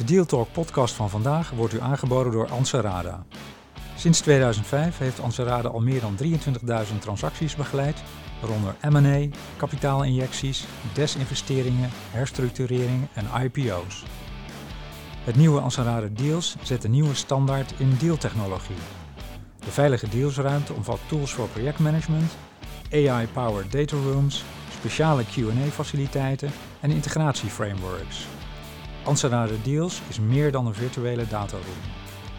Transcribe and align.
De 0.00 0.06
Deal 0.06 0.24
Talk 0.24 0.52
podcast 0.52 0.94
van 0.94 1.10
vandaag 1.10 1.50
wordt 1.50 1.74
u 1.74 1.80
aangeboden 1.80 2.32
door 2.32 2.48
Anserada. 2.50 3.24
Sinds 3.96 4.20
2005 4.20 4.98
heeft 4.98 5.20
Anserada 5.20 5.68
al 5.68 5.80
meer 5.80 6.00
dan 6.00 6.16
23.000 6.24 6.98
transacties 6.98 7.56
begeleid, 7.56 8.02
waaronder 8.40 8.76
M&A, 8.82 9.36
kapitaalinjecties, 9.56 10.64
desinvesteringen, 10.92 11.90
herstructureringen 12.10 13.08
en 13.14 13.42
IPO's. 13.42 14.04
Het 15.24 15.36
nieuwe 15.36 15.60
Anserada 15.60 16.08
Deals 16.12 16.56
zet 16.62 16.84
een 16.84 16.90
nieuwe 16.90 17.14
standaard 17.14 17.74
in 17.76 17.96
dealtechnologie. 17.98 18.82
De 19.64 19.70
veilige 19.70 20.08
dealsruimte 20.08 20.72
omvat 20.72 21.00
tools 21.08 21.32
voor 21.32 21.48
projectmanagement, 21.48 22.32
AI-powered 22.92 23.72
data 23.72 23.96
rooms, 23.96 24.44
speciale 24.78 25.24
Q&A-faciliteiten 25.24 26.50
en 26.80 26.90
integratieframeworks. 26.90 28.26
Anserada 29.10 29.54
Deals 29.62 30.02
is 30.08 30.18
meer 30.20 30.52
dan 30.52 30.66
een 30.66 30.74
virtuele 30.74 31.26
dataroom. 31.26 31.80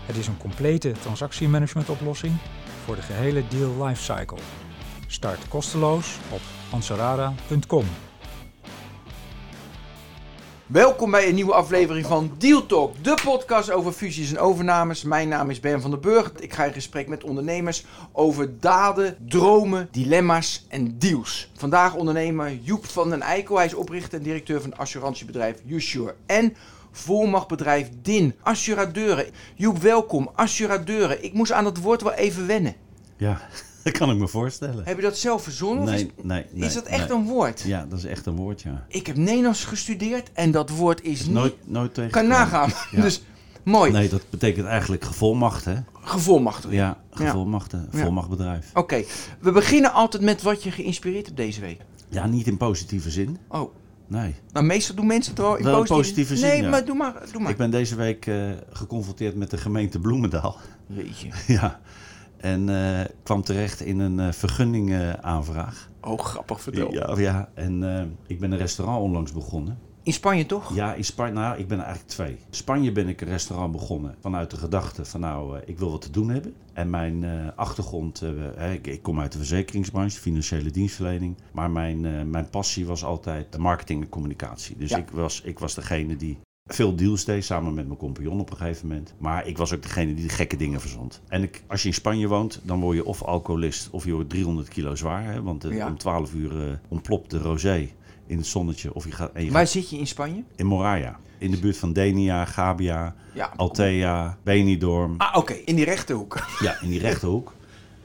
Het 0.05 0.15
is 0.17 0.27
een 0.27 0.37
complete 0.37 0.91
transactiemanagementoplossing 0.91 2.33
voor 2.85 2.95
de 2.95 3.01
gehele 3.01 3.43
deal 3.47 3.85
lifecycle. 3.85 4.37
Start 5.07 5.47
kosteloos 5.47 6.17
op 6.29 6.41
ansarada.com. 6.69 7.85
Welkom 10.71 11.11
bij 11.11 11.27
een 11.27 11.35
nieuwe 11.35 11.53
aflevering 11.53 12.05
van 12.05 12.31
Deal 12.37 12.65
Talk, 12.65 13.03
de 13.03 13.17
podcast 13.23 13.71
over 13.71 13.91
fusies 13.91 14.29
en 14.29 14.39
overnames. 14.39 15.03
Mijn 15.03 15.27
naam 15.27 15.49
is 15.49 15.59
Ben 15.59 15.81
van 15.81 15.91
der 15.91 15.99
Burg. 15.99 16.31
Ik 16.39 16.53
ga 16.53 16.63
in 16.63 16.73
gesprek 16.73 17.07
met 17.07 17.23
ondernemers 17.23 17.85
over 18.11 18.59
daden, 18.59 19.17
dromen, 19.27 19.87
dilemma's 19.91 20.65
en 20.69 20.99
deals. 20.99 21.51
Vandaag 21.55 21.95
ondernemer 21.95 22.53
Joep 22.61 22.85
van 22.85 23.09
den 23.09 23.21
Eikel. 23.21 23.55
Hij 23.55 23.65
is 23.65 23.73
oprichter 23.73 24.17
en 24.17 24.23
directeur 24.23 24.61
van 24.61 24.77
assurantiebedrijf 24.77 25.61
Usure. 25.67 26.15
En 26.25 26.55
volmachtbedrijf 26.91 27.89
DIN, 28.01 28.35
assuradeuren. 28.41 29.25
Joep, 29.55 29.77
welkom. 29.77 30.29
Assuradeuren. 30.35 31.23
Ik 31.23 31.33
moest 31.33 31.51
aan 31.51 31.63
dat 31.63 31.77
woord 31.77 32.01
wel 32.01 32.13
even 32.13 32.47
wennen. 32.47 32.75
Ja, 33.17 33.41
dat 33.83 33.93
kan 33.93 34.11
ik 34.11 34.17
me 34.17 34.27
voorstellen. 34.27 34.85
Heb 34.85 34.95
je 34.95 35.01
dat 35.01 35.17
zelf 35.17 35.43
verzonnen? 35.43 35.83
of 35.83 35.89
Nee, 35.89 36.05
is, 36.05 36.23
nee, 36.23 36.45
nee. 36.51 36.67
is 36.67 36.73
dat 36.73 36.85
echt 36.85 37.09
nee. 37.09 37.17
een 37.17 37.25
woord? 37.25 37.61
Ja, 37.61 37.85
dat 37.89 37.97
is 37.97 38.05
echt 38.05 38.25
een 38.25 38.35
woord, 38.35 38.61
ja. 38.61 38.85
Ik 38.87 39.07
heb 39.07 39.15
Nederlands 39.15 39.63
gestudeerd 39.65 40.29
en 40.33 40.51
dat 40.51 40.69
woord 40.69 41.03
is, 41.03 41.19
Is 41.19 41.25
niet... 41.25 41.33
nooit, 41.35 41.53
nooit 41.65 41.93
tegen. 41.93 42.11
Kan 42.11 42.27
nagaan. 42.27 42.69
Ja. 42.91 43.01
Dus 43.01 43.23
mooi. 43.63 43.91
Nee, 43.91 44.09
dat 44.09 44.21
betekent 44.29 44.65
eigenlijk 44.67 45.03
gevolmacht, 45.03 45.65
hè? 45.65 45.75
Gevolmachtigd. 46.01 46.73
Ja, 46.73 46.97
gevolmachte, 47.11 47.87
Ja. 47.91 47.99
volmachtbedrijf. 47.99 48.69
Oké, 48.73 49.03
we 49.39 49.51
beginnen 49.51 49.93
altijd 49.93 50.23
met 50.23 50.41
wat 50.41 50.63
je 50.63 50.71
geïnspireerd 50.71 51.25
hebt 51.25 51.37
deze 51.37 51.61
week. 51.61 51.81
Ja, 52.09 52.25
niet 52.25 52.47
in 52.47 52.57
positieve 52.57 53.09
zin. 53.09 53.37
Oh, 53.47 53.73
Nee. 54.07 54.35
nou 54.51 54.65
meestal 54.65 54.95
doen 54.95 55.07
mensen 55.07 55.33
het 55.33 55.41
wel 55.41 55.55
in 55.55 55.63
Wel 55.63 55.73
positieve, 55.73 56.01
positieve 56.01 56.35
zin, 56.35 56.49
Nee, 56.49 56.61
ja. 56.61 56.69
maar 56.69 56.85
doe 56.85 56.95
maar. 56.95 57.13
Doe 57.31 57.41
maar. 57.41 57.51
Ik 57.51 57.57
ben 57.57 57.71
deze 57.71 57.95
week 57.95 58.25
eh, 58.25 58.35
geconfronteerd 58.71 59.35
met 59.35 59.49
de 59.49 59.57
gemeente 59.57 59.99
Bloemendaal. 59.99 60.57
Weet 60.87 61.19
je. 61.19 61.27
ja. 61.53 61.79
En 62.41 62.69
eh, 62.69 63.05
kwam 63.23 63.41
terecht 63.41 63.81
in 63.81 63.99
een 63.99 64.19
eh 64.19 64.31
vergunningaanvraag. 64.31 65.89
Oh, 66.01 66.19
grappig 66.19 66.61
vertel. 66.61 66.93
ja, 66.93 67.19
ja, 67.19 67.49
en 67.53 67.97
eh, 67.97 68.05
ik 68.27 68.39
ben 68.39 68.51
een 68.51 68.57
restaurant 68.57 69.01
onlangs 69.01 69.31
begonnen. 69.31 69.79
In 70.03 70.13
Spanje 70.13 70.45
toch? 70.45 70.75
Ja, 70.75 70.93
in 70.93 71.03
Spanje, 71.03 71.33
nou, 71.33 71.57
ik 71.57 71.67
ben 71.67 71.77
er 71.77 71.83
eigenlijk 71.83 72.13
twee. 72.13 72.31
In 72.31 72.37
Spanje 72.49 72.91
ben 72.91 73.07
ik 73.07 73.21
een 73.21 73.27
restaurant 73.27 73.71
begonnen 73.71 74.15
vanuit 74.19 74.51
de 74.51 74.57
gedachte 74.57 75.05
van 75.05 75.19
nou, 75.19 75.59
ik 75.65 75.79
wil 75.79 75.91
wat 75.91 76.01
te 76.01 76.09
doen 76.11 76.29
hebben. 76.29 76.53
En 76.73 76.89
mijn 76.89 77.23
eh, 77.23 77.47
achtergrond, 77.55 78.21
eh, 78.21 78.29
hè, 78.55 78.71
ik, 78.71 78.87
ik 78.87 79.01
kom 79.01 79.19
uit 79.19 79.31
de 79.31 79.37
verzekeringsbranche, 79.37 80.19
financiële 80.19 80.71
dienstverlening. 80.71 81.35
Maar 81.51 81.71
mijn, 81.71 82.05
eh, 82.05 82.23
mijn 82.23 82.49
passie 82.49 82.85
was 82.85 83.03
altijd 83.03 83.57
marketing 83.57 84.01
en 84.03 84.09
communicatie. 84.09 84.77
Dus 84.77 84.89
Ja. 84.89 84.97
ik, 84.97 85.09
was, 85.09 85.41
ik 85.41 85.59
was 85.59 85.73
degene 85.75 86.15
die 86.15 86.39
veel 86.65 86.95
deals 86.95 87.25
deed 87.25 87.45
samen 87.45 87.73
met 87.73 87.85
mijn 87.85 87.97
compagnon 87.99 88.39
op 88.39 88.51
een 88.51 88.57
gegeven 88.57 88.87
moment. 88.87 89.13
Maar 89.17 89.47
ik 89.47 89.57
was 89.57 89.73
ook 89.73 89.81
degene 89.81 90.13
die 90.13 90.27
de 90.27 90.33
gekke 90.33 90.55
dingen 90.57 90.81
verzond. 90.81 91.21
En 91.27 91.43
ik, 91.43 91.63
als 91.67 91.81
je 91.81 91.87
in 91.87 91.93
Spanje 91.93 92.27
woont, 92.27 92.59
dan 92.63 92.79
word 92.79 92.95
je 92.95 93.05
of 93.05 93.23
alcoholist 93.23 93.89
of 93.89 94.05
je 94.05 94.11
wordt 94.13 94.29
300 94.29 94.67
kilo 94.67 94.95
zwaar. 94.95 95.23
Hè, 95.33 95.41
want 95.41 95.63
eh, 95.63 95.75
Ja. 95.75 95.87
om 95.87 95.97
12 95.97 96.33
uur 96.33 96.67
eh, 96.67 96.73
ontplopt 96.87 97.29
de 97.29 97.37
rosé 97.37 97.89
in 98.27 98.37
het 98.37 98.45
zonnetje. 98.45 98.93
Of 98.93 99.05
je 99.05 99.11
gaat, 99.11 99.31
je 99.35 99.51
Waar 99.51 99.61
gaat 99.61 99.69
zit 99.69 99.89
je 99.89 99.97
in 99.97 100.07
Spanje? 100.07 100.43
in 100.55 100.65
Moraya. 100.65 101.19
In 101.37 101.51
de 101.51 101.59
buurt 101.59 101.77
van 101.77 101.93
Denia, 101.93 102.45
Gabia, 102.45 103.15
Ja. 103.33 103.51
Altea, 103.55 104.37
Benidorm. 104.43 105.13
Ah, 105.17 105.37
oké, 105.37 105.53
in 105.53 105.75
die 105.75 105.85
rechterhoek. 105.85 106.45
Ja, 106.59 106.81
in 106.81 106.89
die 106.89 106.99
rechterhoek. 106.99 107.53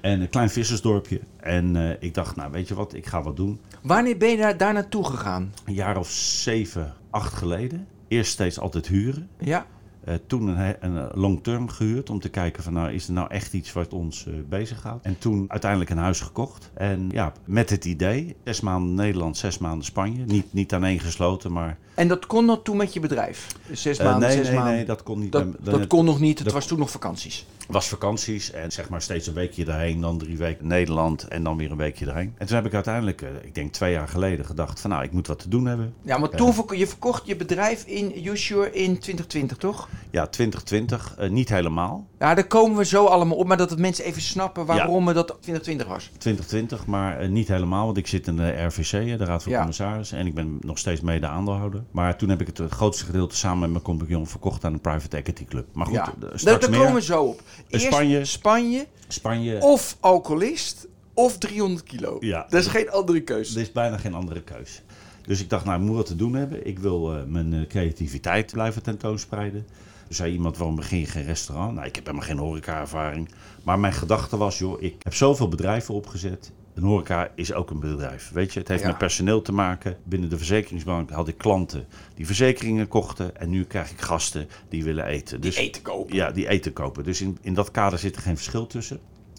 En 0.00 0.20
een 0.20 0.28
klein 0.28 0.50
vissersdorpje. 0.50 1.20
En 1.36 1.76
eh, 1.76 1.97
ik 2.00 2.14
dacht, 2.14 2.36
nou 2.36 2.50
weet 2.53 2.69
je 2.69 2.75
wat, 2.75 2.94
ik 2.94 3.06
ga 3.06 3.22
wat 3.22 3.36
doen. 3.36 3.60
Wanneer 3.82 4.16
ben 4.16 4.30
je 4.30 4.36
daar, 4.36 4.56
daar 4.56 4.72
naartoe 4.72 5.04
gegaan? 5.04 5.53
Een 5.64 5.75
jaar 5.75 5.97
of 5.98 6.10
zeven, 6.10 6.94
acht 7.10 7.34
geleden. 7.34 7.86
Eerst 8.08 8.30
steeds 8.32 8.58
altijd 8.60 8.86
huren. 8.86 9.28
Ja. 9.38 9.66
Eh, 10.04 10.14
toen 10.26 10.46
een, 10.48 10.76
een 10.80 10.96
eh, 10.96 11.04
long 11.14 11.42
term 11.42 11.68
gehuurd 11.68 12.10
om 12.10 12.20
te 12.20 12.28
kijken 12.28 12.62
van 12.62 12.72
nou 12.72 12.92
is 12.92 13.06
er 13.06 13.12
nou 13.12 13.30
echt 13.30 13.52
iets 13.52 13.72
wat 13.72 13.92
ons 13.92 14.26
eh 14.26 14.32
bezighoudt. 14.48 15.04
En 15.04 15.18
toen 15.18 15.44
uiteindelijk 15.48 15.90
een 15.90 15.98
huis 15.98 16.20
gekocht. 16.20 16.70
En 16.74 17.08
ja, 17.10 17.32
met 17.44 17.70
het 17.70 17.84
idee, 17.84 18.36
zes 18.44 18.60
maanden 18.60 18.94
Nederland, 18.94 19.36
zes 19.36 19.58
maanden 19.58 19.84
Spanje. 19.84 20.24
Niet, 20.24 20.52
niet 20.52 20.72
aan 20.74 20.84
één 20.84 21.00
gesloten, 21.00 21.52
maar... 21.52 21.78
En 21.94 22.08
dat 22.08 22.26
kon 22.26 22.44
nog 22.44 22.60
toen 22.62 22.76
met 22.76 22.92
je 22.92 23.00
bedrijf? 23.00 23.46
Zes 23.72 23.98
maanden, 23.98 24.28
nee, 24.28 24.36
zes 24.36 24.46
nee, 24.46 24.56
maanden. 24.56 24.74
nee, 24.74 24.84
dat 24.84 25.02
kon 25.02 25.18
niet. 25.18 25.32
dat, 25.32 25.44
dat 25.64 25.74
dan- 25.74 25.86
kon 25.86 26.04
nog 26.04 26.20
niet, 26.20 26.36
het 26.38 26.44
dat- 26.44 26.54
was 26.56 26.66
toen 26.66 26.78
nog 26.78 26.90
vakanties. 26.90 27.46
Was 27.66 27.88
vakanties 27.88 28.50
en 28.50 28.72
zeg 28.72 28.88
maar 28.88 29.03
steeds 29.03 29.27
een 29.27 29.34
weekje 29.34 29.65
daarheen, 29.65 30.00
dan 30.00 30.19
drie 30.19 30.37
weken 30.37 30.66
Nederland 30.66 31.28
en 31.28 31.43
dan 31.43 31.56
weer 31.56 31.71
een 31.71 31.77
weekje 31.77 32.04
daarheen. 32.04 32.34
En 32.38 32.47
toen 32.47 32.56
heb 32.56 32.66
ik 32.66 32.75
uiteindelijk, 32.75 33.22
eh, 33.22 33.28
ik 33.43 33.54
denk 33.54 33.72
twee 33.72 33.93
jaar 33.93 34.09
geleden, 34.09 34.44
gedacht 34.47 34.81
van 34.81 34.91
nou, 34.91 35.03
ik 35.04 35.12
moet 35.12 35.27
wat 35.27 35.38
te 35.38 35.49
doen 35.49 35.66
hebben. 35.66 35.94
Ja, 36.03 36.19
maar 36.19 36.28
toen 36.28 36.54
verko- 36.54 36.75
je 36.75 36.87
verkocht 36.87 37.27
je 37.27 37.37
bedrijf 37.37 37.84
in 37.84 38.12
Usure 38.27 38.72
in 38.72 38.99
2020, 38.99 39.56
toch? 39.56 39.88
Ja, 40.10 40.27
2020, 40.27 41.15
eh, 41.19 41.31
niet 41.31 41.49
helemaal. 41.49 42.06
Ja, 42.19 42.34
daar 42.34 42.47
komen 42.47 42.77
we 42.77 42.84
zo 42.84 43.04
allemaal 43.04 43.37
op, 43.37 43.47
maar 43.47 43.56
dat 43.56 43.71
het 43.71 43.78
mensen 43.78 44.04
even 44.04 44.22
snappen 44.22 44.66
waarom 44.66 45.06
het 45.06 45.16
dat 45.16 45.27
2020 45.27 45.87
was. 45.87 46.10
2020, 46.19 46.87
maar 46.87 47.19
eh, 47.21 47.28
niet 47.28 47.48
helemaal, 47.48 47.84
want 47.84 47.97
ik 47.97 48.06
zit 48.06 48.27
in 48.27 48.37
de 48.37 48.62
RVC, 48.65 48.93
eh, 48.93 49.19
de 49.19 49.25
Raad 49.25 49.43
van 49.43 49.53
Ja. 49.53 49.59
Commissarissen, 49.59 50.19
en 50.19 50.27
ik 50.27 50.34
ben 50.34 50.59
nog 50.60 50.78
steeds 50.78 51.00
mede 51.00 51.27
aandeelhouder. 51.27 51.83
Maar 51.91 52.16
toen 52.19 52.28
heb 52.28 52.41
ik 52.41 52.47
het, 52.47 52.59
het 52.59 52.72
grootste 52.72 53.04
gedeelte 53.04 53.37
samen 53.37 53.59
met 53.60 53.71
mijn 53.71 53.83
compagnon 53.83 54.27
verkocht 54.27 54.65
aan 54.65 54.72
een 54.72 54.81
private 54.81 55.16
equity 55.16 55.44
club. 55.44 55.66
Maar 55.72 55.87
goed, 55.87 55.94
ja. 55.94 56.03
eh, 56.06 56.12
daar, 56.19 56.38
straks 56.38 56.60
daar 56.60 56.71
meer. 56.71 56.78
komen 56.78 56.94
we 56.94 57.03
zo 57.03 57.22
op. 57.22 57.43
Eerst 57.68 57.86
Spanje. 57.86 58.24
Spanje, 58.24 58.86
Spanje, 59.08 59.60
of 59.60 59.96
alcoholist, 60.00 60.86
of 61.14 61.38
300 61.38 61.82
kilo. 61.82 62.16
Ja. 62.20 62.46
Dat 62.48 62.60
is 62.60 62.66
geen 62.66 62.90
andere 62.90 63.20
keuze. 63.20 63.54
Er 63.54 63.60
is 63.60 63.72
bijna 63.72 63.98
geen 63.98 64.14
andere 64.14 64.42
keus. 64.42 64.82
Dus 65.26 65.40
ik 65.40 65.50
dacht, 65.50 65.64
nou, 65.64 65.80
ik 65.80 65.86
moet 65.86 65.96
wat 65.96 66.06
te 66.06 66.16
doen 66.16 66.34
hebben. 66.34 66.66
Ik 66.66 66.78
wil 66.78 67.14
eh, 67.14 67.24
mijn 67.24 67.52
eh, 67.52 67.66
creativiteit 67.66 68.52
blijven 68.52 68.82
tentoonspreiden. 68.82 69.66
Dus 70.08 70.16
zei 70.16 70.32
iemand, 70.32 70.56
waarom 70.56 70.76
begin 70.76 70.98
je 70.98 71.06
geen 71.06 71.24
restaurant? 71.24 71.74
Nou, 71.74 71.86
ik 71.86 71.94
heb 71.94 72.06
helemaal 72.06 72.26
geen 72.26 72.38
horeca-ervaring. 72.38 73.28
Maar 73.62 73.78
mijn 73.78 73.92
gedachte 73.92 74.36
was, 74.36 74.58
joh, 74.58 74.82
ik 74.82 74.94
heb 74.98 75.14
zoveel 75.14 75.48
bedrijven 75.48 75.94
opgezet. 75.94 76.52
Een 76.76 76.82
horeca 76.82 77.31
is 77.34 77.53
ook 77.53 77.70
een 77.70 77.81
bedrijf. 77.81 78.31
Weet 78.32 78.53
je, 78.53 78.59
het 78.59 78.69
heeft 78.69 78.82
Ja. 78.82 78.88
met 78.88 78.98
personeel 78.98 79.42
te 79.42 79.53
maken. 79.53 79.97
Binnen 80.04 80.28
de 80.28 80.37
verzekeringsbank 80.37 81.10
had 81.10 81.28
ik 81.28 81.38
klanten 81.38 81.87
die 82.14 82.26
verzekeringen 82.26 82.88
kochten. 82.88 83.37
En 83.37 83.50
nu 83.50 83.64
krijg 83.64 83.91
ik 83.91 84.00
gasten 84.00 84.48
die 84.69 84.84
willen 84.84 85.04
eten. 85.06 85.41
Die 85.41 85.50
Dus 85.50 85.59
eten 85.60 85.82
kopen. 85.82 86.15
ja, 86.16 86.31
die 86.31 86.48
eten 86.48 86.72
kopen. 86.72 87.04
Dus 87.04 87.20
in, 87.20 87.38
in 87.41 87.54
dat 87.54 87.70
kader 87.70 87.98
zit 87.98 88.16
er 88.16 88.22
geen 88.22 88.36
verschil 88.36 88.66
tussen. 88.66 88.98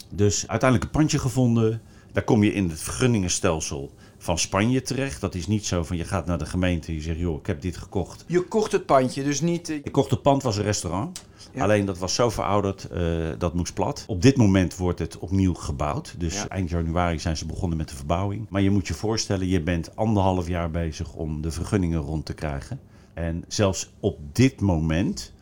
Dus 0.09 0.47
uiteindelijk 0.47 0.83
een 0.93 0.99
pandje 0.99 1.19
gevonden. 1.19 1.81
Daar 2.11 2.23
kom 2.23 2.43
je 2.43 2.53
in 2.53 2.69
het 2.69 2.81
vergunningenstelsel 2.81 3.91
van 4.17 4.37
Spanje 4.37 4.81
terecht. 4.81 5.21
Dat 5.21 5.35
is 5.35 5.47
niet 5.47 5.65
zo 5.65 5.83
van 5.83 5.97
je 5.97 6.03
gaat 6.03 6.25
naar 6.25 6.37
de 6.37 6.45
gemeente 6.45 6.87
en 6.87 6.93
je 6.93 7.01
zegt, 7.01 7.19
joh, 7.19 7.39
ik 7.39 7.45
heb 7.47 7.61
dit 7.61 7.77
gekocht. 7.77 8.23
Je 8.27 8.41
kocht 8.41 8.71
het 8.71 8.85
pandje, 8.85 9.23
dus 9.23 9.41
niet... 9.41 9.69
eh, 9.69 9.75
Ik 9.75 9.91
kocht 9.91 10.11
het 10.11 10.21
pand, 10.21 10.43
was 10.43 10.57
een 10.57 10.63
restaurant. 10.63 11.25
Ja. 11.53 11.63
Alleen 11.63 11.85
dat 11.85 11.97
was 11.97 12.13
zo 12.15 12.29
verouderd, 12.29 12.83
eh, 12.89 13.01
dat 13.37 13.53
moest 13.53 13.73
plat. 13.73 14.03
Op 14.07 14.21
dit 14.21 14.37
moment 14.37 14.75
wordt 14.77 14.99
het 14.99 15.17
opnieuw 15.19 15.53
gebouwd. 15.53 16.15
Dus 16.17 16.33
Ja. 16.33 16.47
eind 16.47 16.69
januari 16.69 17.19
zijn 17.19 17.37
ze 17.37 17.45
begonnen 17.45 17.77
met 17.77 17.89
de 17.89 17.95
verbouwing. 17.95 18.45
Maar 18.49 18.61
je 18.61 18.71
moet 18.71 18.87
je 18.87 18.93
voorstellen, 18.93 19.47
je 19.47 19.61
bent 19.61 19.95
anderhalf 19.95 20.47
jaar 20.47 20.71
bezig 20.71 21.13
om 21.13 21.41
de 21.41 21.51
vergunningen 21.51 21.99
rond 21.99 22.25
te 22.25 22.33
krijgen. 22.33 22.79
En 23.13 23.43
zelfs 23.47 23.89
op 23.99 24.19
dit 24.31 24.61
moment 24.61 25.33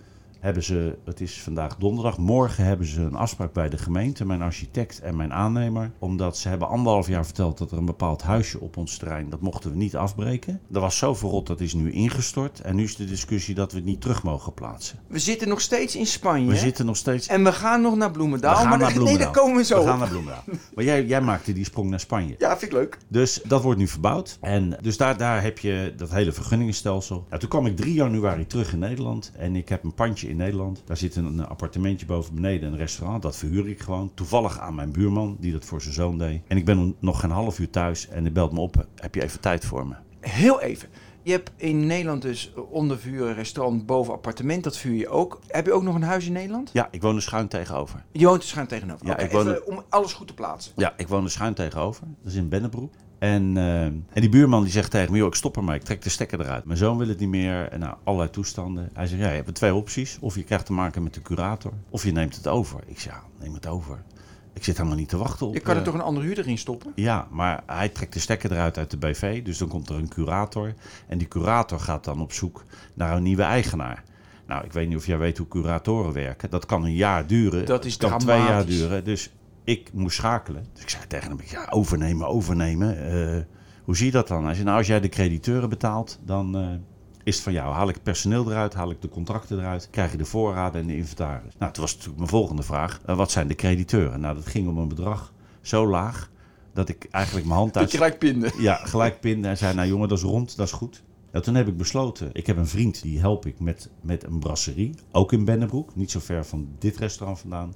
hebben 0.46 0.64
ze, 0.64 0.98
het 1.06 1.22
is 1.22 1.42
vandaag 1.42 1.76
donderdag, 1.76 2.18
morgen 2.18 2.64
hebben 2.64 2.88
ze 2.88 3.02
een 3.02 3.16
afspraak 3.16 3.54
bij 3.54 3.70
de 3.70 3.78
gemeente, 3.78 4.26
mijn 4.26 4.42
architect 4.42 5.00
en 5.00 5.16
mijn 5.16 5.34
aannemer. 5.34 5.92
Omdat 6.00 6.38
ze 6.38 6.50
hebben 6.50 6.68
anderhalf 6.68 7.08
jaar 7.08 7.26
verteld 7.26 7.58
dat 7.58 7.72
er 7.72 7.78
een 7.78 7.86
bepaald 7.86 8.22
huisje 8.22 8.60
op 8.60 8.78
ons 8.78 8.98
terrein, 8.98 9.30
dat 9.30 9.42
mochten 9.42 9.72
we 9.72 9.78
niet 9.78 9.96
afbreken. 9.96 10.62
Dat 10.68 10.82
was 10.82 10.98
zo 10.98 11.14
verrot, 11.14 11.48
dat 11.48 11.60
is 11.60 11.74
nu 11.74 11.92
ingestort. 11.92 12.62
En 12.62 12.76
nu 12.76 12.84
is 12.84 12.96
de 12.96 13.06
discussie 13.06 13.56
dat 13.56 13.72
we 13.72 13.78
het 13.78 13.88
niet 13.88 14.02
terug 14.02 14.24
mogen 14.24 14.54
plaatsen. 14.54 15.00
We 15.08 15.20
zitten 15.20 15.48
nog 15.48 15.62
steeds 15.62 15.96
in 15.96 16.06
Spanje. 16.06 16.50
We 16.50 16.58
zitten 16.58 16.86
nog 16.86 16.98
steeds... 16.98 17.28
En 17.28 17.44
we 17.44 17.52
gaan 17.52 17.82
nog 17.82 17.96
naar 17.96 18.12
Bloemendaal. 18.12 18.54
we 18.54 18.60
gaan 18.60 18.70
maar 18.70 18.78
naar 18.78 18.94
Bloemendaal. 18.94 19.18
Nee, 19.26 19.34
daar 19.34 19.44
komen 19.44 19.58
we 19.58 19.64
zo 19.64 19.80
We 19.80 19.88
gaan 19.88 20.00
naar 20.00 20.10
Bloemendaal. 20.10 20.44
Maar 20.76 20.84
jij, 20.84 21.06
jij 21.06 21.22
maakte 21.22 21.54
die 21.54 21.66
sprong 21.66 21.90
naar 21.90 22.00
Spanje. 22.00 22.36
Ja, 22.38 22.50
vind 22.50 22.72
ik 22.72 22.78
leuk. 22.78 22.98
Dus 23.08 23.42
dat 23.44 23.62
wordt 23.62 23.80
nu 23.80 23.88
verbouwd. 23.88 24.38
En 24.42 24.78
dus 24.82 24.98
daar, 24.98 25.18
daar 25.18 25.42
heb 25.42 25.60
je 25.60 25.94
dat 25.98 26.12
hele 26.12 26.32
vergunningenstelsel. 26.32 27.26
Nou, 27.30 27.40
toen 27.40 27.50
kwam 27.50 27.66
ik 27.66 27.76
3 27.76 27.94
januari 27.94 28.48
terug 28.48 28.74
in 28.74 28.80
Nederland. 28.80 29.32
En 29.38 29.56
ik 29.56 29.70
heb 29.70 29.84
een 29.84 29.94
pandje 29.94 30.28
in 30.28 30.35
Nederland. 30.36 30.82
Daar 30.86 30.98
zit 30.98 31.16
een, 31.16 31.26
een 31.26 31.48
appartementje 31.48 32.06
boven 32.06 32.36
beneden, 32.36 32.72
een 32.72 32.78
restaurant. 32.78 33.22
Dat 33.22 33.38
verhuur 33.38 33.68
ik 33.70 33.80
gewoon. 33.80 34.12
Toevallig 34.14 34.60
aan 34.60 34.76
mijn 34.76 34.92
buurman, 34.92 35.38
die 35.40 35.52
dat 35.52 35.66
voor 35.66 35.82
zijn 35.82 35.94
zoon 35.94 36.18
deed. 36.18 36.42
En 36.48 36.58
ik 36.58 36.66
ben 36.66 36.96
nog 37.00 37.20
geen 37.20 37.30
half 37.32 37.60
uur 37.60 37.70
thuis. 37.70 38.08
En 38.08 38.24
hij 38.24 38.32
belt 38.32 38.52
me 38.52 38.60
op. 38.60 38.86
Heb 38.96 39.16
je 39.16 39.24
even 39.24 39.40
tijd 39.40 39.66
voor 39.66 39.88
me? 39.88 39.96
Heel 40.20 40.62
even. 40.62 40.90
Je 41.26 41.32
hebt 41.32 41.52
in 41.56 41.86
Nederland 41.86 42.22
dus 42.22 42.54
onder 42.70 43.00
vuur 43.00 43.28
een 43.28 43.34
restaurant 43.34 43.86
boven 43.86 44.14
appartement. 44.14 44.64
Dat 44.64 44.78
vuur 44.78 44.94
je 44.94 45.10
ook. 45.10 45.40
Heb 45.48 45.66
je 45.66 45.74
ook 45.74 45.84
nog 45.84 45.96
een 45.96 46.04
huis 46.04 46.26
in 46.26 46.34
Nederland? 46.34 46.70
Ja, 46.74 46.88
ik 46.92 47.02
woon 47.02 47.16
er 47.16 47.22
schuin 47.22 47.48
tegenover. 47.48 48.04
Je 48.12 48.26
woont 48.26 48.42
er 48.42 48.48
schuin 48.48 48.68
tegenover. 48.68 49.06
Ja, 49.08 49.18
ik 49.18 49.32
woon 49.32 49.64
om 49.64 49.84
alles 49.90 50.14
goed 50.14 50.28
te 50.28 50.34
plaatsen. 50.34 50.74
Ja, 50.76 50.94
ik 50.98 51.08
woon 51.08 51.24
er 51.24 51.32
schuin 51.32 51.54
tegenover. 51.54 52.04
Dat 52.22 52.32
is 52.32 52.38
in 52.38 52.50
Bennebroek. 52.50 52.94
En, 53.20 53.58
eh, 53.58 53.84
en 53.84 54.04
die 54.14 54.30
buurman 54.30 54.64
die 54.64 54.72
zegt 54.72 54.92
tegen 54.92 55.12
me, 55.12 55.18
joh, 55.18 55.28
ik 55.28 55.36
stop 55.36 55.58
ermee, 55.58 55.76
ik 55.76 55.84
trek 55.84 56.02
de 56.02 56.10
stekker 56.10 56.40
eruit. 56.40 56.66
Mijn 56.66 56.78
zoon 56.78 56.98
wil 56.98 57.08
het 57.08 57.20
niet 57.20 57.30
meer 57.30 57.70
en 57.70 57.80
nou, 57.80 57.96
allerlei 58.04 58.30
toestanden. 58.32 58.90
Hij 58.94 59.08
zegt, 59.08 59.22
ja, 59.22 59.30
je 59.30 59.36
hebt 59.36 59.56
twee 59.56 59.74
opties. 59.74 60.18
Of 60.20 60.36
je 60.36 60.44
krijgt 60.44 60.66
te 60.66 60.74
maken 60.74 61.04
met 61.04 61.14
de 61.14 61.22
curator, 61.22 61.72
of 61.90 62.04
je 62.04 62.12
neemt 62.12 62.36
het 62.36 62.48
over. 62.48 62.80
Ik 62.86 63.00
zeg, 63.00 63.14
ja, 63.14 63.24
neem 63.40 63.54
het 63.54 63.68
over. 63.68 64.04
Ik 64.54 64.64
zit 64.64 64.78
helemaal 64.78 64.98
niet 64.98 65.10
te 65.10 65.18
wachten 65.18 65.48
op... 65.48 65.54
Je 65.54 65.60
kan 65.60 65.74
er 65.74 65.80
eh, 65.80 65.86
toch 65.86 65.94
een 65.94 66.02
andere 66.02 66.26
huurder 66.26 66.48
in 66.48 66.58
stoppen? 66.58 66.92
Ja, 66.96 67.28
maar 67.32 67.64
hij 67.66 67.90
trekt 67.90 68.14
de 68.14 68.20
stekker 68.20 68.52
eruit 68.52 68.78
uit 68.78 68.92
de 68.92 68.98
BV. 68.98 69.44
Dus 69.44 69.58
dan 69.58 69.68
komt 69.68 69.90
er 69.90 69.96
een 69.96 70.08
curator. 70.08 70.74
En 71.08 71.18
die 71.18 71.28
curator 71.28 71.80
gaat 71.80 72.04
dan 72.04 72.22
op 72.22 72.32
zoek 72.32 72.64
naar 72.94 73.16
een 73.18 73.24
nieuwe 73.24 73.44
eigenaar. 73.44 74.04
Nou, 74.48 74.66
ik 74.66 74.74
weet 74.74 74.88
niet 74.88 74.98
of 74.98 75.06
jij 75.06 75.18
weet 75.18 75.38
hoe 75.38 75.48
curatoren 75.48 76.14
werken. 76.14 76.50
Dat 76.50 76.66
kan 76.66 76.84
een 76.84 76.96
jaar 76.96 77.28
duren. 77.28 77.66
Dat 77.66 77.86
is 77.86 77.98
kan 77.98 78.20
twee 78.20 78.42
jaar 78.42 78.66
duren. 78.66 79.04
Dus 79.04 79.30
ik 79.66 79.94
moest 79.94 80.16
schakelen. 80.16 80.66
Dus 80.74 80.82
ik 80.82 80.90
zei 80.90 81.08
tegen 81.08 81.30
hem, 81.30 81.40
ja, 81.46 81.68
overnemen, 81.70 82.28
overnemen. 82.28 83.06
Eh, 83.12 83.44
hoe 83.84 83.96
zie 83.98 84.06
je 84.06 84.12
dat 84.12 84.28
dan? 84.28 84.46
Hij 84.46 84.54
zei, 84.54 84.66
nou, 84.66 84.78
als 84.78 84.88
jij 84.88 85.00
de 85.00 85.10
crediteuren 85.10 85.70
betaalt, 85.70 86.20
dan 86.24 86.58
eh, 86.58 86.68
is 87.24 87.36
het 87.36 87.44
van 87.44 87.54
jou. 87.54 87.74
Haal 87.74 87.88
ik 87.90 87.94
het 87.96 88.04
personeel 88.04 88.52
eruit, 88.52 88.74
haal 88.74 88.92
ik 88.92 89.02
de 89.02 89.10
contracten 89.10 89.60
eruit, 89.60 89.88
krijg 89.92 90.12
je 90.12 90.18
de 90.18 90.26
voorraden 90.26 90.82
en 90.82 90.88
de 90.88 90.98
inventaris. 90.98 91.54
Nou, 91.58 91.72
toen 91.72 91.82
was 91.82 91.92
natuurlijk 91.92 92.18
mijn 92.18 92.30
volgende 92.30 92.64
vraag. 92.64 93.02
eh, 93.06 93.16
wat 93.16 93.32
zijn 93.32 93.48
de 93.48 93.56
crediteuren? 93.56 94.20
Nou, 94.20 94.36
dat 94.36 94.46
ging 94.46 94.68
om 94.68 94.78
een 94.78 94.88
bedrag 94.88 95.34
zo 95.62 95.88
laag 95.88 96.30
dat 96.74 96.90
ik 96.90 97.08
eigenlijk 97.12 97.46
mijn 97.46 97.60
hand 97.60 97.78
uit... 97.78 97.92
gelijk 97.92 98.18
pinden. 98.20 98.52
Ja, 98.58 98.76
gelijk 98.76 99.20
pinde 99.20 99.48
en 99.48 99.58
zei, 99.58 99.76
nou 99.76 99.88
jongen, 99.88 100.08
dat 100.10 100.18
is 100.18 100.24
rond, 100.24 100.58
dat 100.58 100.66
is 100.66 100.74
goed. 100.74 101.04
Ja, 101.32 101.40
toen 101.40 101.56
heb 101.56 101.68
ik 101.68 101.78
besloten, 101.78 102.30
ik 102.34 102.48
heb 102.48 102.58
een 102.58 102.68
vriend, 102.68 103.02
die 103.02 103.20
help 103.20 103.46
ik 103.46 103.60
met, 103.60 103.90
met 104.02 104.24
een 104.24 104.40
brasserie. 104.40 104.96
Ook 105.12 105.32
in 105.32 105.46
Bennebroek, 105.46 105.96
niet 105.96 106.12
zo 106.12 106.20
ver 106.20 106.46
van 106.46 106.68
dit 106.80 106.98
restaurant 106.98 107.40
vandaan. 107.40 107.74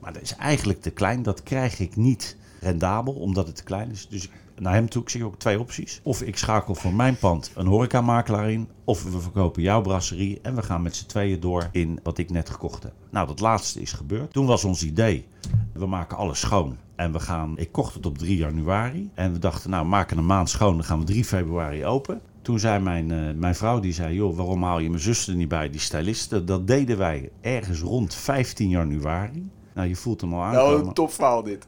Maar 0.00 0.12
dat 0.12 0.22
is 0.22 0.36
eigenlijk 0.36 0.80
te 0.80 0.90
klein, 0.90 1.22
dat 1.22 1.42
krijg 1.42 1.78
ik 1.78 1.96
niet 1.96 2.36
rendabel, 2.60 3.12
omdat 3.12 3.46
het 3.46 3.56
te 3.56 3.62
klein 3.62 3.90
is. 3.90 4.08
Dus 4.08 4.28
naar 4.58 4.74
hem 4.74 4.88
toe, 4.88 5.02
ik 5.02 5.08
zie 5.08 5.24
ook 5.24 5.38
twee 5.38 5.60
opties. 5.60 6.00
Of 6.02 6.22
ik 6.22 6.36
schakel 6.36 6.74
voor 6.74 6.94
mijn 6.94 7.16
pand 7.16 7.50
een 7.54 7.66
horecamakelaar 7.66 8.50
in, 8.50 8.68
of 8.84 9.04
we 9.04 9.20
verkopen 9.20 9.62
jouw 9.62 9.80
brasserie 9.80 10.38
en 10.42 10.54
we 10.54 10.62
gaan 10.62 10.82
met 10.82 10.96
z'n 10.96 11.06
tweeën 11.06 11.40
door 11.40 11.68
in 11.72 12.00
wat 12.02 12.18
ik 12.18 12.30
net 12.30 12.50
gekocht 12.50 12.82
heb. 12.82 12.92
Nou, 13.10 13.26
dat 13.26 13.40
laatste 13.40 13.80
is 13.80 13.92
gebeurd. 13.92 14.32
Toen 14.32 14.46
was 14.46 14.64
ons 14.64 14.84
idee, 14.84 15.26
we 15.72 15.86
maken 15.86 16.16
alles 16.16 16.40
schoon. 16.40 16.76
En 16.96 17.12
we 17.12 17.20
gaan, 17.20 17.58
ik 17.58 17.72
kocht 17.72 17.94
het 17.94 18.06
op 18.06 18.18
3 18.18 18.36
januari. 18.36 19.10
En 19.14 19.32
we 19.32 19.38
dachten, 19.38 19.70
nou, 19.70 19.82
we 19.82 19.88
maken 19.88 20.18
een 20.18 20.26
maand 20.26 20.50
schoon, 20.50 20.74
dan 20.76 20.84
gaan 20.84 20.98
we 20.98 21.04
3 21.04 21.24
februari 21.24 21.84
open. 21.84 22.20
Toen 22.42 22.58
zei 22.58 22.82
mijn, 22.82 23.10
eh, 23.10 23.34
mijn 23.34 23.54
vrouw, 23.54 23.80
die 23.80 23.92
zei, 23.92 24.14
joh, 24.14 24.36
waarom 24.36 24.62
haal 24.62 24.78
je 24.78 24.88
mijn 24.88 25.02
zuster 25.02 25.32
er 25.32 25.38
niet 25.38 25.48
bij, 25.48 25.70
die 25.70 25.80
stylist? 25.80 26.30
Dat, 26.30 26.46
dat 26.46 26.66
deden 26.66 26.98
wij 26.98 27.30
ergens 27.40 27.80
rond 27.80 28.14
15 28.14 28.68
januari. 28.68 29.50
Nou, 29.74 29.88
je 29.88 29.96
voelt 29.96 30.20
hem 30.20 30.34
al 30.34 30.42
aankomen. 30.42 30.82
Nou, 30.82 30.94
top 30.94 31.12
verhaal 31.12 31.42
dit. 31.42 31.66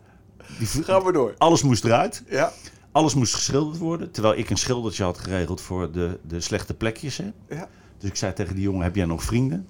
Gaan 0.87 1.05
we 1.05 1.13
door. 1.13 1.35
Alles 1.39 1.63
moest 1.63 1.85
eruit. 1.85 2.23
Ja. 2.29 2.53
Alles 2.93 3.15
moest 3.15 3.35
geschilderd 3.35 3.79
worden. 3.79 4.11
Terwijl 4.11 4.39
ik 4.39 4.51
een 4.51 4.57
schildertje 4.57 5.05
had 5.05 5.19
geregeld 5.19 5.61
voor 5.61 5.93
de, 5.93 6.19
de 6.27 6.41
slechte 6.41 6.75
plekjes. 6.75 7.17
Hè. 7.17 7.31
Ja. 7.49 7.69
Dus 7.99 8.11
ik 8.11 8.17
zei 8.17 8.33
tegen 8.33 8.55
die 8.55 8.65
jongen, 8.65 8.83
heb 8.83 8.97
jij 8.97 9.05
nog 9.05 9.23
vrienden? 9.23 9.69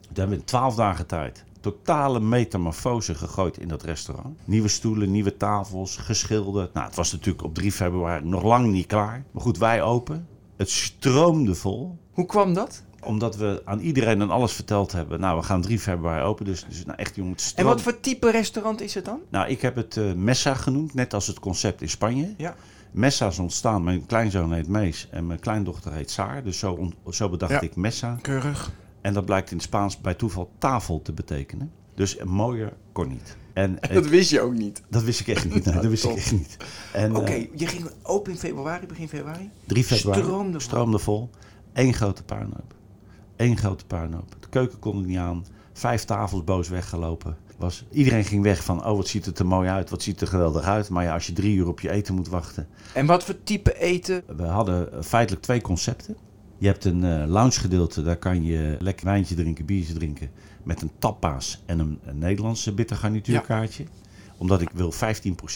Toen 0.00 0.14
hebben 0.14 0.34
we 0.34 0.40
in 0.40 0.46
twaalf 0.46 0.74
dagen 0.74 1.06
tijd 1.06 1.44
totale 1.60 2.20
metamorfose 2.20 3.14
gegooid 3.14 3.58
in 3.58 3.68
dat 3.68 3.82
restaurant. 3.82 4.38
Nieuwe 4.44 4.68
stoelen, 4.68 5.10
nieuwe 5.10 5.36
tafels, 5.36 5.96
geschilderd. 5.96 6.74
Nou, 6.74 6.86
het 6.86 6.96
was 6.96 7.12
natuurlijk 7.12 7.44
op 7.44 7.54
3 7.54 7.72
februari 7.72 8.24
nog 8.24 8.42
lang 8.42 8.66
niet 8.66 8.86
klaar. 8.86 9.24
Maar 9.30 9.42
goed, 9.42 9.58
wij 9.58 9.82
open. 9.82 10.28
Het 10.56 10.70
stroomde 10.70 11.54
vol 11.54 11.98
Hoe 12.12 12.26
kwam 12.26 12.54
dat? 12.54 12.82
Omdat 13.02 13.36
we 13.36 13.62
aan 13.64 13.78
iedereen 13.78 14.20
en 14.20 14.30
alles 14.30 14.52
verteld 14.52 14.92
hebben. 14.92 15.20
Nou, 15.20 15.38
we 15.38 15.44
gaan 15.44 15.62
3 15.62 15.78
februari 15.78 16.22
open. 16.24 16.44
Dus, 16.44 16.64
dus 16.68 16.84
nou, 16.84 16.98
echt 16.98 17.16
jongen, 17.16 17.32
het 17.32 17.52
En 17.56 17.64
wat 17.64 17.82
voor 17.82 18.00
type 18.00 18.30
restaurant 18.30 18.80
is 18.80 18.94
het 18.94 19.04
dan? 19.04 19.20
Nou, 19.28 19.48
ik 19.48 19.60
heb 19.62 19.76
het 19.76 19.96
eh, 19.96 20.12
Messa 20.12 20.54
genoemd, 20.54 20.94
net 20.94 21.14
als 21.14 21.26
het 21.26 21.38
concept 21.40 21.82
in 21.82 21.88
Spanje. 21.88 22.34
Ja. 22.36 22.54
Messa 22.90 23.26
is 23.26 23.38
ontstaan. 23.38 23.84
Mijn 23.84 24.06
kleinzoon 24.06 24.52
heet 24.52 24.68
Mees 24.68 25.08
en 25.10 25.26
mijn 25.26 25.40
kleindochter 25.40 25.92
heet 25.92 26.10
Saar. 26.10 26.42
Dus 26.42 26.58
zo, 26.58 26.90
zo 27.10 27.28
bedacht 27.28 27.52
Ja. 27.52 27.60
ik 27.60 27.76
Messa. 27.76 28.18
Keurig. 28.22 28.72
En 29.00 29.12
dat 29.12 29.24
blijkt 29.24 29.50
in 29.50 29.56
het 29.56 29.66
Spaans 29.66 30.00
bij 30.00 30.14
toeval 30.14 30.50
tafel 30.58 31.02
te 31.02 31.12
betekenen. 31.12 31.72
Dus 31.94 32.18
een 32.20 32.28
mooier 32.28 32.72
kon 32.92 33.08
niet. 33.08 33.36
En 33.52 33.78
Dat 33.92 34.06
wist 34.06 34.30
je 34.30 34.40
ook 34.40 34.54
niet. 34.54 34.82
dat 34.88 35.02
wist 35.02 35.20
ik 35.20 35.28
echt 35.28 35.44
niet. 35.54 35.64
Nee, 35.64 35.74
dat 35.84 35.84
wist 35.84 36.04
ik 36.04 36.16
echt 36.16 36.32
niet. 36.32 36.56
Oké, 37.12 37.30
eh, 37.32 37.46
je 37.54 37.66
ging 37.66 37.90
open 38.02 38.32
in 38.32 38.38
februari, 38.38 38.86
begin 38.86 39.08
februari? 39.08 39.50
3 39.66 39.84
februari 39.84 40.20
Stroomde 40.22 40.50
vol. 40.50 40.60
stroomde 40.60 40.98
vol. 40.98 41.30
Eén 41.72 41.94
grote 41.94 42.22
puinhoop. 42.22 42.74
Eén 43.40 43.56
grote 43.56 43.84
puinhoop. 43.86 44.36
De 44.40 44.48
keuken 44.48 44.78
kon 44.78 45.00
er 45.00 45.06
niet 45.06 45.18
aan. 45.18 45.44
Vijf 45.72 46.04
tafels 46.04 46.44
boos 46.44 46.68
weggelopen. 46.68 47.36
Was, 47.58 47.84
iedereen 47.90 48.24
ging 48.24 48.42
weg 48.42 48.64
van, 48.64 48.86
oh 48.86 48.96
wat 48.96 49.08
ziet 49.08 49.26
het 49.26 49.38
er 49.38 49.46
mooi 49.46 49.68
uit, 49.68 49.90
wat 49.90 50.02
ziet 50.02 50.20
er 50.20 50.26
geweldig 50.26 50.64
uit. 50.64 50.88
Maar 50.88 51.04
ja, 51.04 51.12
als 51.12 51.26
je 51.26 51.32
drie 51.32 51.56
uur 51.56 51.68
op 51.68 51.80
je 51.80 51.90
eten 51.90 52.14
moet 52.14 52.28
wachten. 52.28 52.68
En 52.94 53.06
wat 53.06 53.24
voor 53.24 53.34
type 53.44 53.78
eten? 53.78 54.22
We 54.36 54.42
hadden 54.42 54.92
eh, 54.92 55.02
feitelijk 55.02 55.42
twee 55.42 55.60
concepten. 55.60 56.16
Je 56.58 56.66
hebt 56.66 56.84
een 56.84 57.04
eh 57.04 57.26
lounge 57.26 57.60
gedeelte, 57.60 58.02
daar 58.02 58.16
kan 58.16 58.44
je 58.44 58.76
lekker 58.78 59.06
wijntje 59.06 59.34
drinken, 59.34 59.64
biertje 59.64 59.94
drinken. 59.94 60.30
Met 60.62 60.82
een 60.82 60.90
tapa's 60.98 61.62
en 61.66 61.78
een, 61.78 61.98
een 62.04 62.18
Nederlandse 62.18 62.74
bitter 62.74 62.96
garnituurkaartje. 62.96 63.84
Omdat 64.40 64.60
ik 64.60 64.70
wil 64.74 64.92
15% 64.92 64.96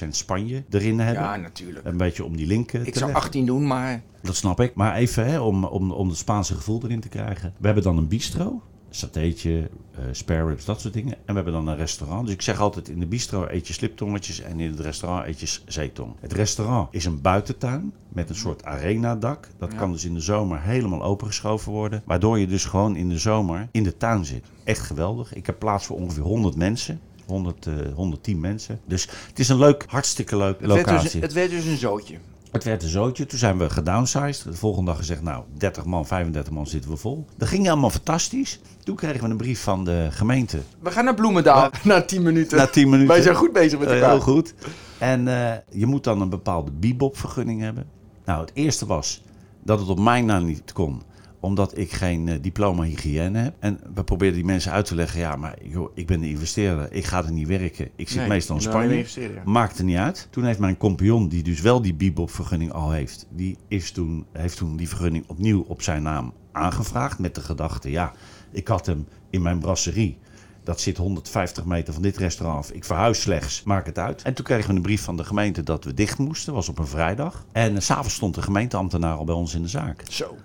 Spanje 0.09 0.65
erin 0.71 0.99
hebben. 0.99 1.23
Ja, 1.23 1.37
natuurlijk. 1.37 1.87
Een 1.87 1.97
beetje 1.97 2.25
om 2.25 2.37
die 2.37 2.47
link 2.47 2.73
eh, 2.73 2.81
Ik 2.87 2.93
te 2.93 2.99
zou 2.99 3.05
leggen. 3.11 3.27
18 3.27 3.47
doen, 3.47 3.67
maar 3.67 4.03
Dat 4.23 4.37
snap 4.37 4.61
ik. 4.61 4.75
Maar 4.75 4.95
even 4.95 5.27
hè, 5.27 5.41
om, 5.41 5.65
om, 5.65 5.91
om 5.93 6.09
het 6.09 6.17
Spaanse 6.19 6.55
gevoel 6.55 6.81
erin 6.85 7.01
te 7.01 7.09
krijgen. 7.09 7.53
We 7.59 7.67
hebben 7.67 7.85
dan 7.85 7.97
een 7.99 8.09
bistro. 8.09 8.63
Satéetje, 8.91 9.71
eh 9.93 10.05
spare 10.13 10.47
ribs, 10.49 10.65
dat 10.65 10.81
soort 10.81 10.95
dingen. 10.95 11.13
En 11.13 11.21
we 11.27 11.33
hebben 11.35 11.53
dan 11.53 11.69
een 11.69 11.77
restaurant. 11.77 12.25
Dus 12.25 12.35
ik 12.35 12.43
zeg 12.43 12.61
altijd, 12.61 12.89
in 12.89 13.01
de 13.01 13.07
bistro 13.07 13.47
eet 13.49 13.67
je 13.67 13.73
sliptongetjes 13.73 14.41
en 14.41 14.61
in 14.61 14.71
het 14.71 14.81
restaurant 14.81 15.27
eet 15.27 15.41
je 15.41 15.59
zeetong. 15.67 16.13
Het 16.21 16.33
restaurant 16.33 16.89
is 16.91 17.05
een 17.05 17.21
buitentuin 17.21 17.93
met 18.09 18.29
een 18.29 18.35
soort 18.35 18.65
arenadak. 18.65 19.49
Dat 19.59 19.73
Ja. 19.73 19.79
kan 19.79 19.93
dus 19.93 20.05
in 20.05 20.15
de 20.15 20.21
zomer 20.21 20.61
helemaal 20.63 21.03
opengeschoven 21.03 21.73
worden. 21.73 22.03
Waardoor 22.05 22.39
je 22.39 22.47
dus 22.47 22.65
gewoon 22.65 22.97
in 22.97 23.09
de 23.09 23.19
zomer 23.19 23.69
in 23.71 23.83
de 23.83 23.97
tuin 23.97 24.25
zit. 24.25 24.45
Echt 24.65 24.81
geweldig. 24.81 25.35
Ik 25.35 25.47
heb 25.47 25.59
plaats 25.59 25.87
voor 25.87 25.97
ongeveer 25.97 26.23
100 26.23 26.57
mensen. 26.57 27.01
100, 27.27 27.67
eh, 27.67 27.73
110 27.95 28.41
mensen. 28.41 28.81
Dus 28.87 29.09
het 29.29 29.39
is 29.39 29.49
een 29.49 29.59
leuk, 29.59 29.85
hartstikke 29.89 30.37
leuk 30.37 30.61
het 30.61 30.67
werd, 30.73 30.87
locatie. 30.87 31.11
dus, 31.13 31.21
het 31.21 31.33
werd 31.33 31.51
dus 31.51 31.65
een 31.65 31.77
zootje. 31.77 32.15
Het 32.51 32.65
werd 32.65 32.83
een 32.83 32.89
zootje. 32.89 33.27
Toen 33.27 33.39
zijn 33.39 33.59
we 33.59 33.71
gedownsized. 33.71 34.45
De 34.45 34.53
volgende 34.57 34.91
dag 34.91 34.99
gezegd, 34.99 35.23
nou, 35.23 35.45
30 35.57 35.85
man, 35.85 36.07
35 36.07 36.53
man 36.53 36.67
zitten 36.67 36.91
we 36.91 36.97
vol. 36.97 37.27
Dat 37.37 37.49
ging 37.49 37.69
allemaal 37.71 37.91
fantastisch. 37.91 38.61
Toen 38.85 38.97
kregen 38.97 39.21
we 39.25 39.29
een 39.31 39.37
brief 39.37 39.63
van 39.63 39.85
de 39.85 40.09
gemeente. 40.11 40.59
We 40.81 40.91
gaan 40.91 41.05
naar 41.05 41.15
Bloemendaal 41.15 41.71
na 41.85 42.03
10 42.03 42.23
minuten. 42.23 42.59
Na 42.59 42.67
10 42.67 42.89
minuten. 42.89 43.13
Wij 43.15 43.23
zijn 43.23 43.35
goed 43.35 43.53
bezig 43.53 43.79
met 43.79 43.89
Eh, 43.89 43.95
elkaar. 43.95 44.11
heel 44.11 44.21
goed. 44.21 44.55
En 44.99 45.29
eh, 45.29 45.57
je 45.71 45.87
moet 45.87 46.05
dan 46.05 46.21
een 46.21 46.29
bepaalde 46.29 46.71
bibop-vergunning 46.71 47.61
hebben. 47.61 47.87
Nou, 48.25 48.41
het 48.41 48.51
eerste 48.55 48.87
was 48.87 49.23
dat 49.63 49.79
het 49.81 49.89
op 49.89 49.99
mijn 50.01 50.25
naam 50.27 50.45
niet 50.45 50.73
kon 50.73 51.03
omdat 51.45 51.79
ik 51.79 51.93
geen 51.93 52.29
eh, 52.29 52.35
diploma 52.41 52.83
hygiëne 52.83 53.39
heb. 53.39 53.55
En 53.59 53.81
we 53.95 54.05
probeerden 54.05 54.37
die 54.37 54.45
mensen 54.45 54.73
uit 54.73 54.87
te 54.87 54.95
leggen. 54.95 55.21
Ja, 55.21 55.37
maar 55.37 55.57
joh, 55.63 55.91
ik 55.95 56.07
ben 56.07 56.21
de 56.21 56.29
investeerder. 56.29 56.93
Ik 56.93 57.05
ga 57.05 57.25
er 57.25 57.33
niet 57.33 57.47
werken. 57.47 57.89
Ik 57.97 58.09
zit 58.09 58.19
Nee, 58.19 58.29
meestal 58.29 58.57
in 58.57 58.63
Spanje. 58.63 59.05
ja. 59.15 59.43
Maakt 59.45 59.79
er 59.79 59.85
niet 59.85 59.97
uit. 59.97 60.29
Toen 60.31 60.45
heeft 60.45 60.59
mijn 60.59 60.77
compagnon, 60.77 61.29
die 61.29 61.43
dus 61.43 61.61
wel 61.61 61.83
die 61.83 61.95
bibop-vergunning 61.95 62.73
al 62.73 62.91
heeft... 62.91 63.27
Die 63.31 63.57
is 63.69 63.91
toen, 63.91 64.27
heeft 64.33 64.57
toen 64.57 64.77
die 64.77 64.89
vergunning 64.89 65.25
opnieuw 65.27 65.65
op 65.69 65.83
zijn 65.83 66.03
naam 66.03 66.33
aangevraagd. 66.53 67.19
Met 67.19 67.35
de 67.35 67.41
gedachte, 67.41 67.91
ja, 67.91 68.13
ik 68.53 68.69
had 68.69 68.87
hem 68.87 69.07
in 69.31 69.43
mijn 69.43 69.59
brasserie... 69.59 70.19
Dat 70.63 70.81
zit 70.81 70.97
150 70.97 71.65
meter 71.65 71.93
van 71.93 72.03
dit 72.03 72.17
restaurant 72.17 72.59
af. 72.59 72.71
Ik 72.71 72.85
verhuis 72.85 73.21
slechts, 73.21 73.63
maak 73.63 73.87
het 73.87 73.99
uit. 73.99 74.23
En 74.23 74.35
toen 74.35 74.45
kregen 74.45 74.71
we 74.71 74.77
een 74.77 74.83
brief 74.83 75.03
van 75.03 75.17
de 75.17 75.25
gemeente 75.25 75.63
dat 75.63 75.85
we 75.85 75.95
dicht 75.95 76.19
moesten. 76.19 76.55
was 76.55 76.69
op 76.69 76.79
een 76.79 76.87
vrijdag. 76.87 77.45
En 77.53 77.83
s 77.83 77.85
s'avonds 77.85 78.15
stond 78.15 78.35
de 78.35 78.43
gemeenteambtenaar 78.43 79.17
al 79.17 79.25
bij 79.25 79.35
ons 79.35 79.55
in 79.55 79.63
de 79.63 79.69
zaak. 79.69 80.03
Zo. 80.09 80.37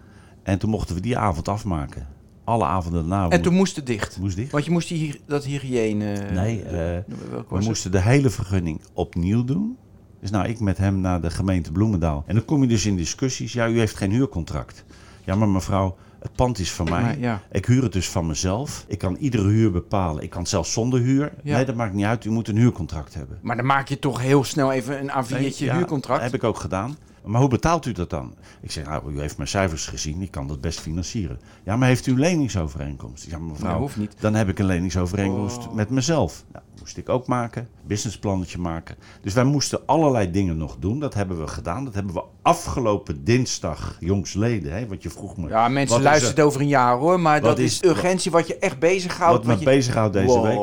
En 0.49 0.59
toen 0.59 0.69
mochten 0.69 0.95
we 0.95 1.01
die 1.01 1.17
avond 1.17 1.47
afmaken. 1.47 2.07
Alle 2.43 2.65
avonden 2.65 3.09
daarna 3.09 3.29
En 3.29 3.41
toen 3.41 3.53
moest 3.53 3.75
het 3.75 3.85
dicht. 3.85 4.17
moest 4.19 4.35
dicht. 4.35 4.51
Want 4.51 4.65
je 4.65 4.71
moest 4.71 4.87
die, 4.87 5.21
dat 5.25 5.43
hygiëne... 5.45 6.29
Nee, 6.33 6.63
eh, 6.63 6.71
welke 6.71 7.45
we 7.49 7.55
het? 7.55 7.65
moesten 7.65 7.91
de 7.91 8.01
hele 8.01 8.29
vergunning 8.29 8.81
opnieuw 8.93 9.43
doen. 9.43 9.77
Dus 10.19 10.29
nou, 10.29 10.47
ik 10.47 10.59
met 10.59 10.77
hem 10.77 10.99
naar 10.99 11.21
de 11.21 11.29
gemeente 11.29 11.71
Bloemendaal. 11.71 12.23
En 12.27 12.35
dan 12.35 12.45
kom 12.45 12.61
je 12.61 12.67
dus 12.67 12.85
in 12.85 12.95
discussies. 12.95 13.53
Ja, 13.53 13.67
u 13.67 13.79
heeft 13.79 13.95
geen 13.95 14.11
huurcontract. 14.11 14.83
Ja, 15.23 15.35
maar 15.35 15.47
mevrouw, 15.47 15.97
het 16.19 16.35
pand 16.35 16.59
is 16.59 16.71
van 16.71 16.89
mij. 16.89 17.01
Maar 17.01 17.19
ja. 17.19 17.41
Ik 17.51 17.65
huur 17.65 17.83
het 17.83 17.93
dus 17.93 18.09
van 18.09 18.27
mezelf. 18.27 18.85
Ik 18.87 18.97
kan 18.97 19.15
iedere 19.15 19.47
huur 19.47 19.71
bepalen. 19.71 20.23
Ik 20.23 20.29
kan 20.29 20.39
het 20.39 20.49
zelfs 20.49 20.73
zonder 20.73 20.99
huur. 20.99 21.33
Ja. 21.43 21.55
Nee, 21.55 21.65
dat 21.65 21.75
maakt 21.75 21.93
niet 21.93 22.05
uit. 22.05 22.25
U 22.25 22.29
moet 22.29 22.47
een 22.47 22.57
huurcontract 22.57 23.13
hebben. 23.13 23.39
Maar 23.41 23.55
dan 23.55 23.65
maak 23.65 23.87
je 23.87 23.99
toch 23.99 24.21
heel 24.21 24.43
snel 24.43 24.71
even 24.71 25.01
een 25.01 25.25
A4'tje 25.25 25.31
Nee, 25.39 25.53
ja, 25.57 25.75
huurcontract. 25.75 26.21
heb 26.21 26.33
ik 26.33 26.43
ook 26.43 26.57
gedaan. 26.59 26.97
Maar 27.29 27.39
hoe 27.41 27.49
betaalt 27.49 27.85
u 27.85 27.91
dat 27.91 28.09
dan? 28.09 28.33
Ik 28.61 28.71
zeg, 28.71 28.85
nou, 28.85 29.13
u 29.13 29.19
heeft 29.19 29.37
mijn 29.37 29.49
cijfers 29.49 29.85
gezien, 29.87 30.21
ik 30.21 30.31
kan 30.31 30.47
dat 30.47 30.61
best 30.61 30.79
financieren. 30.79 31.39
Ja, 31.63 31.75
maar 31.77 31.87
heeft 31.87 32.07
u 32.07 32.11
een 32.11 32.19
leningsovereenkomst? 32.19 33.29
Zeg, 33.29 33.39
mevrouw, 33.39 33.71
Nee, 33.71 33.79
hoeft 33.79 33.97
niet. 33.97 34.13
dan 34.19 34.33
heb 34.33 34.49
ik 34.49 34.59
een 34.59 34.65
leningsovereenkomst 34.65 35.67
Oh. 35.67 35.73
met 35.73 35.89
mezelf. 35.89 36.43
Nou, 36.51 36.63
moest 36.79 36.97
ik 36.97 37.09
ook 37.09 37.27
maken, 37.27 37.67
businessplannetje 37.85 38.57
maken. 38.57 38.95
Dus 39.21 39.33
wij 39.33 39.43
moesten 39.43 39.79
allerlei 39.85 40.31
dingen 40.31 40.57
nog 40.57 40.75
doen. 40.79 40.99
Dat 40.99 41.13
hebben 41.13 41.39
we 41.39 41.47
gedaan. 41.47 41.85
Dat 41.85 41.93
hebben 41.93 42.13
we 42.13 42.23
afgelopen 42.41 43.23
dinsdag, 43.23 43.97
jongsleden, 43.99 44.73
hè, 44.73 44.87
wat 44.87 45.03
je 45.03 45.09
vroeg 45.09 45.37
me. 45.37 45.47
Ja, 45.49 45.67
mensen 45.67 45.89
Wat 45.89 45.99
is 45.99 46.05
luisteren 46.05 46.35
het 46.35 46.45
over 46.45 46.61
een 46.61 46.67
jaar 46.67 46.97
hoor, 46.97 47.19
maar 47.19 47.41
Wat 47.41 47.49
dat 47.49 47.59
is- 47.59 47.83
urgentie 47.83 48.31
wat 48.31 48.47
je 48.47 48.57
echt 48.57 48.79
bezighoudt. 48.79 49.45
wat 49.45 49.55
me 49.55 49.59
je... 49.59 49.65
bezighoudt 49.75 50.13
deze 50.13 50.41
week. 50.41 50.59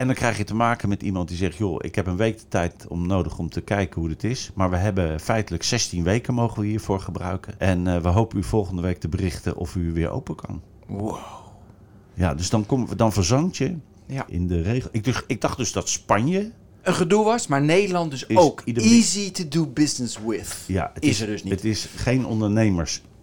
En 0.00 0.06
dan 0.06 0.14
krijg 0.14 0.36
je 0.38 0.44
te 0.44 0.54
maken 0.54 0.88
met 0.88 1.02
iemand 1.02 1.28
die 1.28 1.36
zegt: 1.36 1.56
Joh, 1.56 1.76
ik 1.80 1.94
heb 1.94 2.06
een 2.06 2.16
week 2.16 2.38
de 2.38 2.48
tijd 2.48 2.86
om 2.88 3.06
nodig 3.06 3.38
om 3.38 3.50
te 3.50 3.60
kijken 3.60 4.00
hoe 4.00 4.10
het 4.10 4.24
is. 4.24 4.50
Maar 4.54 4.70
we 4.70 4.76
hebben 4.76 5.20
feitelijk 5.20 5.62
16 5.62 6.02
weken 6.02 6.34
mogen 6.34 6.60
we 6.60 6.66
hiervoor 6.66 7.00
gebruiken. 7.00 7.60
En 7.60 7.86
eh, 7.86 8.02
we 8.02 8.08
hopen 8.08 8.38
u 8.38 8.42
volgende 8.42 8.82
week 8.82 8.98
te 9.00 9.08
berichten 9.08 9.56
of 9.56 9.74
u 9.74 9.92
weer 9.92 10.10
open 10.10 10.34
kan. 10.34 10.62
Wow. 10.86 11.16
Ja, 12.14 12.34
dus 12.34 12.50
dan, 12.50 12.66
kom, 12.66 12.88
dan 12.96 13.12
verzand 13.12 13.56
je 13.56 13.74
Ja. 14.06 14.24
in 14.28 14.46
de 14.46 14.62
regel. 14.62 14.88
Ik, 14.92 15.04
dacht- 15.04 15.24
ik 15.26 15.40
dacht 15.40 15.56
dus 15.56 15.72
dat 15.72 15.88
Spanje. 15.88 16.50
Een 16.82 16.94
gedoe 16.94 17.24
was, 17.24 17.46
maar 17.46 17.62
Nederland 17.62 18.10
dus 18.10 18.26
Is 18.26 18.36
ook 18.36 18.60
easy 18.64 19.30
to 19.30 19.48
do 19.48 19.66
business 19.66 20.18
with. 20.26 20.56
Ja, 20.66 20.90
het 20.94 21.04
Is 21.04 21.20
er 21.20 21.26
dus 21.26 21.42
niet. 21.42 21.52
Het 21.52 21.64
is 21.64 21.88
geen 21.96 22.26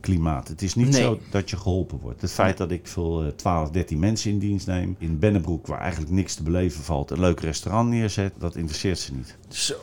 ondernemersklimaat. 0.08 0.48
Het 0.48 0.62
is 0.62 0.76
niet 0.76 0.90
Nee. 0.90 1.02
zo 1.02 1.20
dat 1.32 1.50
je 1.50 1.58
geholpen 1.58 2.00
wordt. 2.00 2.22
Het 2.22 2.32
feit 2.32 2.58
dat 2.58 2.72
ik 2.72 2.88
veel 2.88 3.24
eh, 3.24 3.28
12, 3.30 3.70
13 3.70 4.00
mensen 4.00 4.32
in 4.32 4.40
dienst 4.40 4.68
neem. 4.68 4.96
In 5.00 5.20
Bennebroek, 5.20 5.68
waar 5.68 5.80
eigenlijk 5.80 6.12
niks 6.12 6.36
te 6.36 6.44
beleven 6.44 6.84
valt, 6.84 7.12
een 7.12 7.20
leuk 7.20 7.40
restaurant 7.40 7.90
neerzet. 7.90 8.34
Dat 8.38 8.56
interesseert 8.56 9.00
ze 9.00 9.14
niet. 9.14 9.38
Zo. 9.48 9.76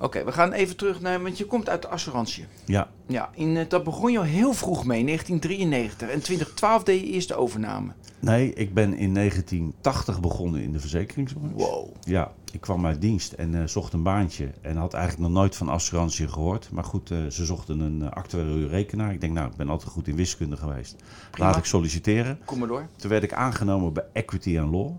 Oké, 0.00 0.24
we 0.24 0.32
gaan 0.32 0.52
even 0.52 0.76
terug 0.76 1.00
naar, 1.00 1.22
want 1.22 1.38
je 1.38 1.44
komt 1.44 1.68
uit 1.68 1.82
de 1.82 1.88
assurantie. 1.88 2.44
Ja, 2.64 2.88
Ja, 3.06 3.30
in, 3.34 3.56
eh, 3.56 3.64
dat 3.68 3.84
begon 3.84 4.12
je 4.12 4.18
al 4.18 4.24
heel 4.24 4.52
vroeg 4.52 4.84
mee, 4.84 5.04
1993. 5.04 6.08
En 6.08 6.22
2012 6.22 6.82
deed 6.82 7.00
je 7.00 7.06
eerst 7.06 7.28
de 7.28 7.34
overname. 7.34 7.92
Nee, 8.20 8.52
ik 8.52 8.74
ben 8.74 8.94
in 8.94 9.12
1980 9.12 10.20
begonnen 10.20 10.62
in 10.62 10.72
de 10.72 10.80
verzekeringsbranche. 10.80 11.56
Wow. 11.56 11.88
Ja, 12.04 12.32
ik 12.52 12.60
kwam 12.60 12.86
uit 12.86 13.00
dienst 13.00 13.32
en 13.32 13.54
eh, 13.54 13.66
zocht 13.66 13.92
een 13.92 14.02
baantje. 14.02 14.50
En 14.60 14.76
had 14.76 14.94
eigenlijk 14.94 15.28
nog 15.28 15.38
nooit 15.40 15.56
van 15.56 15.68
assurantie 15.68 16.28
gehoord. 16.28 16.70
Maar 16.72 16.84
goed, 16.84 17.10
eh, 17.10 17.26
ze 17.26 17.44
zochten 17.44 17.80
een 17.80 18.10
uh, 18.34 18.70
rekenaar. 18.70 19.12
Ik 19.12 19.20
denk, 19.20 19.32
nou, 19.32 19.50
ik 19.50 19.56
ben 19.56 19.68
altijd 19.68 19.90
goed 19.90 20.08
in 20.08 20.16
wiskunde 20.16 20.56
geweest. 20.56 20.96
Prima. 21.30 21.48
Laat 21.48 21.56
ik 21.56 21.64
solliciteren. 21.64 22.38
Kom 22.44 22.58
maar 22.58 22.68
door. 22.68 22.86
Toen 22.96 23.10
werd 23.10 23.22
ik 23.22 23.32
aangenomen 23.32 23.92
bij 23.92 24.04
Equity 24.12 24.58
and 24.58 24.70
Law. 24.70 24.90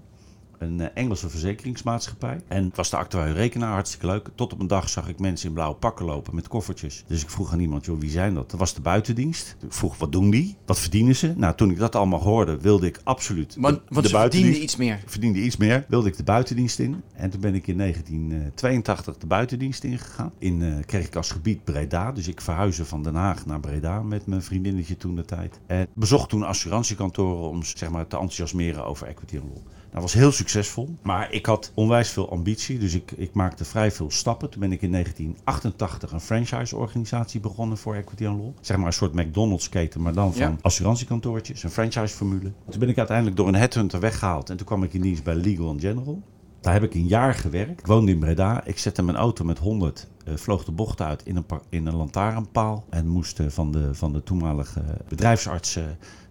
Een 0.57 0.79
eh, 0.81 0.87
Engelse 0.93 1.29
verzekeringsmaatschappij. 1.29 2.39
En 2.47 2.63
het 2.63 2.75
was 2.75 2.89
de 2.89 2.97
actuele 2.97 3.33
rekenaar, 3.33 3.71
hartstikke 3.71 4.05
leuk. 4.05 4.29
Tot 4.35 4.53
op 4.53 4.59
een 4.59 4.67
dag 4.67 4.89
zag 4.89 5.07
ik 5.09 5.19
mensen 5.19 5.47
in 5.47 5.53
blauwe 5.53 5.75
pakken 5.75 6.05
lopen 6.05 6.35
met 6.35 6.47
koffertjes. 6.47 7.03
Dus 7.07 7.21
ik 7.23 7.29
vroeg 7.29 7.51
aan 7.51 7.59
iemand, 7.59 7.85
joh, 7.85 7.99
wie 7.99 8.09
zijn 8.09 8.33
dat? 8.33 8.49
Dat 8.51 8.59
was 8.59 8.73
de 8.73 8.81
buitendienst. 8.81 9.55
Ik 9.65 9.73
vroeg, 9.73 9.97
wat 9.97 10.11
doen 10.11 10.29
die? 10.29 10.55
Wat 10.65 10.79
verdienen 10.79 11.15
ze? 11.15 11.33
Nou, 11.35 11.55
toen 11.55 11.71
ik 11.71 11.77
dat 11.77 11.95
allemaal 11.95 12.21
hoorde, 12.21 12.57
wilde 12.61 12.85
ik 12.87 12.99
absoluut 13.03 13.53
de- 13.53 13.61
Want, 13.61 13.75
want 13.77 13.87
de 13.87 13.93
ze 13.93 14.01
verdienden 14.01 14.19
buitendienst 14.19 14.61
iets 14.61 14.75
meer. 14.75 15.01
verdiende 15.05 15.39
iets 15.39 15.57
meer, 15.57 15.85
wilde 15.87 16.07
ik 16.09 16.17
de 16.17 16.23
buitendienst 16.23 16.79
in. 16.79 17.01
En 17.13 17.29
toen 17.29 17.41
ben 17.41 17.55
ik 17.55 17.67
in 17.67 17.77
1982 17.77 19.17
de 19.17 19.27
buitendienst 19.27 19.83
ingegaan. 19.83 20.31
In 20.39 20.61
eh 20.61 20.73
kreeg 20.85 21.05
ik 21.05 21.15
als 21.15 21.31
gebied 21.31 21.63
Breda. 21.63 22.11
Dus 22.11 22.27
ik 22.27 22.41
verhuisde 22.41 22.85
van 22.85 23.03
Den 23.03 23.15
Haag 23.15 23.45
naar 23.45 23.59
Breda 23.59 24.01
met 24.01 24.25
mijn 24.25 24.41
vriendinnetje 24.41 24.97
toen 24.97 25.15
de 25.15 25.25
tijd. 25.25 25.59
En 25.67 25.87
bezocht 25.93 26.29
toen 26.29 26.43
assurantiekantoren 26.43 27.49
om 27.49 27.63
zeg 27.63 27.89
maar, 27.89 28.07
te 28.07 28.15
enthousiasmeren 28.15 28.85
over 28.85 29.07
equity 29.07 29.35
en 29.35 29.41
law. 29.53 29.63
Dat 29.91 30.01
was 30.01 30.13
heel 30.13 30.31
succesvol. 30.31 30.95
Maar 31.01 31.31
ik 31.31 31.45
had 31.45 31.71
onwijs 31.73 32.09
veel 32.09 32.31
ambitie. 32.31 32.79
Dus 32.79 32.93
ik, 32.93 33.11
ik 33.11 33.33
maakte 33.33 33.65
vrij 33.65 33.91
veel 33.91 34.11
stappen. 34.11 34.49
Toen 34.49 34.59
ben 34.59 34.71
ik 34.71 34.81
in 34.81 34.91
1988 34.91 36.11
een 36.11 36.19
franchise-organisatie 36.21 37.39
begonnen 37.39 37.77
voor 37.77 37.95
Equity 37.95 38.23
Law. 38.23 38.49
Zeg 38.61 38.77
maar 38.77 38.85
een 38.85 38.93
soort 38.93 39.13
McDonald's-keten, 39.13 40.01
maar 40.01 40.13
dan 40.13 40.33
van 40.33 40.41
Ja. 40.41 40.55
assurantiekantoortjes. 40.61 41.63
Een 41.63 41.69
franchise-formule. 41.69 42.51
Toen 42.69 42.79
ben 42.79 42.89
ik 42.89 42.97
uiteindelijk 42.97 43.37
door 43.37 43.47
een 43.47 43.55
headhunter 43.55 43.99
weggehaald. 43.99 44.49
En 44.49 44.57
toen 44.57 44.65
kwam 44.65 44.83
ik 44.83 44.93
in 44.93 45.01
dienst 45.01 45.23
bij 45.23 45.35
Legal 45.35 45.75
General. 45.79 46.21
Daar 46.61 46.73
heb 46.73 46.83
ik 46.83 46.93
een 46.93 47.07
jaar 47.07 47.33
gewerkt. 47.33 47.79
Ik 47.79 47.85
woonde 47.87 48.11
in 48.11 48.19
Breda. 48.19 48.65
Ik 48.65 48.77
zette 48.77 49.03
mijn 49.03 49.17
auto 49.17 49.43
met 49.43 49.57
100, 49.59 50.07
eh, 50.25 50.35
vloog 50.35 50.63
de 50.65 50.71
bocht 50.71 51.01
uit 51.01 51.23
in 51.23 51.35
een, 51.35 51.45
in 51.69 51.85
een 51.85 51.95
lantaarnpaal. 51.95 52.85
En 52.89 53.07
moest 53.07 53.39
eh, 53.39 53.45
van, 53.49 53.71
de, 53.71 53.93
van 53.95 54.13
de 54.13 54.23
toenmalige 54.23 54.83
bedrijfsarts 55.07 55.79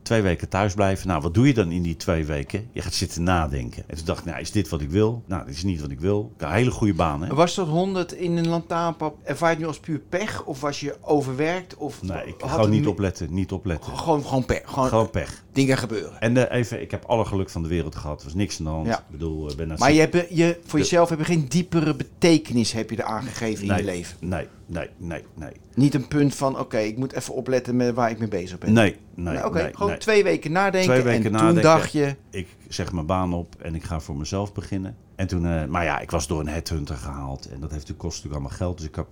twee 0.06 0.22
weken 0.22 0.48
thuis 0.48 0.74
blijven. 0.74 1.08
Nou, 1.08 1.22
wat 1.22 1.34
doe 1.34 1.46
je 1.46 1.54
dan 1.54 1.70
in 1.70 1.82
die 1.82 1.96
twee 1.96 2.24
weken? 2.24 2.68
Je 2.72 2.80
gaat 2.80 2.94
zitten 2.94 3.22
nadenken. 3.22 3.84
En 3.86 3.96
toen 3.96 4.04
dacht 4.04 4.18
ik, 4.18 4.24
nou, 4.24 4.40
is 4.40 4.50
dit 4.52 4.68
wat 4.68 4.80
ik 4.80 4.90
wil? 4.90 5.22
Nou, 5.26 5.44
dit 5.46 5.54
is 5.54 5.62
niet 5.62 5.80
wat 5.80 5.90
ik 5.90 6.00
wil. 6.00 6.32
Een 6.36 6.50
hele 6.50 6.70
goede 6.70 6.94
baan, 6.94 7.22
hè? 7.22 7.34
Was 7.34 7.54
dat 7.54 7.66
100 7.66 8.12
in 8.12 8.36
een 8.36 8.48
lantaarnpap? 8.48 9.18
Ervaar 9.22 9.48
je 9.48 9.54
het 9.54 9.62
nu 9.62 9.68
als 9.68 9.80
puur 9.80 9.98
pech? 9.98 10.44
Of 10.44 10.60
was 10.60 10.80
je 10.80 10.96
overwerkt? 11.00 11.76
Of 11.76 12.02
Nee, 12.02 12.26
ik 12.26 12.40
had 12.40 12.50
gewoon 12.50 12.70
niet 12.70 12.86
opletten. 12.86 13.34
Niet 13.34 13.52
opletten. 13.52 13.98
Gewoon, 13.98 14.24
gewoon 14.24 14.44
pech. 14.44 14.62
Gewoon, 14.64 14.88
Gewoon 14.88 15.10
pech. 15.10 15.44
Dingen 15.56 15.78
gebeuren. 15.78 16.20
En 16.20 16.50
eh, 16.50 16.58
even, 16.58 16.80
ik 16.80 16.90
heb 16.90 17.04
alle 17.04 17.24
geluk 17.24 17.50
van 17.50 17.62
de 17.62 17.68
wereld 17.68 17.94
gehad. 17.94 18.18
Er 18.18 18.24
was 18.24 18.34
niks 18.34 18.58
aan 18.58 18.64
de 18.64 18.70
hand. 18.70 18.86
Ja. 18.86 18.98
Ik 18.98 19.04
bedoel, 19.10 19.50
ik 19.50 19.56
ben 19.56 19.74
Maar 19.78 19.92
je 19.92 20.00
hebt, 20.00 20.26
je, 20.30 20.58
voor 20.66 20.78
jezelf 20.78 21.08
heb 21.08 21.18
je 21.18 21.24
geen 21.24 21.46
diepere 21.48 21.94
betekenis 21.94 22.72
heb 22.72 22.90
je 22.90 22.96
er 22.96 23.04
aangegeven 23.04 23.68
in 23.68 23.76
je 23.76 23.84
leven. 23.84 24.16
Nee, 24.20 24.46
nee, 24.66 24.88
nee, 24.96 25.24
nee. 25.34 25.52
Niet 25.74 25.94
een 25.94 26.08
punt 26.08 26.34
van, 26.34 26.58
oké, 26.58 26.78
ik 26.78 26.96
moet 26.96 27.12
even 27.12 27.34
opletten 27.34 27.76
met 27.76 27.94
waar 27.94 28.10
ik 28.10 28.18
mee 28.18 28.28
bezig 28.28 28.58
ben. 28.58 28.72
Nee, 28.72 28.96
nee, 29.14 29.34
Nee, 29.34 29.44
Oké, 29.44 29.62
nee, 29.62 29.74
gewoon 29.74 29.98
twee 29.98 30.22
weken 30.22 30.52
nadenken. 30.52 30.90
Twee 30.90 31.02
weken 31.02 31.24
en 31.24 31.32
nadenken. 31.32 31.54
toen 31.54 31.62
dacht 31.62 31.92
je, 31.92 32.16
Ik 32.30 32.46
zeg 32.68 32.92
mijn 32.92 33.06
baan 33.06 33.32
op 33.32 33.54
en 33.54 33.74
ik 33.74 33.84
ga 33.84 34.00
voor 34.00 34.16
mezelf 34.16 34.52
beginnen. 34.52 34.96
En 35.16 35.26
toen, 35.26 35.46
eh, 35.46 35.64
maar 35.64 35.84
ja, 35.84 35.98
ik 35.98 36.10
was 36.10 36.26
door 36.26 36.40
een 36.40 36.48
headhunter 36.48 36.96
gehaald. 36.96 37.44
En 37.44 37.60
dat 37.60 37.70
heeft 37.70 37.72
natuurlijk, 37.72 37.98
kost 37.98 38.16
natuurlijk 38.16 38.42
allemaal 38.42 38.58
geld. 38.58 38.78
Dus 38.78 38.86
ik, 38.86 38.94
heb, 38.94 39.08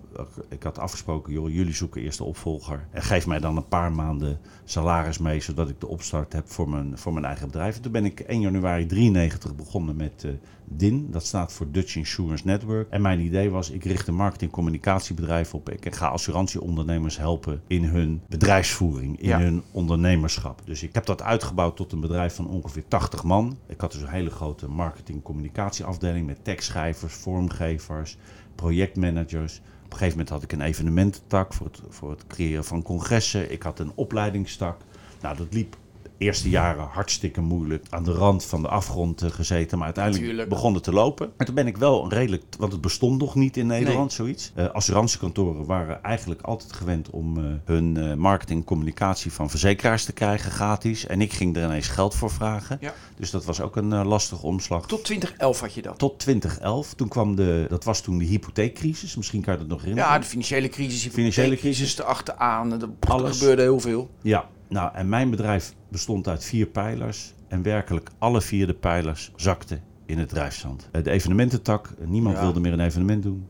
ik 0.49 0.63
had 0.63 0.79
afgesproken, 0.79 1.33
joh, 1.33 1.51
jullie 1.51 1.75
zoeken 1.75 2.03
eerst 2.03 2.19
de 2.19 2.25
opvolger. 2.25 2.87
En 2.91 3.03
geef 3.03 3.27
mij 3.27 3.39
dan 3.39 3.57
een 3.57 3.69
paar 3.69 3.93
maanden 3.93 4.41
salaris 4.65 5.19
mee, 5.19 5.41
zodat 5.41 5.69
ik 5.69 5.81
de 5.81 5.89
opstart 5.89 6.33
heb 6.33 6.51
voor 6.51 6.69
mijn, 6.69 6.99
voor 6.99 7.13
mijn 7.13 7.25
eigen 7.25 7.47
bedrijf. 7.47 7.77
En 7.77 7.83
toen 7.83 7.93
ben 7.93 8.05
ik 8.05 8.21
1 8.21 8.41
januari 8.41 8.87
93 8.87 9.55
begonnen 9.55 9.97
met 9.97 10.25
eh, 10.25 10.31
DIN. 10.65 11.09
Dat 11.11 11.27
staat 11.27 11.53
voor 11.53 11.71
Dutch 11.71 11.97
Insurance 11.97 12.47
Network. 12.47 12.91
En 12.91 13.03
mijn 13.03 13.21
idee 13.21 13.51
was, 13.51 13.71
ik 13.71 13.85
richt 13.85 14.07
een 14.09 14.15
marketing-communicatiebedrijf 14.15 15.55
op. 15.55 15.71
Ik 15.71 15.95
ga 15.95 16.07
assurantieondernemers 16.09 17.17
helpen 17.19 17.63
in 17.67 17.85
hun 17.85 18.23
bedrijfsvoering, 18.29 19.21
in 19.21 19.29
Ja. 19.29 19.39
hun 19.39 19.63
ondernemerschap. 19.71 20.61
Dus 20.65 20.83
ik 20.83 20.95
heb 20.95 21.07
dat 21.07 21.23
uitgebouwd 21.23 21.77
tot 21.77 21.93
een 21.93 22.01
bedrijf 22.01 22.35
van 22.35 22.49
ongeveer 22.49 22.85
80 22.89 23.23
man. 23.23 23.57
Ik 23.67 23.81
had 23.81 23.93
dus 23.93 24.03
een 24.03 24.09
hele 24.09 24.31
grote 24.31 24.69
marketing-communicatieafdeling 24.69 26.27
met 26.27 26.45
tekstschrijvers, 26.45 27.15
vormgevers, 27.15 28.17
projectmanagers. 28.55 29.59
Op 29.85 29.93
een 29.93 29.99
gegeven 29.99 30.11
moment 30.11 30.29
had 30.29 30.43
ik 30.43 30.53
een 30.53 30.61
evenemententak 30.61 31.55
voor 31.55 31.67
het, 31.67 31.81
voor 31.89 32.11
het 32.11 32.27
creëren 32.27 32.65
van 32.65 32.83
congressen. 32.83 33.53
Ik 33.53 33.63
had 33.63 33.79
een 33.79 33.93
opleidingstak. 33.95 34.81
Nou, 35.21 35.37
dat 35.37 35.47
liep 35.55 35.77
eerste 36.19 36.49
jaren 36.51 36.85
hartstikke 36.85 37.41
moeilijk. 37.41 37.87
Aan 37.91 38.05
de 38.05 38.13
rand 38.13 38.45
van 38.45 38.63
de 38.63 38.69
afgrond 38.69 39.23
eh, 39.23 39.31
gezeten. 39.31 39.77
Maar 39.77 39.87
uiteindelijk 39.87 40.25
Tuurlijk. 40.25 40.49
begon 40.49 40.75
het 40.75 40.83
te 40.83 40.93
lopen. 40.93 41.33
En 41.37 41.47
toen 41.47 41.55
ben 41.55 41.67
ik 41.67 41.77
wel 41.77 42.09
redelijk... 42.09 42.43
Want 42.59 42.73
het 42.73 42.81
bestond 42.81 43.21
nog 43.21 43.35
niet 43.35 43.57
in 43.57 43.67
Nederland, 43.67 44.13
zoiets. 44.13 44.53
Eh 44.55 44.71
assurantiekantoren 44.71 45.67
waren 45.67 46.03
eigenlijk 46.03 46.43
altijd 46.43 46.73
gewend 46.73 47.11
om 47.11 47.39
eh, 47.39 47.45
hun 47.65 47.97
eh, 47.97 48.15
marketing 48.15 48.59
en 48.59 48.65
communicatie 48.65 49.33
van 49.33 49.51
verzekeraars 49.51 50.05
te 50.05 50.13
krijgen, 50.13 50.51
gratis. 50.51 51.07
En 51.07 51.21
ik 51.21 51.33
ging 51.33 51.57
er 51.57 51.65
ineens 51.65 51.89
geld 51.89 52.15
voor 52.15 52.31
vragen. 52.31 52.79
Ja. 52.81 52.95
Dus 53.17 53.31
dat 53.31 53.45
was 53.45 53.61
ook 53.61 53.77
een 53.77 54.07
lastige 54.07 54.47
omslag. 54.47 54.87
tot 54.87 55.05
2011 55.05 55.61
had 55.61 55.75
je 55.75 55.83
dat. 55.83 55.99
Tot 55.99 56.19
2011. 56.19 56.95
Toen 56.95 57.09
kwam 57.09 57.35
de... 57.35 57.67
Dat 57.69 57.85
was 57.85 58.01
toen 58.01 58.19
de 58.19 58.25
hypotheekcrisis. 58.25 59.17
Misschien 59.17 59.43
kan 59.43 59.53
je 59.53 59.59
dat 59.59 59.69
nog 59.69 59.81
herinneren. 59.81 60.11
Ja, 60.11 60.19
de 60.19 60.27
financiële 60.27 60.69
crisis, 60.69 61.03
de 61.03 61.11
Financiële 61.11 61.57
crisis 61.57 61.99
erachteraan. 61.99 62.73
Er, 62.73 62.89
Alles. 63.01 63.39
gebeurde 63.39 63.63
heel 63.63 63.81
veel. 63.81 64.11
Ja, 64.23 64.49
nou 64.69 64.95
en 64.95 65.09
mijn 65.09 65.31
bedrijf 65.31 65.75
bestond 65.89 66.29
uit 66.29 66.45
vier 66.45 66.67
pijlers. 66.67 67.35
En 67.49 67.63
werkelijk 67.63 68.11
alle 68.19 68.41
vier 68.41 68.67
de 68.67 68.75
pijlers 68.75 69.33
zakten 69.37 69.83
in 70.07 70.19
het 70.19 70.29
drijfzand. 70.29 70.89
Eh, 70.93 71.03
De 71.03 71.11
evenemententak, 71.11 71.87
eh, 71.99 72.07
niemand 72.07 72.37
Ja. 72.37 72.43
wilde 72.43 72.61
meer 72.61 72.73
een 72.73 72.81
evenement 72.81 73.23
doen. 73.23 73.49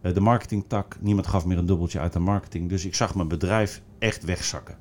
Eh, 0.00 0.14
De 0.14 0.20
marketingtak, 0.20 0.96
niemand 1.00 1.26
gaf 1.26 1.44
meer 1.46 1.58
een 1.58 1.66
dubbeltje 1.66 2.00
uit 2.00 2.12
de 2.12 2.18
marketing. 2.18 2.68
Dus 2.68 2.84
ik 2.84 2.94
zag 2.94 3.14
mijn 3.14 3.28
bedrijf 3.28 3.82
echt 3.98 4.24
wegzakken. 4.24 4.76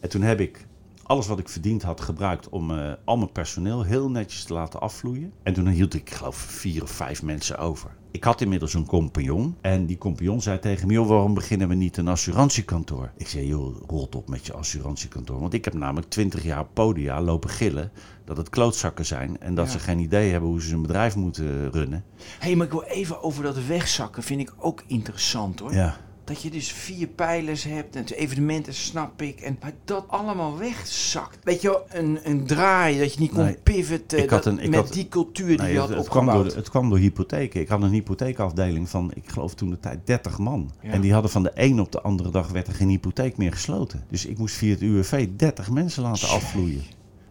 En 0.00 0.08
toen 0.08 0.22
heb 0.22 0.40
ik 0.40 0.66
alles 1.02 1.26
wat 1.26 1.38
ik 1.38 1.48
verdiend 1.48 1.82
had 1.82 2.00
gebruikt 2.00 2.48
om 2.48 2.70
al 3.04 3.16
mijn 3.16 3.32
personeel 3.32 3.82
heel 3.82 4.10
netjes 4.10 4.44
te 4.44 4.52
laten 4.52 4.80
afvloeien. 4.80 5.32
En 5.42 5.52
toen 5.52 5.68
hield 5.68 5.94
ik, 5.94 6.00
ik 6.10 6.14
geloof, 6.16 6.36
vier 6.36 6.82
of 6.82 6.90
vijf 6.90 7.22
mensen 7.22 7.58
over. 7.58 7.90
Ik 8.12 8.24
had 8.24 8.40
inmiddels 8.40 8.74
een 8.74 8.86
compagnon. 8.86 9.56
En 9.60 9.86
die 9.86 9.98
compagnon 9.98 10.40
zei 10.42 10.58
tegen 10.58 10.86
me, 10.86 10.92
joh, 10.92 11.08
waarom 11.08 11.34
beginnen 11.34 11.68
we 11.68 11.74
niet 11.74 11.96
een 11.96 12.08
assurantiekantoor? 12.08 13.10
Ik 13.16 13.28
zei, 13.28 13.46
joh, 13.46 13.76
rot 13.86 14.14
op 14.14 14.28
met 14.28 14.46
je 14.46 14.52
assurantiekantoor. 14.52 15.40
Want 15.40 15.54
ik 15.54 15.64
heb 15.64 15.74
namelijk 15.74 16.08
twintig 16.10 16.42
jaar 16.42 16.60
op 16.60 16.68
podia 16.72 17.20
lopen 17.20 17.50
gillen 17.50 17.90
dat 18.24 18.36
het 18.36 18.48
klootzakken 18.50 19.06
zijn. 19.06 19.40
En 19.40 19.54
dat 19.54 19.66
Ja. 19.66 19.72
ze 19.72 19.78
geen 19.78 19.98
idee 19.98 20.30
hebben 20.30 20.48
hoe 20.50 20.62
ze 20.62 20.74
een 20.74 20.82
bedrijf 20.82 21.16
moeten 21.16 21.70
runnen. 21.70 22.04
Hé, 22.38 22.46
hey, 22.46 22.56
maar 22.56 22.66
ik 22.66 22.72
wil 22.72 22.82
even 22.82 23.22
over 23.22 23.42
dat 23.42 23.66
wegzakken. 23.66 24.22
Vind 24.22 24.40
ik 24.40 24.52
ook 24.58 24.82
interessant 24.86 25.58
hoor. 25.58 25.74
Ja, 25.74 25.96
dat 26.24 26.42
je 26.42 26.50
dus 26.50 26.72
vier 26.72 27.06
pijlers 27.06 27.64
hebt 27.64 27.96
en 27.96 28.04
evenementen, 28.06 28.74
snap 28.74 29.22
ik. 29.22 29.40
En 29.40 29.56
maar 29.60 29.72
dat 29.84 30.04
allemaal 30.08 30.58
wegzakt. 30.58 31.38
Weet 31.44 31.60
je 31.62 31.68
wel, 31.68 31.84
een, 31.88 32.18
een 32.22 32.46
draai, 32.46 32.98
dat 32.98 33.14
je 33.14 33.20
niet 33.20 33.30
kon 33.32 33.44
Nee, 33.44 33.56
pivoten 33.62 34.18
ik 34.22 34.30
had 34.30 34.42
dat- 34.42 34.52
een- 34.52 34.58
ik 34.58 34.70
met 34.70 34.78
had- 34.78 34.92
die 34.92 35.08
cultuur 35.08 35.56
die 35.58 35.66
je 35.68 35.78
had 35.78 35.88
het, 35.88 35.98
het 35.98 36.08
kwam 36.08 36.26
door, 36.26 36.44
het 36.44 36.70
kwam 36.70 36.88
door 36.88 36.98
hypotheken. 36.98 37.60
Ik 37.60 37.68
had 37.68 37.82
een 37.82 37.90
hypotheekafdeling 37.90 38.88
van, 38.88 39.10
ik 39.14 39.28
geloof 39.30 39.54
toen 39.54 39.70
de 39.70 39.80
tijd 39.80 39.98
30 40.06 40.38
man. 40.38 40.70
Ja. 40.82 40.90
En 40.90 41.00
die 41.00 41.12
hadden 41.12 41.30
van 41.30 41.42
de 41.42 41.50
een 41.54 41.80
op 41.80 41.92
de 41.92 42.00
andere 42.00 42.30
dag 42.30 42.48
werd 42.48 42.66
er 42.66 42.74
geen 42.74 42.88
hypotheek 42.88 43.36
meer 43.36 43.52
gesloten. 43.52 44.04
Dus 44.08 44.26
ik 44.26 44.38
moest 44.38 44.54
via 44.54 44.70
het 44.70 44.80
UWV 44.80 45.28
30 45.36 45.70
mensen 45.70 46.02
laten 46.02 46.28
afvloeien. 46.28 46.82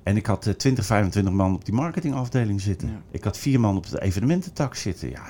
En 0.03 0.17
ik 0.17 0.25
had 0.25 0.47
eh, 0.47 0.53
20, 0.53 0.85
25 0.85 1.33
man 1.33 1.53
op 1.55 1.65
die 1.65 1.73
marketingafdeling 1.73 2.61
zitten. 2.61 2.87
Ja. 2.87 3.01
Ik 3.11 3.23
had 3.23 3.37
vier 3.37 3.59
man 3.59 3.77
op 3.77 3.89
de 3.89 4.01
evenemententak 4.01 4.75
zitten. 4.75 5.09
Ja, 5.09 5.23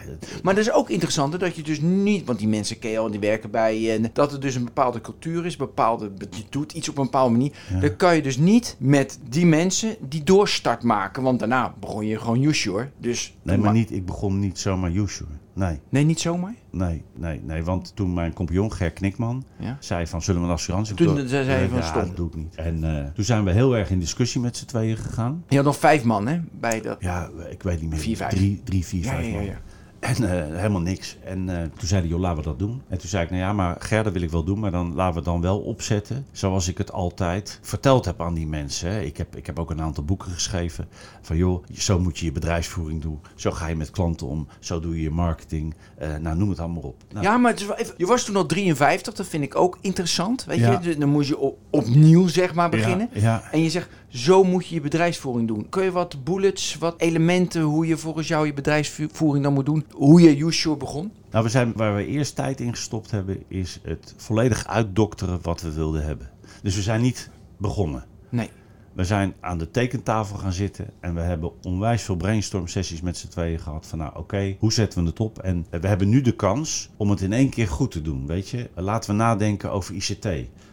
Maar 0.43 0.55
dat 0.55 0.63
is 0.63 0.71
ook 0.71 0.89
interessant, 0.89 1.33
hè, 1.33 1.39
dat 1.39 1.55
je 1.55 1.63
dus 1.63 1.81
niet, 1.81 2.25
want 2.25 2.39
die 2.39 2.47
mensen 2.47 2.79
ken 2.79 2.91
je 2.91 2.97
al, 2.97 3.11
die 3.11 3.19
werken 3.19 3.51
bij 3.51 3.81
je, 3.81 3.91
en 3.91 4.09
dat 4.13 4.33
er 4.33 4.39
dus 4.39 4.55
een 4.55 4.65
bepaalde 4.65 5.01
cultuur 5.01 5.45
is, 5.45 5.55
bepaalde, 5.55 6.11
je 6.17 6.43
doet 6.49 6.71
iets 6.71 6.89
op 6.89 6.97
een 6.97 7.03
bepaalde 7.03 7.31
manier. 7.31 7.51
Ja. 7.69 7.79
Dan 7.79 7.95
kan 7.95 8.15
je 8.15 8.21
dus 8.21 8.37
niet 8.37 8.75
met 8.79 9.19
die 9.29 9.45
mensen 9.45 9.95
die 10.09 10.23
doorstart 10.23 10.83
maken, 10.83 11.23
want 11.23 11.39
daarna 11.39 11.75
begon 11.79 12.05
je 12.05 12.19
gewoon 12.19 12.39
Joshua. 12.39 12.89
Dus 12.97 13.33
nee, 13.41 13.57
maar 13.57 13.73
niet, 13.73 13.91
ik 13.91 14.05
begon 14.05 14.39
niet 14.39 14.59
zomaar 14.59 14.91
Joshua. 14.91 15.27
Nee, 15.53 15.79
Nee, 15.89 16.03
niet 16.03 16.19
zomaar. 16.19 16.53
nee, 16.71 17.03
nee, 17.15 17.41
nee. 17.43 17.63
Want 17.63 17.95
toen 17.95 18.13
mijn 18.13 18.33
compagnon 18.33 18.73
Ger 18.73 18.91
Knikman 18.91 19.43
Ja. 19.59 19.77
zei 19.79 20.07
van 20.07 20.21
zullen 20.21 20.41
we 20.41 20.47
een 20.47 20.53
assurantie... 20.53 20.95
Toen 20.95 21.27
zei 21.27 21.45
hij 21.45 21.67
van, 21.67 21.77
ja, 21.77 21.83
stop. 21.85 22.05
dat 22.05 22.15
doe 22.15 22.27
ik 22.27 22.35
niet. 22.35 22.55
En 22.55 22.83
eh, 22.97 23.05
toen 23.13 23.23
zijn 23.23 23.43
we 23.43 23.51
heel 23.51 23.77
erg 23.77 23.89
in 23.89 23.99
discussie 23.99 24.41
met 24.41 24.57
z'n 24.57 24.65
tweeën 24.65 24.97
gegaan. 24.97 25.43
Je 25.47 25.55
had 25.55 25.65
nog 25.65 25.77
vijf 25.77 26.03
man, 26.03 26.27
hè, 26.27 26.39
bij 26.59 26.81
dat. 26.81 26.97
Ja, 26.99 27.29
ik 27.49 27.63
weet 27.63 27.81
niet 27.81 27.89
meer. 27.89 27.99
Vier, 27.99 28.17
vijf. 28.17 28.31
Drie, 28.33 28.61
drie 28.63 28.85
vier, 28.85 29.03
Ja, 29.03 29.09
vijf 29.09 29.25
ja, 29.25 29.31
ja, 29.31 29.37
man. 29.37 29.55
En 30.01 30.15
eh, 30.23 30.55
helemaal 30.57 30.81
niks. 30.81 31.17
En 31.23 31.49
eh, 31.49 31.61
toen 31.77 31.87
zei 31.87 32.01
hij, 32.01 32.09
joh, 32.09 32.19
laten 32.19 32.37
we 32.37 32.43
dat 32.43 32.59
doen. 32.59 32.81
En 32.87 32.97
toen 32.97 33.09
zei 33.09 33.23
ik, 33.23 33.29
nou 33.29 33.41
ja, 33.41 33.53
maar 33.53 33.75
Gerda 33.79 34.11
wil 34.11 34.21
ik 34.21 34.29
wel 34.29 34.43
doen, 34.43 34.59
maar 34.59 34.71
dan 34.71 34.93
laten 34.93 35.11
we 35.13 35.15
het 35.19 35.25
dan 35.25 35.41
wel 35.41 35.59
opzetten. 35.59 36.25
Zoals 36.31 36.67
ik 36.67 36.77
het 36.77 36.91
altijd 36.91 37.59
verteld 37.61 38.05
heb 38.05 38.21
aan 38.21 38.33
die 38.33 38.47
mensen. 38.47 38.91
hè. 38.91 39.01
Ik 39.01 39.17
heb, 39.17 39.35
ik 39.35 39.45
heb 39.45 39.59
ook 39.59 39.69
een 39.69 39.81
aantal 39.81 40.03
boeken 40.03 40.31
geschreven. 40.31 40.87
Van 41.21 41.37
joh, 41.37 41.63
zo 41.73 41.99
moet 41.99 42.17
je 42.19 42.25
je 42.25 42.31
bedrijfsvoering 42.31 43.01
doen. 43.01 43.19
Zo 43.35 43.51
ga 43.51 43.67
je 43.67 43.75
met 43.75 43.91
klanten 43.91 44.27
om. 44.27 44.47
Zo 44.59 44.79
doe 44.79 44.95
je 44.95 45.01
je 45.01 45.11
marketing. 45.11 45.75
Eh, 45.97 46.15
nou, 46.15 46.37
noem 46.37 46.49
het 46.49 46.59
allemaal 46.59 46.81
op. 46.83 47.03
Nou, 47.11 47.25
Ja, 47.25 47.37
maar 47.37 47.51
het 47.51 47.59
is 47.59 47.65
wel 47.67 47.75
even, 47.77 47.93
je 47.97 48.05
was 48.05 48.23
toen 48.23 48.35
al 48.35 48.45
53, 48.45 49.13
dat 49.13 49.27
vind 49.27 49.43
ik 49.43 49.55
ook 49.55 49.77
interessant. 49.81 50.43
Weet 50.45 50.59
Ja. 50.59 50.71
je, 50.71 50.79
Dus 50.79 50.97
dan 50.97 51.09
moest 51.09 51.27
je 51.29 51.37
op, 51.37 51.57
opnieuw 51.69 52.27
zeg 52.27 52.53
maar 52.53 52.69
beginnen. 52.69 53.09
Ja, 53.13 53.21
ja. 53.21 53.43
En 53.51 53.63
je 53.63 53.69
zegt, 53.69 53.89
zo 54.11 54.43
moet 54.43 54.67
je 54.67 54.75
je 54.75 54.81
bedrijfsvoering 54.81 55.47
doen. 55.47 55.69
Kun 55.69 55.83
je 55.83 55.91
wat 55.91 56.23
bullets, 56.23 56.77
wat 56.77 57.01
elementen, 57.01 57.61
hoe 57.61 57.87
je 57.87 57.97
volgens 57.97 58.27
jou 58.27 58.45
je 58.45 58.53
bedrijfsvoering 58.53 59.43
dan 59.43 59.53
moet 59.53 59.65
doen? 59.65 59.85
Hoe 59.91 60.21
je 60.21 60.35
YouSure 60.35 60.77
begon? 60.77 61.11
Nou, 61.31 61.43
we 61.43 61.49
zijn, 61.49 61.73
waar 61.75 61.95
we 61.95 62.05
eerst 62.05 62.35
tijd 62.35 62.59
in 62.59 62.73
gestopt 62.73 63.11
hebben, 63.11 63.43
is 63.47 63.79
het 63.83 64.13
volledig 64.17 64.67
uitdokteren 64.67 65.39
wat 65.41 65.61
we 65.61 65.73
wilden 65.73 66.03
hebben. 66.05 66.29
Dus 66.63 66.75
we 66.75 66.81
zijn 66.81 67.01
niet 67.01 67.29
begonnen. 67.57 68.05
Nee. 68.29 68.49
We 68.93 69.03
zijn 69.03 69.33
aan 69.39 69.57
de 69.57 69.71
tekentafel 69.71 70.37
gaan 70.37 70.53
zitten 70.53 70.89
en 70.99 71.15
we 71.15 71.21
hebben 71.21 71.51
onwijs 71.63 72.03
veel 72.03 72.15
brainstorm 72.15 72.67
sessies 72.67 73.01
met 73.01 73.17
z'n 73.17 73.27
tweeën 73.27 73.59
gehad. 73.59 73.87
Van 73.87 73.97
nou 73.97 74.11
oké, 74.17 74.55
hoe 74.59 74.73
zetten 74.73 75.03
we 75.03 75.09
het 75.09 75.19
op? 75.19 75.39
En 75.39 75.65
we 75.69 75.87
hebben 75.87 76.09
nu 76.09 76.21
de 76.21 76.35
kans 76.35 76.89
om 76.97 77.09
het 77.09 77.21
in 77.21 77.33
één 77.33 77.49
keer 77.49 77.67
goed 77.67 77.91
te 77.91 78.01
doen, 78.01 78.27
weet 78.27 78.49
je. 78.49 78.69
Laten 78.75 79.09
we 79.09 79.15
nadenken 79.15 79.71
over 79.71 79.95
ICT. 79.95 80.27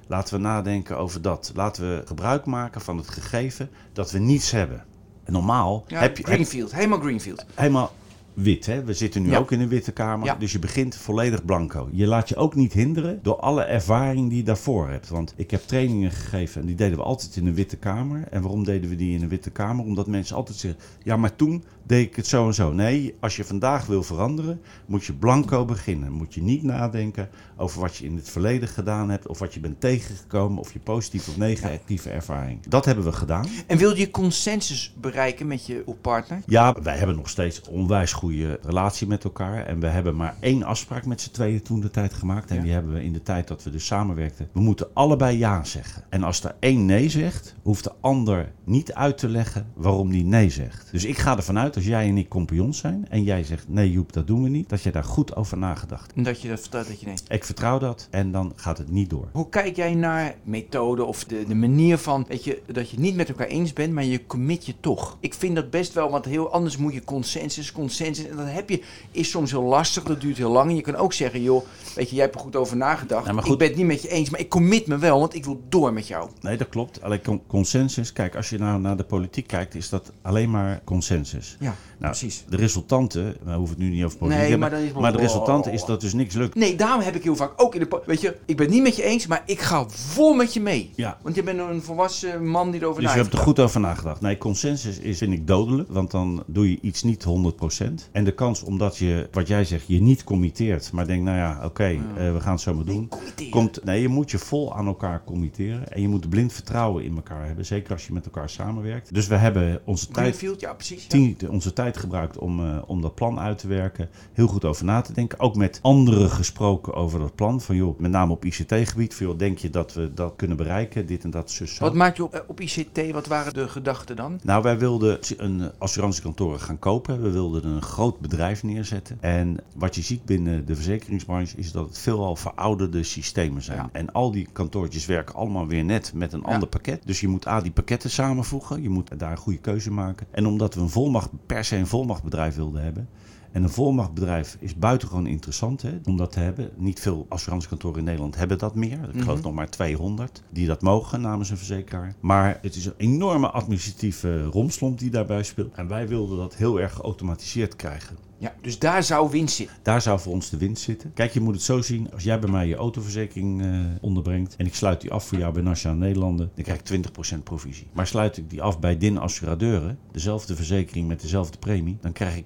Laten 0.09 0.35
we 0.35 0.41
nadenken 0.41 0.99
over 0.99 1.23
dat. 1.23 1.53
Laten 1.55 1.83
we 1.89 2.03
gebruik 2.07 2.45
maken 2.45 2.81
van 2.81 2.97
het 2.97 3.09
gegeven 3.09 3.71
dat 3.93 4.11
we 4.11 4.19
niets 4.19 4.51
hebben. 4.51 4.85
En 5.25 5.33
normaal 5.33 5.85
Ja, 5.87 6.01
heb 6.01 6.17
je 6.17 6.23
heb- 6.25 6.33
Greenfield, 6.33 6.75
helemaal 6.75 6.99
Greenfield. 7.01 7.45
helemaal 7.55 7.93
wit. 8.35 8.67
Hè? 8.67 8.85
We 8.85 8.95
zitten 8.95 9.23
nu 9.23 9.31
Ja. 9.31 9.39
ook 9.39 9.53
in 9.53 9.61
een 9.61 9.69
witte 9.69 9.93
kamer. 9.93 10.27
Ja. 10.27 10.35
Dus 10.35 10.53
je 10.53 10.59
begint 10.59 10.97
volledig 10.97 11.45
blanco. 11.45 11.89
Je 11.93 12.07
laat 12.07 12.29
je 12.29 12.37
ook 12.37 12.55
niet 12.55 12.73
hinderen 12.73 13.19
door 13.23 13.37
alle 13.37 13.63
ervaring 13.63 14.29
die 14.29 14.39
je 14.39 14.45
daarvoor 14.45 14.89
hebt. 14.89 15.09
Want 15.09 15.35
ik 15.37 15.51
heb 15.51 15.63
trainingen 15.67 16.11
gegeven 16.11 16.61
en 16.61 16.67
die 16.67 16.77
deden 16.77 16.99
we 16.99 17.05
altijd 17.05 17.37
in 17.37 17.47
een 17.47 17.55
witte 17.55 17.77
kamer. 17.77 18.25
En 18.31 18.43
waarom 18.43 18.65
deden 18.65 18.91
we 18.91 18.97
die 18.97 19.15
in 19.17 19.23
een 19.23 19.29
witte 19.29 19.51
kamer? 19.51 19.85
Omdat 19.85 20.07
mensen 20.07 20.37
altijd 20.37 20.57
zeggen, 20.59 20.81
ja 21.03 21.17
maar 21.17 21.37
toen 21.37 21.65
deed 21.89 22.07
ik 22.07 22.17
het 22.17 22.27
zo 22.27 22.47
en 22.47 22.55
zo. 22.55 22.73
Nee, 22.73 23.15
als 23.21 23.37
je 23.37 23.45
vandaag 23.45 23.87
wil 23.87 24.03
veranderen, 24.03 24.61
moet 24.87 25.05
je 25.05 25.13
blanco 25.13 25.65
beginnen. 25.65 26.13
Moet 26.13 26.35
je 26.35 26.43
niet 26.43 26.63
nadenken 26.63 27.29
over 27.57 27.81
wat 27.81 27.97
je 27.97 28.05
in 28.05 28.17
het 28.17 28.31
verleden 28.31 28.69
gedaan 28.69 29.11
hebt. 29.11 29.27
Of 29.27 29.39
wat 29.39 29.55
je 29.55 29.61
bent 29.61 29.81
tegengekomen. 29.81 30.59
Of 30.59 30.73
je 30.73 30.79
positieve 30.79 31.31
of 31.31 31.37
negatieve 31.37 32.11
ervaring. 32.11 32.67
Dat 32.69 32.85
hebben 32.85 33.05
we 33.05 33.13
gedaan. 33.13 33.47
En 33.67 33.79
wilde 33.79 33.99
je 34.01 34.11
consensus 34.11 34.95
bereiken 35.01 35.47
met 35.47 35.67
je 35.67 35.85
partner? 36.01 36.43
Ja, 36.47 36.75
wij 36.83 36.97
hebben 36.97 37.17
nog 37.17 37.29
steeds 37.29 37.61
onwijs 37.69 38.13
goede 38.13 38.59
relatie 38.63 39.07
met 39.07 39.25
elkaar. 39.25 39.67
En 39.67 39.81
we 39.81 39.87
hebben 39.87 40.17
maar 40.17 40.37
één 40.41 40.63
afspraak 40.63 41.07
met 41.07 41.21
z'n 41.21 41.31
tweeën 41.31 41.63
toen 41.63 41.81
de 41.81 41.91
tijd 41.91 42.15
gemaakt. 42.15 42.51
En 42.51 42.57
Ja. 42.57 42.63
die 42.63 42.73
hebben 42.73 42.93
we 42.93 43.05
in 43.05 43.13
de 43.13 43.23
tijd 43.23 43.49
dat 43.49 43.63
we 43.63 43.71
dus 43.71 43.87
samenwerkten. 43.87 44.49
We 44.53 44.61
moeten 44.61 44.87
allebei 44.93 45.39
ja 45.39 45.65
zeggen. 45.65 46.03
En 46.09 46.23
als 46.23 46.45
er 46.45 46.55
één 46.61 46.87
nee 46.87 47.09
zegt, 47.09 47.55
hoeft 47.63 47.85
de 47.85 47.93
ander 48.01 48.53
niet 48.65 48.93
uit 48.95 49.19
te 49.19 49.29
leggen 49.29 49.67
waarom 49.75 50.11
die 50.11 50.25
nee 50.25 50.51
zegt. 50.51 50.89
Dus 50.93 51.05
ik 51.05 51.19
ga 51.19 51.37
ervan 51.37 51.59
uit, 51.59 51.77
als 51.79 51.87
jij 51.87 52.09
en 52.09 52.19
ik 52.19 52.29
compagnons 52.29 52.79
zijn 52.79 53.07
en 53.09 53.23
jij 53.23 53.45
zegt 53.45 53.65
nee 53.69 53.91
Joep, 53.91 54.13
dat 54.13 54.27
doen 54.27 54.43
we 54.43 54.49
niet, 54.49 54.69
dat 54.69 54.83
je 54.83 54.91
daar 54.91 55.05
goed 55.05 55.37
over 55.37 55.59
nagedacht 55.59 56.03
hebt. 56.07 56.17
En 56.17 56.23
dat 56.23 56.41
je 56.43 56.49
dat 56.49 56.61
vertelt 56.61 56.89
dat 56.89 57.01
je 57.01 57.07
nee. 57.07 57.15
Ik 57.29 57.45
vertrouw 57.45 57.79
dat 57.79 58.09
en 58.11 58.33
dan 58.33 58.53
gaat 58.57 58.79
het 58.79 58.91
niet 58.91 59.11
door. 59.11 59.29
Hoe 59.33 59.49
kijk 59.49 59.77
jij 59.77 59.95
naar 59.95 60.35
methode 60.43 61.05
of 61.05 61.25
de, 61.25 61.45
de 61.49 61.55
manier 61.55 61.99
van, 61.99 62.25
weet 62.29 62.45
je, 62.45 62.63
dat 62.67 62.91
je 62.91 62.99
niet 62.99 63.15
met 63.17 63.29
elkaar 63.29 63.47
eens 63.47 63.73
bent, 63.73 63.93
maar 63.93 64.05
je 64.05 64.27
commit 64.27 64.67
je 64.67 64.75
toch? 64.81 65.17
Ik 65.21 65.35
vind 65.35 65.55
dat 65.55 65.71
best 65.71 65.93
wel, 65.93 66.11
want 66.11 66.25
heel 66.25 66.53
anders 66.53 66.77
moet 66.77 66.93
je 66.93 67.05
consensus, 67.05 67.73
consensus. 67.73 68.27
En 68.27 68.37
dat 68.37 68.47
heb 68.51 68.71
je, 68.71 68.83
is 69.11 69.31
soms 69.31 69.51
heel 69.51 69.63
lastig, 69.63 70.03
dat 70.03 70.21
duurt 70.21 70.37
heel 70.37 70.51
lang. 70.51 70.71
En 70.71 70.77
je 70.77 70.83
kan 70.83 70.97
ook 70.97 71.13
zeggen, 71.13 71.43
joh, 71.43 71.65
weet 71.95 72.09
je, 72.09 72.15
jij 72.15 72.25
hebt 72.25 72.37
er 72.37 72.43
goed 72.43 72.57
over 72.57 72.77
nagedacht. 72.77 73.25
Maar 73.27 73.35
Ik 73.37 73.43
goed. 73.49 73.59
ben 73.59 73.69
het 73.69 73.77
niet 73.77 73.87
met 73.87 74.03
je 74.03 74.09
eens, 74.09 74.31
maar 74.31 74.41
ik 74.41 74.49
commit 74.49 74.87
me 74.87 74.99
wel, 74.99 75.19
want 75.21 75.35
ik 75.35 75.45
wil 75.45 75.61
door 75.69 75.93
met 75.93 76.07
jou. 76.07 76.31
Nee, 76.41 76.57
dat 76.57 76.69
klopt. 76.69 77.03
Alleen 77.03 77.23
con- 77.23 77.43
consensus. 77.47 78.13
Kijk, 78.13 78.37
als 78.37 78.51
je 78.51 78.59
nou 78.59 78.81
naar 78.81 78.97
de 78.97 79.05
politiek 79.05 79.47
kijkt, 79.47 79.75
is 79.75 79.89
dat 79.89 80.13
alleen 80.23 80.51
maar 80.51 80.81
consensus. 80.85 81.57
Ja, 81.61 81.68
Nou, 81.99 82.11
precies. 82.13 82.45
De 82.49 82.57
resultanten, 82.57 83.37
we 83.45 83.53
hoeven 83.53 83.77
het 83.77 83.79
nu 83.85 83.91
niet 83.91 84.05
over 84.05 84.19
politiek 84.19 84.41
Nee, 84.43 84.51
te 84.53 84.57
maar 84.59 84.71
hebben, 84.71 84.89
dan 84.93 84.97
is- 84.97 85.03
maar 85.03 85.13
de 85.13 85.19
resultanten 85.19 85.73
is 85.73 85.85
dat 85.85 86.01
dus 86.01 86.13
niks 86.13 86.35
lukt. 86.35 86.55
Nee, 86.55 86.77
daarom 86.77 87.01
heb 87.01 87.15
ik 87.15 87.23
heel 87.23 87.37
vaak 87.37 87.53
ook 87.57 87.75
in 87.75 87.81
de... 87.81 88.03
Weet 88.07 88.21
je, 88.21 88.37
ik 88.47 88.57
ben 88.57 88.67
het 88.67 88.75
niet 88.75 88.83
met 88.83 88.97
je 88.97 89.03
eens, 89.03 89.27
maar 89.27 89.43
ik 89.47 89.61
ga 89.61 89.89
vol 89.89 90.35
met 90.35 90.55
je 90.55 90.61
mee. 90.61 90.91
Ja. 90.95 91.19
Want 91.23 91.35
je 91.35 91.43
bent 91.43 91.59
een 91.59 91.83
volwassen 91.83 92.47
man 92.49 92.71
die 92.71 92.81
erover 92.81 93.01
Dus 93.03 93.11
je 93.11 93.17
na 93.17 93.23
hebt 93.23 93.35
er 93.35 93.41
goed 93.43 93.61
over 93.61 93.81
nagedacht. 93.81 94.21
Nee, 94.21 94.39
consensus 94.39 94.99
is, 94.99 95.19
vind 95.19 95.33
ik 95.33 95.47
dodelijk, 95.47 95.89
want 95.93 96.11
dan 96.11 96.43
doe 96.47 96.71
je 96.71 96.79
iets 96.81 97.03
niet 97.03 97.25
100%. 97.25 98.09
En 98.13 98.25
de 98.25 98.33
kans 98.35 98.63
omdat 98.63 98.97
je, 98.97 99.29
wat 99.33 99.49
jij 99.49 99.65
zegt, 99.65 99.85
je 99.87 100.01
niet 100.03 100.25
committeert, 100.25 100.93
maar 100.93 101.07
denkt, 101.07 101.25
nou 101.25 101.37
ja, 101.37 101.61
oké, 101.65 101.85
eh, 101.85 101.99
we 102.33 102.41
gaan 102.41 102.53
het 102.53 102.61
zo 102.61 102.75
maar 102.75 102.85
doen. 102.85 103.09
committeren. 103.09 103.51
Komt, 103.53 103.85
nee, 103.85 104.01
je 104.01 104.09
moet 104.09 104.31
je 104.31 104.39
vol 104.39 104.75
aan 104.75 104.87
elkaar 104.87 105.23
committeren 105.25 105.93
en 105.93 106.01
je 106.01 106.09
moet 106.09 106.29
blind 106.29 106.53
vertrouwen 106.53 107.05
in 107.05 107.17
elkaar 107.17 107.47
hebben, 107.47 107.67
zeker 107.67 107.93
als 107.93 108.07
je 108.07 108.13
met 108.13 108.25
elkaar 108.25 108.51
samenwerkt. 108.51 109.15
Dus 109.15 109.27
we 109.27 109.35
hebben 109.35 109.81
onze 109.85 110.07
tijd 110.09 110.17
Greenfield, 110.27 110.61
ja 110.61 110.73
precies. 110.75 111.03
ja. 111.03 111.09
tien- 111.09 111.37
onze 111.49 111.73
tijd 111.73 111.97
gebruikt 111.97 112.39
om, 112.39 112.65
eh, 112.65 112.79
om 112.87 113.01
dat 113.01 113.15
plan 113.15 113.41
uit 113.41 113.59
te 113.59 113.69
werken. 113.69 114.09
Heel 114.33 114.47
goed 114.47 114.65
over 114.65 114.85
na 114.85 115.01
te 115.01 115.13
denken. 115.13 115.41
Ook 115.41 115.57
met 115.57 115.79
anderen 115.83 116.31
gesproken 116.31 116.95
over 116.95 117.19
dat 117.19 117.35
plan. 117.35 117.61
Van 117.61 117.77
joh, 117.77 117.99
met 117.99 118.11
name 118.11 118.33
op 118.33 118.45
ICT-gebied. 118.45 119.15
Van 119.15 119.27
joh, 119.27 119.39
denk 119.39 119.59
je 119.59 119.71
dat 119.71 119.95
we 119.95 120.15
dat 120.15 120.33
kunnen 120.37 120.57
bereiken? 120.57 121.07
Dit 121.07 121.25
en 121.25 121.31
dat, 121.31 121.51
zus. 121.51 121.79
Wat 121.79 121.95
maak 121.95 122.17
je 122.17 122.25
op, 122.25 122.35
eh, 122.35 122.41
op 122.47 122.61
ICT, 122.61 123.11
wat 123.13 123.27
waren 123.27 123.55
de 123.55 123.69
gedachten 123.69 124.17
dan? 124.17 124.41
Nou, 124.43 124.63
wij 124.63 124.79
wilden 124.79 125.19
een 125.37 125.71
assurantiekantoor 125.79 126.59
gaan 126.59 126.79
kopen. 126.79 127.23
We 127.23 127.31
wilden 127.31 127.65
een 127.67 127.83
groot 127.83 128.21
bedrijf 128.21 128.63
neerzetten. 128.63 129.19
En 129.21 129.57
wat 129.77 129.95
je 129.95 130.03
ziet 130.03 130.25
binnen 130.25 130.67
de 130.67 130.75
verzekeringsbranche 130.75 131.57
is 131.57 131.73
dat 131.73 131.87
het 131.89 131.99
veelal 131.99 132.37
verouderde 132.37 133.03
systemen 133.03 133.63
zijn. 133.63 133.79
Ja. 133.79 133.89
En 133.93 134.13
al 134.13 134.31
die 134.31 134.49
kantoortjes 134.53 135.07
werken 135.07 135.35
allemaal 135.35 135.67
weer 135.67 135.85
net 135.85 136.13
met 136.15 136.33
een 136.33 136.43
Ja. 136.47 136.53
ander 136.53 136.69
pakket. 136.69 137.03
Dus 137.05 137.21
je 137.21 137.29
moet 137.29 137.47
A, 137.47 137.61
die 137.61 137.73
pakketten 137.73 138.11
samenvoegen. 138.11 138.83
Je 138.83 138.89
moet 138.89 139.19
daar 139.19 139.31
een 139.31 139.37
goede 139.37 139.59
keuze 139.59 139.91
maken. 139.91 140.27
En 140.31 140.47
omdat 140.47 140.75
we 140.75 140.81
een 140.81 140.89
volmacht, 140.91 141.31
per 141.47 141.65
se 141.65 141.77
een 141.77 141.87
volmachtbedrijf 141.87 142.55
wilden 142.57 142.83
hebben. 142.83 143.09
En 143.53 143.63
een 143.63 143.69
volmachtbedrijf 143.71 144.57
is 144.61 144.75
buitengewoon 144.75 145.27
interessant 145.27 145.83
hè, 145.83 145.99
om 146.05 146.17
dat 146.17 146.33
te 146.33 146.41
hebben. 146.41 146.71
Niet 146.77 147.01
veel 147.01 147.27
assurantiekantoren 147.29 147.99
in 147.99 148.05
Nederland 148.05 148.37
hebben 148.37 148.59
dat 148.59 148.75
meer. 148.75 148.99
Ik 149.13 149.21
geloof 149.21 149.37
Mhm. 149.37 149.47
nog 149.47 149.55
maar 149.55 149.71
200 149.71 150.43
die 150.51 150.67
dat 150.67 150.83
mogen 150.83 151.21
namens 151.21 151.51
een 151.51 151.57
verzekeraar. 151.57 152.15
Maar 152.21 152.59
het 152.63 152.75
is 152.75 152.87
een 152.87 152.95
enorme 152.97 153.51
administratieve 153.51 154.45
romslomp 154.45 154.99
die 154.99 155.11
daarbij 155.11 155.43
speelt. 155.43 155.75
En 155.75 155.89
wij 155.89 156.09
wilden 156.09 156.37
dat 156.39 156.55
heel 156.57 156.81
erg 156.81 156.93
geautomatiseerd 156.95 157.77
krijgen. 157.77 158.17
Ja, 158.39 158.55
dus 158.63 158.79
daar 158.79 159.03
zou 159.03 159.31
winst 159.31 159.57
zitten. 159.57 159.77
Daar 159.83 160.03
zou 160.03 160.21
voor 160.21 160.33
ons 160.33 160.51
de 160.51 160.57
winst 160.57 160.83
zitten. 160.83 161.13
Kijk, 161.15 161.33
je 161.33 161.41
moet 161.41 161.55
het 161.55 161.63
zo 161.63 161.81
zien. 161.81 162.13
Als 162.13 162.23
jij 162.23 162.39
bij 162.39 162.51
mij 162.51 162.67
je 162.67 162.77
autoverzekering 162.77 163.63
eh, 163.63 163.81
onderbrengt 164.01 164.57
en 164.57 164.67
ik 164.67 164.75
sluit 164.75 165.01
die 165.01 165.11
af 165.11 165.25
voor 165.25 165.39
jou 165.39 165.53
bij 165.53 165.63
Nationale 165.63 166.01
Nederlanden, 166.01 166.51
dan 166.55 166.65
krijg 166.65 166.79
ik 166.79 167.37
20% 167.37 167.43
provisie. 167.43 167.87
Maar 167.93 168.07
sluit 168.07 168.37
ik 168.37 168.51
die 168.51 168.63
af 168.63 168.81
bij 168.81 168.99
DIN 168.99 169.19
Assuradeuren, 169.19 169.99
dezelfde 170.13 170.57
verzekering 170.57 171.09
met 171.09 171.21
dezelfde 171.21 171.59
premie, 171.59 171.99
dan 172.01 172.13
krijg 172.13 172.37
ik 172.37 172.45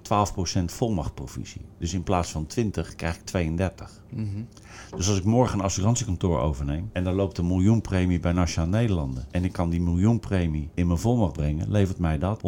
12% 0.61 0.65
volmachtprovisie. 0.65 1.61
Dus 1.79 1.93
in 1.93 2.03
plaats 2.03 2.31
van 2.31 2.47
20 2.47 2.95
krijg 2.95 3.15
ik 3.15 3.25
32. 3.25 4.02
Mhm. 4.15 4.43
Dus 4.97 5.09
als 5.09 5.19
ik 5.19 5.25
morgen 5.25 5.59
een 5.59 5.65
assurantiekantoor 5.65 6.41
overneem 6.41 6.91
en 6.93 7.05
dan 7.05 7.15
loopt 7.15 7.39
een 7.39 7.47
miljoenpremie 7.47 8.21
bij 8.21 8.33
Nationale 8.33 8.71
Nederlanden 8.71 9.27
en 9.31 9.45
ik 9.45 9.53
kan 9.53 9.71
die 9.71 9.81
miljoenpremie 9.81 10.69
in 10.75 10.87
mijn 10.87 10.99
volmacht 10.99 11.33
brengen, 11.33 11.71
levert 11.71 11.99
mij 11.99 12.19
dat 12.19 12.43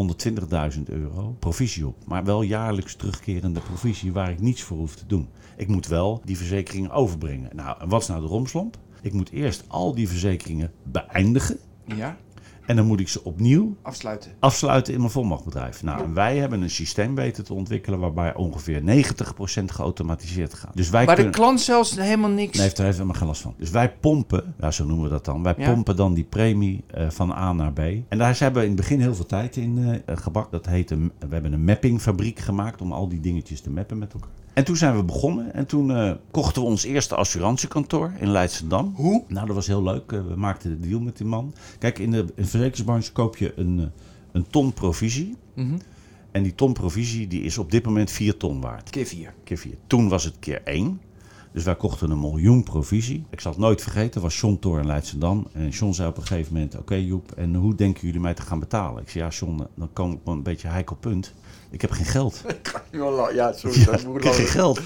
120.000 0.76 0.82
euro 0.84 1.36
provisie 1.38 1.86
op. 1.86 1.96
Maar 2.06 2.24
wel 2.24 2.42
jaarlijks 2.42 2.94
terugkerend 2.96 3.22
terugkerende 3.24 3.60
provisie 3.60 4.12
waar 4.12 4.30
ik 4.30 4.40
niets 4.40 4.62
voor 4.62 4.76
hoef 4.76 4.94
te 4.94 5.06
doen. 5.06 5.28
Ik 5.56 5.68
moet 5.68 5.86
wel 5.86 6.20
die 6.24 6.36
verzekeringen 6.36 6.90
overbrengen. 6.90 7.50
Nou, 7.56 7.80
en 7.80 7.88
wat 7.88 8.00
is 8.00 8.08
nou 8.08 8.20
de 8.20 8.26
romslomp? 8.26 8.76
Ik 9.02 9.12
moet 9.12 9.30
eerst 9.30 9.64
al 9.68 9.94
die 9.94 10.08
verzekeringen 10.08 10.72
beëindigen. 10.82 11.58
Ja, 11.84 12.16
En 12.66 12.76
dan 12.76 12.86
moet 12.86 13.00
ik 13.00 13.08
ze 13.08 13.24
opnieuw 13.24 13.76
afsluiten. 13.82 14.30
afsluiten 14.38 14.92
in 14.92 14.98
mijn 14.98 15.10
volmachtbedrijf. 15.12 15.82
Nou, 15.82 16.04
en 16.04 16.14
wij 16.14 16.36
hebben 16.36 16.62
een 16.62 16.70
systeem 16.70 17.14
weten 17.14 17.44
te 17.44 17.54
ontwikkelen 17.54 17.98
waarbij 17.98 18.34
ongeveer 18.34 18.80
90% 18.80 19.64
geautomatiseerd 19.64 20.54
gaat. 20.54 20.76
Dus 20.76 20.90
wij 20.90 21.04
Maar 21.04 21.16
de 21.16 21.30
klant 21.30 21.60
zelfs 21.60 21.96
helemaal 21.96 22.30
niks. 22.30 22.52
Nee, 22.52 22.62
heeft 22.62 22.78
er 22.78 22.84
heeft 22.84 22.96
helemaal 22.96 23.18
geen 23.18 23.26
last 23.28 23.40
van. 23.42 23.54
Dus 23.58 23.70
wij 23.70 23.92
pompen, 23.92 24.54
ja, 24.60 24.70
zo 24.70 24.84
noemen 24.84 25.04
we 25.04 25.10
dat 25.10 25.24
dan. 25.24 25.42
Wij 25.42 25.54
Ja. 25.56 25.72
pompen 25.72 25.96
dan 25.96 26.14
die 26.14 26.24
premie 26.24 26.84
eh, 26.86 27.10
van 27.10 27.32
A 27.32 27.52
naar 27.52 27.72
B. 27.72 27.78
En 27.78 28.18
daar 28.18 28.38
hebben 28.38 28.62
we 28.62 28.68
in 28.68 28.72
het 28.74 28.80
begin 28.80 29.00
heel 29.00 29.14
veel 29.14 29.26
tijd 29.26 29.56
in 29.56 30.02
eh 30.06 30.16
gebakt. 30.16 30.50
Dat 30.50 30.66
heet 30.66 30.90
een, 30.90 31.12
we 31.18 31.26
hebben 31.34 31.52
een 31.52 31.64
mappingfabriek 31.64 32.38
gemaakt 32.38 32.80
om 32.80 32.92
al 32.92 33.08
die 33.08 33.20
dingetjes 33.20 33.60
te 33.60 33.70
mappen 33.70 33.98
met 33.98 34.12
elkaar. 34.12 34.28
En 34.54 34.64
toen 34.64 34.76
zijn 34.76 34.96
we 34.96 35.02
begonnen 35.02 35.54
en 35.54 35.66
toen 35.66 35.90
eh, 35.96 36.12
kochten 36.30 36.62
we 36.62 36.68
ons 36.68 36.84
eerste 36.84 37.14
assurantiekantoor 37.14 38.12
in 38.18 38.30
Leidschendam. 38.30 38.92
Hoe? 38.96 39.24
Nou, 39.28 39.46
dat 39.46 39.54
was 39.54 39.66
heel 39.66 39.82
leuk. 39.82 40.12
Eh, 40.12 40.26
we 40.26 40.36
maakten 40.36 40.80
de 40.80 40.88
deal 40.88 41.00
met 41.00 41.16
die 41.16 41.26
man. 41.26 41.54
Kijk, 41.78 41.98
in 41.98 42.10
de, 42.10 42.18
in 42.18 42.26
de 42.26 42.32
verzekeringsbranche 42.36 43.12
koop 43.12 43.36
je 43.36 43.52
een, 43.56 43.78
eh, 43.78 43.86
een 44.32 44.46
ton 44.50 44.72
provisie. 44.72 45.36
Mhm. 45.54 45.78
En 46.30 46.42
die 46.42 46.54
ton 46.54 46.72
provisie 46.72 47.26
die 47.26 47.42
is 47.42 47.58
op 47.58 47.70
dit 47.70 47.84
moment 47.84 48.10
4 48.10 48.36
ton 48.36 48.60
waard 48.60 48.90
Keer 48.90 49.06
vier. 49.06 49.34
keer 49.44 49.58
4. 49.58 49.74
Toen 49.86 50.08
was 50.08 50.24
het 50.24 50.34
keer 50.38 50.60
1. 50.64 51.00
Dus 51.52 51.64
wij 51.64 51.76
kochten 51.76 52.10
een 52.10 52.20
miljoen 52.20 52.62
provisie. 52.62 53.24
Ik 53.30 53.40
zal 53.40 53.50
het 53.50 53.60
nooit 53.60 53.82
vergeten, 53.82 54.20
was 54.20 54.40
John 54.40 54.56
Toor 54.60 54.78
in 54.78 54.86
Leidschendam. 54.86 55.46
En 55.52 55.68
John 55.68 55.92
zei 55.92 56.08
op 56.08 56.16
een 56.16 56.26
gegeven 56.26 56.52
moment, 56.52 56.78
oké 56.78 56.94
Joep, 56.94 57.32
en 57.32 57.54
hoe 57.54 57.74
denken 57.74 58.06
jullie 58.06 58.20
mij 58.20 58.34
te 58.34 58.42
gaan 58.42 58.58
betalen? 58.58 59.02
Ik 59.02 59.10
zei, 59.10 59.24
ja 59.24 59.30
John, 59.30 59.66
dan 59.74 59.88
kom 59.92 60.12
ik 60.12 60.18
op 60.18 60.26
een 60.26 60.42
beetje 60.42 60.68
heikel 60.68 60.96
punt. 60.96 61.34
Ik 61.74 61.80
heb 61.80 61.90
geen 61.90 62.06
geld. 62.06 62.42
Ja, 63.34 63.52
sorry. 63.52 63.80
Ja, 63.80 63.92
ik 64.16 64.22
heb 64.22 64.32
geen 64.32 64.46
geld. 64.46 64.80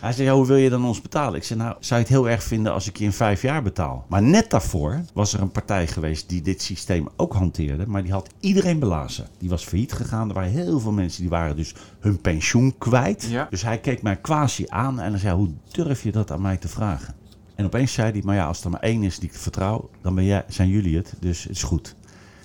Hij 0.00 0.12
zei, 0.12 0.28
ja, 0.28 0.34
hoe 0.34 0.46
wil 0.46 0.56
je 0.56 0.70
dan 0.70 0.84
ons 0.84 1.00
betalen? 1.00 1.34
Ik 1.34 1.44
zei, 1.44 1.58
nou, 1.58 1.76
zou 1.80 2.00
je 2.00 2.06
het 2.06 2.14
heel 2.14 2.28
erg 2.28 2.42
vinden 2.42 2.72
als 2.72 2.88
ik 2.88 2.96
je 2.96 3.04
in 3.04 3.12
vijf 3.12 3.42
jaar 3.42 3.62
betaal? 3.62 4.04
Maar 4.08 4.22
net 4.22 4.50
daarvoor 4.50 5.00
was 5.12 5.32
er 5.32 5.40
een 5.40 5.50
partij 5.50 5.86
geweest 5.86 6.28
die 6.28 6.42
dit 6.42 6.62
systeem 6.62 7.08
ook 7.16 7.32
hanteerde. 7.32 7.86
Maar 7.86 8.02
die 8.02 8.12
had 8.12 8.30
iedereen 8.40 8.78
belazen. 8.78 9.26
Die 9.38 9.48
was 9.48 9.64
failliet 9.64 9.92
gegaan. 9.92 10.28
Er 10.28 10.34
waren 10.34 10.50
heel 10.50 10.80
veel 10.80 10.92
mensen 10.92 11.20
die 11.20 11.30
waren 11.30 11.56
dus 11.56 11.74
hun 12.00 12.20
pensioen 12.20 12.78
kwijt. 12.78 13.26
Ja. 13.30 13.46
Dus 13.50 13.62
hij 13.62 13.78
keek 13.78 14.02
mij 14.02 14.16
quasi 14.16 14.64
aan 14.68 15.00
en 15.00 15.10
hij 15.10 15.20
zei, 15.20 15.36
hoe 15.36 15.50
durf 15.70 16.02
je 16.02 16.12
dat 16.12 16.30
aan 16.30 16.42
mij 16.42 16.56
te 16.56 16.68
vragen? 16.68 17.14
En 17.54 17.64
opeens 17.64 17.92
zei 17.92 18.12
hij, 18.12 18.22
maar 18.24 18.34
ja, 18.34 18.46
als 18.46 18.64
er 18.64 18.70
maar 18.70 18.80
één 18.80 19.02
is 19.02 19.18
die 19.18 19.28
ik 19.28 19.34
vertrouw, 19.34 19.90
dan 20.02 20.14
ben 20.14 20.24
jij, 20.24 20.44
zijn 20.48 20.68
jullie 20.68 20.96
het. 20.96 21.14
Dus 21.20 21.42
het 21.42 21.52
is 21.52 21.62
goed. 21.62 21.96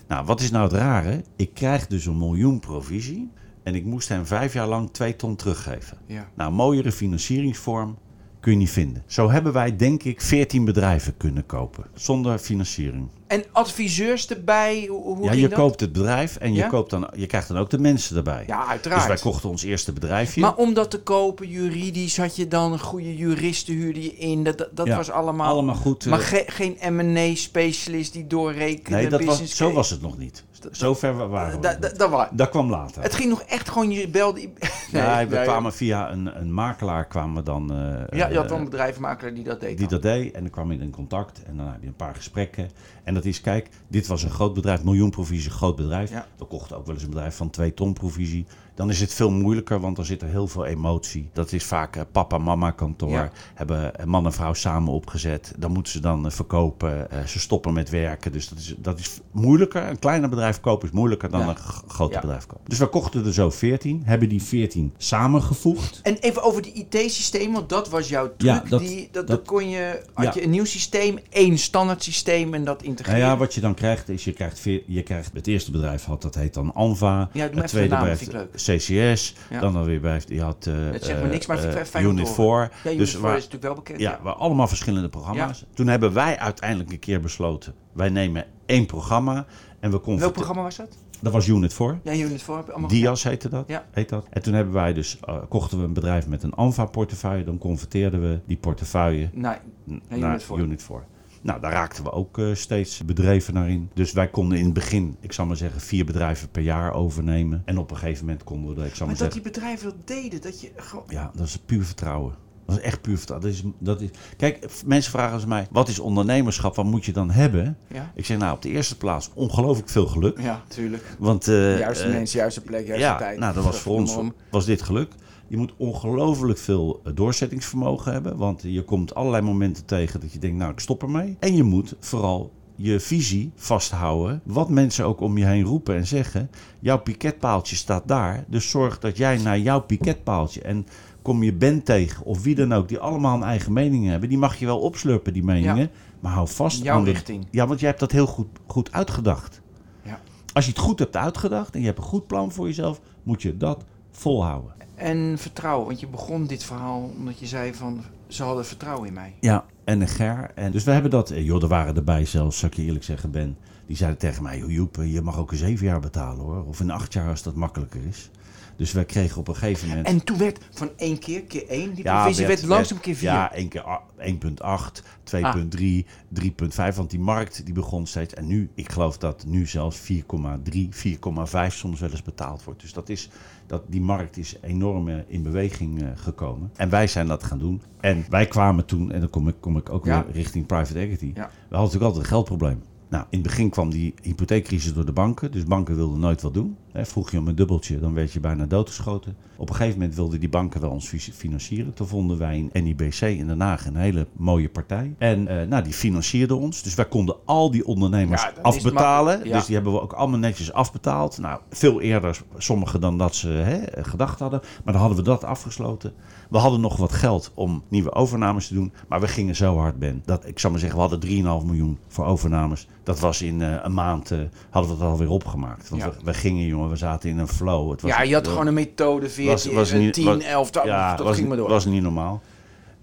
Nou, 0.08 0.26
wat 0.26 0.42
is 0.42 0.52
nou 0.52 0.64
het 0.64 0.74
rare? 0.74 1.24
Ik 1.36 1.54
krijg 1.54 1.88
dus 1.88 2.06
een 2.06 2.18
miljoen 2.18 2.60
provisie. 2.60 3.32
En 3.64 3.76
ik 3.76 3.86
moest 3.86 4.10
hem 4.10 4.26
vijf 4.26 4.54
jaar 4.54 4.68
lang 4.68 4.90
twee 4.92 5.16
ton 5.16 5.36
teruggeven. 5.36 5.98
Ja. 6.06 6.30
Nou, 6.36 6.50
een 6.50 6.56
mooiere 6.56 6.92
financieringsvorm 6.92 7.98
kun 8.40 8.52
je 8.52 8.58
niet 8.58 8.70
vinden. 8.70 9.04
Zo 9.08 9.30
hebben 9.30 9.54
wij, 9.54 9.76
denk 9.76 10.04
ik, 10.04 10.22
14 10.22 10.66
bedrijven 10.66 11.18
kunnen 11.18 11.46
kopen. 11.46 11.84
Zonder 11.94 12.38
financiering. 12.38 13.08
En 13.28 13.44
adviseurs 13.52 14.28
erbij, 14.30 14.86
hoe, 14.90 15.24
ja, 15.24 15.32
je 15.32 15.48
dat? 15.48 15.60
koopt 15.60 15.80
het 15.80 15.92
bedrijf 15.94 16.36
en 16.36 16.54
je, 16.54 16.60
Ja? 16.60 16.68
koopt 16.68 16.90
dan, 16.90 17.10
je 17.16 17.26
krijgt 17.26 17.48
dan 17.48 17.58
ook 17.58 17.70
de 17.70 17.80
mensen 17.80 18.18
erbij. 18.18 18.44
Ja, 18.48 18.60
dus 18.62 18.70
uiteraard. 18.70 19.08
wij 19.08 19.18
kochten 19.18 19.50
ons 19.50 19.64
eerste 19.64 19.94
bedrijfje. 19.94 20.42
Maar 20.42 20.56
om 20.56 20.74
dat 20.74 20.92
te 20.92 21.00
kopen, 21.02 21.48
juridisch, 21.48 22.18
had 22.18 22.36
je 22.36 22.48
dan 22.48 22.80
goede 22.80 23.18
juristen 23.18 23.74
huurde 23.74 24.04
je 24.04 24.16
in. 24.18 24.44
Dat, 24.44 24.68
dat, 24.72 24.88
Ja, 24.88 24.96
was 24.96 25.10
allemaal... 25.12 25.48
Allemaal 25.48 25.76
goed. 25.76 26.04
eh, 26.04 26.10
Maar 26.10 26.20
ge- 26.20 26.46
geen 26.48 26.78
M&A-specialist 26.96 28.14
die 28.14 28.28
doorrekende 28.28 28.98
nee, 28.98 29.10
dat 29.10 29.24
was, 29.24 29.56
zo 29.56 29.72
was 29.72 29.90
het 29.90 30.02
nog 30.02 30.18
niet. 30.18 30.44
Zo 30.72 30.94
ver 30.94 31.18
wa- 31.18 31.28
waren 31.28 31.56
we. 31.56 31.60
Da- 31.62 31.72
niet. 31.82 31.98
dat. 31.98 32.30
Dat 32.34 32.50
kwam 32.50 32.70
later. 32.70 33.02
Het 33.04 33.16
ging 33.16 33.30
nog 33.30 33.42
echt 33.42 33.70
gewoon, 33.70 33.92
je 33.92 34.08
belde... 34.08 34.40
Nee, 34.92 35.26
we 35.28 35.36
nee. 35.36 35.44
kwamen 35.44 35.74
via 35.74 36.12
een, 36.12 36.40
een 36.40 36.54
makelaar 36.54 37.06
kwamen 37.08 37.36
we 37.36 37.44
dan... 37.44 37.72
eh, 37.72 38.18
Ja, 38.20 38.28
je 38.28 38.36
had 38.36 38.50
wel 38.50 38.58
een 38.58 38.64
eh, 38.64 38.70
bedrijfsmakelaar 38.70 39.34
die 39.34 39.44
dat 39.44 39.60
deed 39.60 39.78
die 39.78 39.88
dan. 39.88 40.00
dat 40.02 40.12
deed. 40.12 40.34
En 40.34 40.42
dan 40.42 40.50
kwam 40.50 40.72
je 40.72 40.78
in 40.80 40.92
contact. 40.92 41.44
En 41.44 41.58
dan 41.58 41.68
heb 41.68 41.82
je 41.82 41.88
een 41.88 41.96
paar 41.96 42.16
gesprekken. 42.16 42.70
En 43.04 43.14
dat 43.14 43.26
is, 43.26 43.42
kijk, 43.42 43.70
dit 43.88 44.08
was 44.08 44.24
een 44.24 44.30
groot 44.30 44.54
bedrijf. 44.54 44.84
Miljoen 44.84 45.10
provisie, 45.10 45.52
groot 45.52 45.76
bedrijf. 45.76 46.10
Ja. 46.10 46.26
We 46.38 46.46
kochten 46.46 46.78
ook 46.78 46.86
wel 46.86 46.94
eens 46.96 47.04
een 47.04 47.10
bedrijf 47.10 47.36
van 47.36 47.50
twee 47.50 47.74
ton 47.74 47.94
provisie. 47.94 48.46
Dan 48.76 48.90
is 48.90 49.00
het 49.00 49.14
veel 49.14 49.32
moeilijker, 49.32 49.80
want 49.80 49.96
dan 49.96 50.06
zit 50.06 50.22
er 50.22 50.28
heel 50.28 50.48
veel 50.48 50.66
emotie. 50.66 51.30
Dat 51.34 51.52
is 51.52 51.64
vaak 51.64 51.96
eh, 51.96 52.02
papa-mama 52.12 52.72
kantoor. 52.72 53.10
Ja. 53.12 53.32
Hebben 53.54 53.96
eh, 53.96 54.06
man 54.06 54.26
en 54.26 54.34
vrouw 54.34 54.54
samen 54.54 54.94
opgezet. 54.94 55.54
Dan 55.58 55.72
moeten 55.72 55.92
ze 55.92 56.00
dan 56.00 56.26
eh, 56.26 56.32
verkopen. 56.32 57.08
Ze 57.28 57.40
stoppen 57.40 57.74
met 57.74 57.90
werken. 57.90 58.32
Dus 58.32 58.50
dat 58.50 58.58
is, 58.58 58.76
dat 58.78 59.00
is 59.00 59.20
moeilijker. 59.32 59.88
Een 59.90 60.00
kleiner 60.00 60.30
bedrijf 60.30 60.60
kopen 60.60 60.88
is 60.88 60.94
moeilijker 60.94 61.30
dan 61.30 61.40
Ja. 61.40 61.48
een 61.48 61.58
groter 61.88 62.16
Ja. 62.16 62.22
bedrijf 62.22 62.46
kopen. 62.46 62.64
Dus 62.70 62.78
we 62.80 62.88
kochten 62.88 63.26
er 63.26 63.34
zo 63.34 63.50
14. 63.50 64.02
Hebben 64.06 64.30
die 64.30 64.44
14 64.44 64.94
samengevoegd. 64.98 66.00
En 66.04 66.18
even 66.18 66.44
over 66.44 66.62
die 66.62 66.74
IT-systeem, 66.74 67.54
want 67.54 67.70
dat 67.70 67.90
was 67.90 68.10
jouw 68.10 68.26
truc. 68.38 68.52
Ja, 68.52 68.64
dat- 68.70 68.80
die, 68.80 69.10
dat, 69.12 69.42
kon 69.46 69.70
je, 69.70 70.02
had 70.14 70.34
je 70.34 70.44
een 70.44 70.50
nieuw 70.50 70.66
systeem, 70.66 71.20
één 71.30 71.58
standaard 71.58 72.04
systeem 72.04 72.54
en 72.54 72.64
dat 72.64 72.78
Nou 72.78 72.90
integreren. 72.90 73.20
ja, 73.20 73.38
wat 73.38 73.54
je 73.54 73.62
dan 73.62 73.74
krijgt 73.74 74.10
is, 74.10 74.24
je 74.24 74.32
krijgt, 74.34 74.64
je 74.88 75.04
krijgt 75.04 75.32
het 75.34 75.48
eerste 75.48 75.72
bedrijf 75.72 76.04
had, 76.06 76.22
dat 76.22 76.36
heet 76.36 76.54
dan 76.54 76.74
Anva. 76.74 77.30
Ja, 77.34 77.50
het 77.54 77.68
tweede 77.68 77.96
bedrijf 77.96 78.18
vind 78.18 78.34
ik 78.34 78.60
CCS. 78.64 79.36
Ja. 79.50 79.60
Dan 79.60 79.76
alweer 79.76 80.02
bij, 80.02 80.22
je 80.28 80.42
had 80.42 80.68
eh, 80.68 80.74
Het 80.92 81.04
zegt 81.06 81.22
me 81.22 81.28
niks, 81.28 81.46
maar 81.46 81.64
eh, 81.64 81.82
te 81.82 82.00
Unit 82.00 82.36
horen. 82.36 82.70
4. 82.72 82.80
Ja, 82.84 82.90
Unit 82.90 82.98
dus 82.98 83.12
4 83.12 83.22
waar, 83.22 83.38
is 83.38 83.44
natuurlijk 83.44 83.64
wel 83.64 83.76
bekend. 83.76 84.00
ja, 84.00 84.20
waar 84.24 84.34
allemaal 84.34 84.68
verschillende 84.68 85.10
programma's. 85.10 85.66
Toen 85.74 85.88
hebben 85.88 86.14
wij 86.14 86.40
uiteindelijk 86.40 86.92
een 86.92 87.00
keer 87.00 87.20
besloten, 87.20 87.74
wij 87.94 88.10
nemen 88.10 88.46
één 88.66 88.86
programma 88.86 89.46
en 89.80 89.92
we 89.92 90.02
Welk 90.06 90.34
programma 90.34 90.62
was 90.62 90.76
dat? 90.76 90.98
Dat 91.22 91.34
was 91.34 91.48
Unit 91.48 91.74
4. 91.74 92.00
Ja, 92.04 92.14
Unit 92.14 92.42
4 92.42 92.56
heb 92.56 92.66
je 92.66 92.72
allemaal 92.72 92.90
Dias 92.90 93.24
heette 93.24 93.50
dat, 93.50 93.68
Ja. 93.68 93.86
heet 93.92 94.10
dat. 94.10 94.28
En 94.30 94.42
toen 94.42 94.54
hebben 94.54 94.74
wij 94.74 94.94
dus, 94.94 95.18
eh, 95.22 95.36
kochten 95.50 95.78
we 95.80 95.84
een 95.84 95.94
bedrijf 95.94 96.28
met 96.28 96.44
een 96.44 96.54
Anva-portefeuille. 96.54 97.44
Dan 97.44 97.58
converteerden 97.58 98.22
we 98.22 98.40
die 98.46 98.58
portefeuille 98.58 99.30
Nee, 99.34 99.56
Ja, 99.86 100.00
naar 100.08 100.30
Unit 100.30 100.44
4. 100.44 100.58
Unit 100.60 100.84
4. 100.84 101.04
Nou, 101.44 101.62
daar 101.62 101.72
raakten 101.72 102.04
we 102.04 102.12
ook 102.12 102.38
eh, 102.38 102.54
steeds 102.54 103.06
bedreven 103.06 103.54
naar 103.54 103.70
in. 103.70 103.90
Dus 103.94 104.12
wij 104.12 104.28
konden 104.28 104.58
in 104.58 104.66
het 104.66 104.74
begin, 104.74 105.16
ik 105.20 105.32
zal 105.32 105.46
maar 105.46 105.58
zeggen, 105.58 105.82
vier 105.82 106.06
bedrijven 106.06 106.50
per 106.50 106.62
jaar 106.62 106.94
overnemen. 106.94 107.62
En 107.66 107.78
op 107.78 107.92
een 107.92 107.98
gegeven 107.98 108.26
moment 108.26 108.44
konden 108.44 108.70
we, 108.70 108.76
dat, 108.76 108.86
ik 108.86 108.96
zal 108.96 109.08
maar 109.08 109.16
maar, 109.16 109.24
dat 109.24 109.34
die 109.34 109.52
bedrijven 109.52 109.90
dat 109.90 110.08
deden, 110.08 110.42
dat 110.42 110.62
je. 110.62 110.72
Ja, 111.08 111.32
dat 111.36 111.48
is 111.48 111.58
puur 111.58 111.84
vertrouwen. 111.84 112.36
Dat 112.66 112.78
is 112.78 112.84
echt 112.84 113.02
puur 113.02 113.18
vertrouwen. 113.18 113.50
Dat 113.50 113.58
is, 113.58 113.72
dat 113.78 114.02
is... 114.02 114.10
Kijk, 114.38 114.68
mensen 114.86 115.12
vragen 115.12 115.40
ze 115.40 115.48
mij, 115.48 115.68
wat 115.72 115.88
is 115.88 116.00
ondernemerschap? 116.00 116.76
Wat 116.76 116.86
moet 116.86 117.06
je 117.06 117.12
dan 117.12 117.32
hebben? 117.32 117.78
Ja, 117.88 118.12
Ik 118.16 118.26
zeg, 118.26 118.38
nou, 118.38 118.56
op 118.56 118.62
de 118.62 118.70
eerste 118.70 118.98
plaats 118.98 119.30
ongelooflijk 119.34 119.90
veel 119.90 120.08
geluk. 120.08 120.40
ja 120.42 120.64
tuurlijk. 120.68 121.16
Want, 121.20 121.48
eh, 121.48 121.80
juiste 121.80 122.04
eh, 122.06 122.12
mensen, 122.12 122.40
juiste 122.40 122.62
plek, 122.62 122.88
juiste 122.88 123.06
ja, 123.06 123.18
tijd. 123.18 123.40
nou, 123.40 123.54
dat 123.54 123.64
was 123.64 123.80
voor 123.80 123.96
ons 123.96 124.18
was 124.50 124.66
dit 124.66 124.82
geluk. 124.82 125.12
Je 125.48 125.58
moet 125.58 125.74
ongelooflijk 125.78 126.60
veel 126.60 127.02
eh, 127.04 127.12
doorzettingsvermogen 127.16 128.12
hebben. 128.12 128.38
Want 128.38 128.62
je 128.62 128.84
komt 128.84 129.16
allerlei 129.16 129.44
momenten 129.44 129.86
tegen 129.86 130.20
dat 130.20 130.34
je 130.34 130.40
denkt, 130.40 130.58
nou, 130.58 130.72
ik 130.72 130.80
stop 130.80 131.02
ermee. 131.02 131.38
En 131.40 131.56
je 131.56 131.64
moet 131.64 131.96
vooral 132.00 132.52
je 132.76 133.00
visie 133.00 133.52
vasthouden. 133.56 134.42
Wat 134.44 134.70
mensen 134.70 135.06
ook 135.06 135.22
om 135.22 135.38
je 135.38 135.46
heen 135.46 135.64
roepen 135.64 135.96
en 135.96 136.08
zeggen. 136.08 136.50
Jouw 136.80 137.00
piketpaaltje 137.00 137.76
staat 137.76 138.08
daar. 138.08 138.46
Dus 138.48 138.70
zorg 138.70 139.00
dat 139.00 139.18
jij 139.18 139.38
naar 139.38 139.60
jouw 139.60 139.82
piketpaaltje... 139.82 140.62
en 140.62 140.86
kom 141.22 141.44
je 141.44 141.54
Ben 141.54 141.84
tegen 141.84 142.26
of 142.26 142.44
wie 142.44 142.56
dan 142.56 142.74
ook... 142.74 142.88
die 142.88 143.00
allemaal 143.00 143.36
een 143.36 143.44
eigen 143.44 143.74
mening 143.74 144.08
hebben. 144.08 144.30
Die 144.30 144.38
mag 144.38 144.56
je 144.56 144.66
wel 144.66 144.80
opslurpen, 144.80 145.34
die 145.34 145.44
meningen. 145.44 145.90
Maar 146.20 146.32
hou 146.32 146.48
vast 146.48 146.84
Jouw 146.84 146.98
aan 146.98 147.04
richting. 147.04 147.48
Ja, 147.52 147.68
want 147.68 147.80
jij 147.80 147.88
hebt 147.90 148.02
dat 148.02 148.12
heel 148.12 148.28
goed, 148.28 148.48
goed 148.68 148.92
uitgedacht. 148.92 149.62
Ja. 150.04 150.20
Als 150.54 150.66
je 150.66 150.72
het 150.72 150.80
goed 150.80 151.00
hebt 151.00 151.16
uitgedacht 151.16 151.74
en 151.74 151.80
je 151.80 151.86
hebt 151.86 151.98
een 151.98 152.04
goed 152.04 152.28
plan 152.28 152.52
voor 152.52 152.68
jezelf... 152.68 153.02
moet 153.24 153.42
je 153.42 153.58
dat 153.58 153.84
volhouden. 154.12 154.83
En 154.96 155.36
vertrouwen, 155.38 155.88
want 155.88 156.00
je 156.00 156.08
begon 156.08 156.46
dit 156.46 156.64
verhaal 156.64 157.12
omdat 157.18 157.40
je 157.40 157.46
zei 157.48 157.74
van... 157.74 158.04
ze 158.28 158.44
hadden 158.44 158.66
vertrouwen 158.66 159.08
in 159.08 159.14
mij. 159.14 159.34
Ja, 159.40 159.66
en 159.84 160.02
een 160.02 160.08
ger. 160.08 160.52
En 160.56 160.72
dus 160.72 160.84
we 160.84 160.92
hebben 160.92 161.12
dat. 161.12 161.30
eh, 161.32 161.46
Joh, 161.46 161.62
er 161.62 161.68
waren 161.68 161.96
erbij 161.96 162.26
zelfs, 162.26 162.60
zou 162.60 162.72
ik 162.72 162.78
je 162.78 162.84
eerlijk 162.84 163.04
zeggen, 163.06 163.32
Ben. 163.32 163.58
Die 163.88 163.98
zeiden 163.98 164.20
tegen 164.20 164.44
mij: 164.44 164.58
"Joh, 164.58 164.72
Joep, 164.72 164.98
eh, 164.98 165.14
je 165.14 165.22
mag 165.22 165.38
ook 165.38 165.52
een 165.52 165.58
zeven 165.58 165.86
jaar 165.86 166.00
betalen 166.00 166.44
hoor. 166.46 166.66
Of 166.66 166.80
in 166.80 166.92
acht 166.92 167.14
jaar 167.14 167.30
als 167.30 167.44
dat 167.44 167.56
makkelijker 167.56 168.02
is. 168.10 168.30
Dus 168.78 168.92
wij 168.92 169.06
kregen 169.06 169.38
op 169.38 169.48
een 169.48 169.56
gegeven 169.56 169.88
moment. 169.88 170.08
En 170.08 170.24
toen 170.24 170.38
werd 170.38 170.60
van 170.72 170.90
één 170.98 171.20
keer, 171.20 171.44
keer 171.44 171.68
één, 171.68 171.94
die 171.94 172.04
Ja, 172.04 172.22
provisie 172.22 172.46
werd, 172.48 172.60
werd- 172.60 172.72
langzaam 172.72 173.00
keer 173.00 173.16
vier. 173.16 173.30
Ja, 173.30 173.54
één 173.54 173.68
keer 173.70 173.86
a- 173.88 174.02
1,8, 174.18 175.04
2,3, 175.24 176.06
3,5. 176.30 176.96
Want 176.96 177.10
die 177.10 177.20
markt 177.20 177.66
die 177.66 177.74
begon 177.74 178.08
steeds. 178.08 178.34
En 178.34 178.48
nu, 178.48 178.70
ik 178.76 178.92
geloof 178.92 179.18
dat 179.18 179.46
nu 179.48 179.66
zelfs 179.68 179.98
4,3, 179.98 180.90
4,5 180.92 181.74
soms 181.76 182.00
wel 182.00 182.10
eens 182.10 182.22
betaald 182.24 182.64
wordt. 182.64 182.82
Dus 182.82 182.94
dat 182.94 183.10
is, 183.10 183.30
dat, 183.74 183.84
die 183.88 184.02
markt 184.02 184.38
is 184.38 184.56
enorm 184.62 185.08
eh, 185.10 185.16
in 185.28 185.44
beweging 185.44 186.02
eh, 186.02 186.08
gekomen. 186.16 186.72
En 186.76 186.90
wij 186.90 187.08
zijn 187.08 187.28
dat 187.28 187.44
gaan 187.44 187.60
doen. 187.60 187.82
En 188.00 188.26
wij 188.30 188.48
kwamen 188.48 188.86
toen, 188.86 189.12
en 189.12 189.20
dan 189.20 189.30
kom 189.30 189.48
ik, 189.48 189.56
kom 189.60 189.78
ik 189.78 189.90
ook 189.90 190.06
Ja. 190.06 190.24
weer 190.26 190.34
richting 190.36 190.66
private 190.66 191.00
equity. 191.00 191.26
Ja. 191.26 191.34
We 191.34 191.42
hadden 191.76 191.80
natuurlijk 191.80 192.04
altijd 192.04 192.24
een 192.24 192.30
geldprobleem. 192.30 192.82
Nou, 193.10 193.26
in 193.30 193.40
het 193.40 193.48
begin 193.48 193.70
kwam 193.70 193.90
die 193.90 194.14
hypotheekcrisis 194.22 194.94
door 194.94 195.06
de 195.06 195.12
banken. 195.12 195.52
Dus 195.52 195.64
banken 195.64 195.96
wilden 195.96 196.20
nooit 196.20 196.42
wat 196.42 196.54
doen. 196.54 196.78
Vroeg 197.02 197.32
je 197.32 197.38
om 197.38 197.48
een 197.48 197.56
dubbeltje, 197.56 198.00
dan 198.00 198.14
werd 198.14 198.32
je 198.34 198.40
bijna 198.40 198.66
doodgeschoten. 198.66 199.36
Op 199.58 199.70
een 199.70 199.76
gegeven 199.76 200.00
moment 200.00 200.16
wilden 200.18 200.40
die 200.40 200.50
banken 200.50 200.82
wel 200.82 200.90
ons 200.90 201.08
fi- 201.08 201.20
financieren. 201.34 201.94
Toen 201.94 202.08
vonden 202.08 202.38
wij 202.38 202.58
in 202.72 202.84
NIBC 202.84 203.22
in 203.22 203.48
Den 203.48 203.62
Haag 203.62 203.86
een 203.86 203.96
hele 203.96 204.28
mooie 204.38 204.70
partij. 204.70 205.16
En 205.18 205.48
eh, 205.48 205.68
nou, 205.68 205.84
die 205.84 205.94
financierde 205.94 206.56
ons. 206.56 206.82
Dus 206.84 206.96
wij 206.96 207.06
konden 207.06 207.36
al 207.46 207.72
die 207.72 207.86
ondernemers 207.86 208.42
Ja, 208.42 208.54
afbetalen. 208.62 209.42
ja. 209.48 209.54
Dus 209.58 209.66
die 209.66 209.76
hebben 209.76 209.94
we 209.94 210.02
ook 210.02 210.14
allemaal 210.14 210.40
netjes 210.40 210.74
afbetaald. 210.74 211.38
Nou, 211.38 211.60
veel 211.70 212.02
eerder, 212.02 212.42
sommigen 212.58 213.02
dan 213.02 213.18
dat 213.18 213.36
ze 213.36 213.48
hè, 213.48 214.04
gedacht 214.04 214.40
hadden. 214.40 214.60
Maar 214.84 214.94
dan 214.94 215.02
hadden 215.02 215.18
we 215.20 215.24
dat 215.24 215.44
afgesloten. 215.44 216.14
We 216.50 216.58
hadden 216.58 216.82
nog 216.82 216.98
wat 216.98 217.12
geld 217.12 217.52
om 217.54 217.84
nieuwe 217.88 218.12
overnames 218.14 218.68
te 218.68 218.74
doen. 218.74 218.94
Maar 219.08 219.20
we 219.20 219.28
gingen 219.28 219.56
zo 219.56 219.78
hard, 219.78 220.00
Ben. 220.00 220.22
Dat, 220.26 220.48
ik 220.48 220.60
zal 220.60 220.72
maar 220.72 220.80
zeggen, 220.80 221.00
we 221.00 221.06
hadden 221.10 221.30
3,5 221.62 221.66
miljoen 221.66 221.98
voor 222.08 222.26
overnames. 222.26 222.88
Dat 223.04 223.20
was 223.20 223.42
in 223.42 223.62
eh, 223.62 223.76
een 223.84 223.94
maand, 223.94 224.32
eh, 224.32 224.40
hadden 224.70 224.92
we 224.92 224.98
het 225.04 225.12
alweer 225.12 225.30
opgemaakt. 225.30 225.90
Want 225.90 226.02
Ja. 226.02 226.10
we, 226.10 226.16
we 226.24 226.34
gingen, 226.34 226.66
jongen, 226.66 226.83
we 226.90 226.96
zaten 226.96 227.30
in 227.30 227.38
een 227.38 227.48
flow. 227.48 227.92
Het 227.92 228.02
was, 228.02 228.12
ja, 228.12 228.22
je 228.22 228.34
had 228.34 228.46
eh, 228.46 228.52
gewoon 228.52 228.68
een 228.68 228.74
methode, 228.74 229.30
14, 229.30 229.74
was 229.74 229.92
niet- 229.94 230.14
10, 230.14 230.26
was- 230.26 230.44
11, 230.44 230.72
dat, 230.72 230.84
ja, 230.84 231.16
dat 231.16 231.26
was, 231.26 231.36
ging 231.36 231.48
maar 231.48 231.58
door. 231.58 231.70
was 231.70 231.86
niet 231.86 232.02
normaal. 232.02 232.42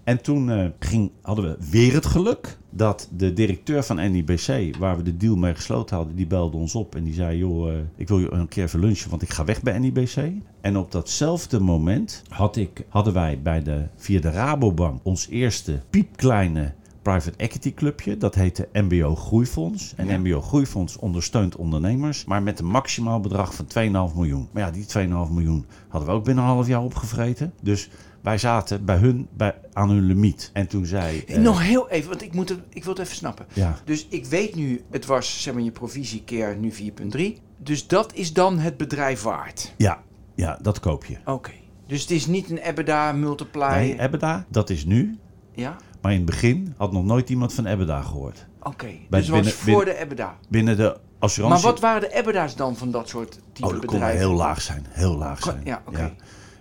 En 0.03 0.21
toen 0.21 0.51
eh, 0.51 0.65
ging, 0.79 1.11
hadden 1.21 1.45
we 1.45 1.57
weer 1.69 1.93
het 1.93 2.05
geluk 2.05 2.57
dat 2.69 3.07
de 3.17 3.33
directeur 3.33 3.83
van 3.83 4.11
NIBC, 4.11 4.75
waar 4.79 4.97
we 4.97 5.03
de 5.03 5.17
deal 5.17 5.35
mee 5.35 5.55
gesloten 5.55 5.95
hadden, 5.95 6.15
die 6.15 6.27
belde 6.27 6.57
ons 6.57 6.75
op 6.75 6.95
en 6.95 7.03
die 7.03 7.13
zei: 7.13 7.37
Joh, 7.37 7.69
eh, 7.71 7.75
ik 7.95 8.07
wil 8.07 8.19
je 8.19 8.31
een 8.31 8.47
keer 8.47 8.63
even 8.63 8.79
lunchen, 8.79 9.09
want 9.09 9.21
ik 9.21 9.29
ga 9.29 9.45
weg 9.45 9.61
bij 9.61 9.79
NIBC. 9.79 10.15
En 10.61 10.77
op 10.77 10.91
datzelfde 10.91 11.59
moment 11.59 12.23
had 12.29 12.55
ik, 12.55 12.85
hadden 12.89 13.13
wij 13.13 13.39
bij 13.43 13.63
de, 13.63 13.81
via 13.95 14.19
de 14.19 14.29
Rabobank 14.31 14.99
ons 15.03 15.27
eerste 15.27 15.79
piepkleine 15.89 16.73
private 17.01 17.37
equity 17.37 17.73
clubje. 17.73 18.17
Dat 18.17 18.35
heette 18.35 18.69
MBO 18.73 19.15
Groeifonds. 19.15 19.93
En 19.95 20.07
Ja. 20.07 20.17
MBO 20.17 20.41
Groeifonds 20.41 20.97
ondersteunt 20.97 21.55
ondernemers, 21.55 22.25
maar 22.25 22.43
met 22.43 22.59
een 22.59 22.65
maximaal 22.65 23.19
bedrag 23.19 23.53
van 23.55 23.65
2,5 23.65 24.15
miljoen. 24.15 24.47
Maar 24.51 24.63
ja, 24.63 24.71
die 24.71 24.85
2,5 24.85 25.31
miljoen 25.31 25.65
hadden 25.87 26.09
we 26.09 26.15
ook 26.15 26.23
binnen 26.23 26.43
een 26.43 26.49
half 26.49 26.67
jaar 26.67 26.81
opgevreten. 26.83 27.53
Dus 27.61 27.89
wij 28.21 28.37
zaten 28.37 28.85
bij 28.85 28.97
hun 28.97 29.27
bij, 29.33 29.55
aan 29.73 29.89
hun 29.89 30.01
limiet. 30.05 30.49
En 30.53 30.67
toen 30.67 30.85
zei... 30.85 31.23
eh, 31.27 31.37
Nog 31.37 31.61
heel 31.61 31.89
even, 31.89 32.09
want 32.09 32.21
ik, 32.21 32.33
moet 32.33 32.49
het, 32.49 32.59
ik 32.69 32.83
wil 32.83 32.93
het 32.93 33.01
even 33.01 33.15
snappen. 33.15 33.45
Ja, 33.53 33.75
Dus 33.85 34.07
ik 34.09 34.25
weet 34.25 34.55
nu, 34.55 34.81
het 34.91 35.05
was 35.05 35.41
zeg 35.41 35.53
maar 35.53 35.63
je 35.63 35.71
provisie 35.71 36.23
keer 36.23 36.57
nu 36.57 36.71
4,3. 36.73 37.21
Dus 37.57 37.87
dat 37.87 38.13
is 38.13 38.33
dan 38.33 38.57
het 38.59 38.77
bedrijf 38.77 39.21
waard. 39.21 39.73
ja, 39.77 40.01
ja, 40.35 40.59
dat 40.61 40.79
koop 40.79 41.05
je. 41.05 41.17
Oké. 41.25 41.51
Dus 41.87 42.01
het 42.01 42.11
is 42.11 42.25
niet 42.27 42.49
een 42.49 42.57
EBITDA 42.57 43.11
multiplier. 43.11 43.69
Nee, 43.71 43.99
Ebeda, 43.99 44.45
dat 44.49 44.69
is 44.69 44.85
nu. 44.85 45.17
Ja? 45.53 45.75
Maar 46.01 46.11
in 46.11 46.17
het 46.17 46.25
begin 46.25 46.73
had 46.77 46.91
nog 46.91 47.03
nooit 47.05 47.29
iemand 47.29 47.53
van 47.53 47.65
Ebeda 47.65 48.01
gehoord. 48.01 48.45
Oké. 48.63 48.85
Dus 48.87 48.97
was 49.09 49.29
binnen- 49.29 49.51
voor 49.51 49.65
binnen- 49.85 49.85
de 49.85 49.99
EBITDA. 50.01 50.37
Binnen 50.47 50.77
de 50.77 50.97
assurantie... 51.19 51.63
Maar 51.63 51.71
wat 51.71 51.81
waren 51.81 52.01
de 52.01 52.15
EBITDA's 52.15 52.55
dan 52.55 52.75
van 52.75 52.91
dat 52.91 53.09
soort 53.09 53.39
type 53.53 53.67
Oh, 53.67 53.73
dat 53.73 53.85
kon 53.85 53.95
bedrijven? 53.97 54.19
heel 54.19 54.33
laag 54.35 54.61
zijn. 54.61 54.85
Heel 54.89 55.17
laag 55.17 55.41
zijn. 55.43 55.61
ja, 55.63 55.81
oké. 55.85 55.99
ja, 55.99 56.11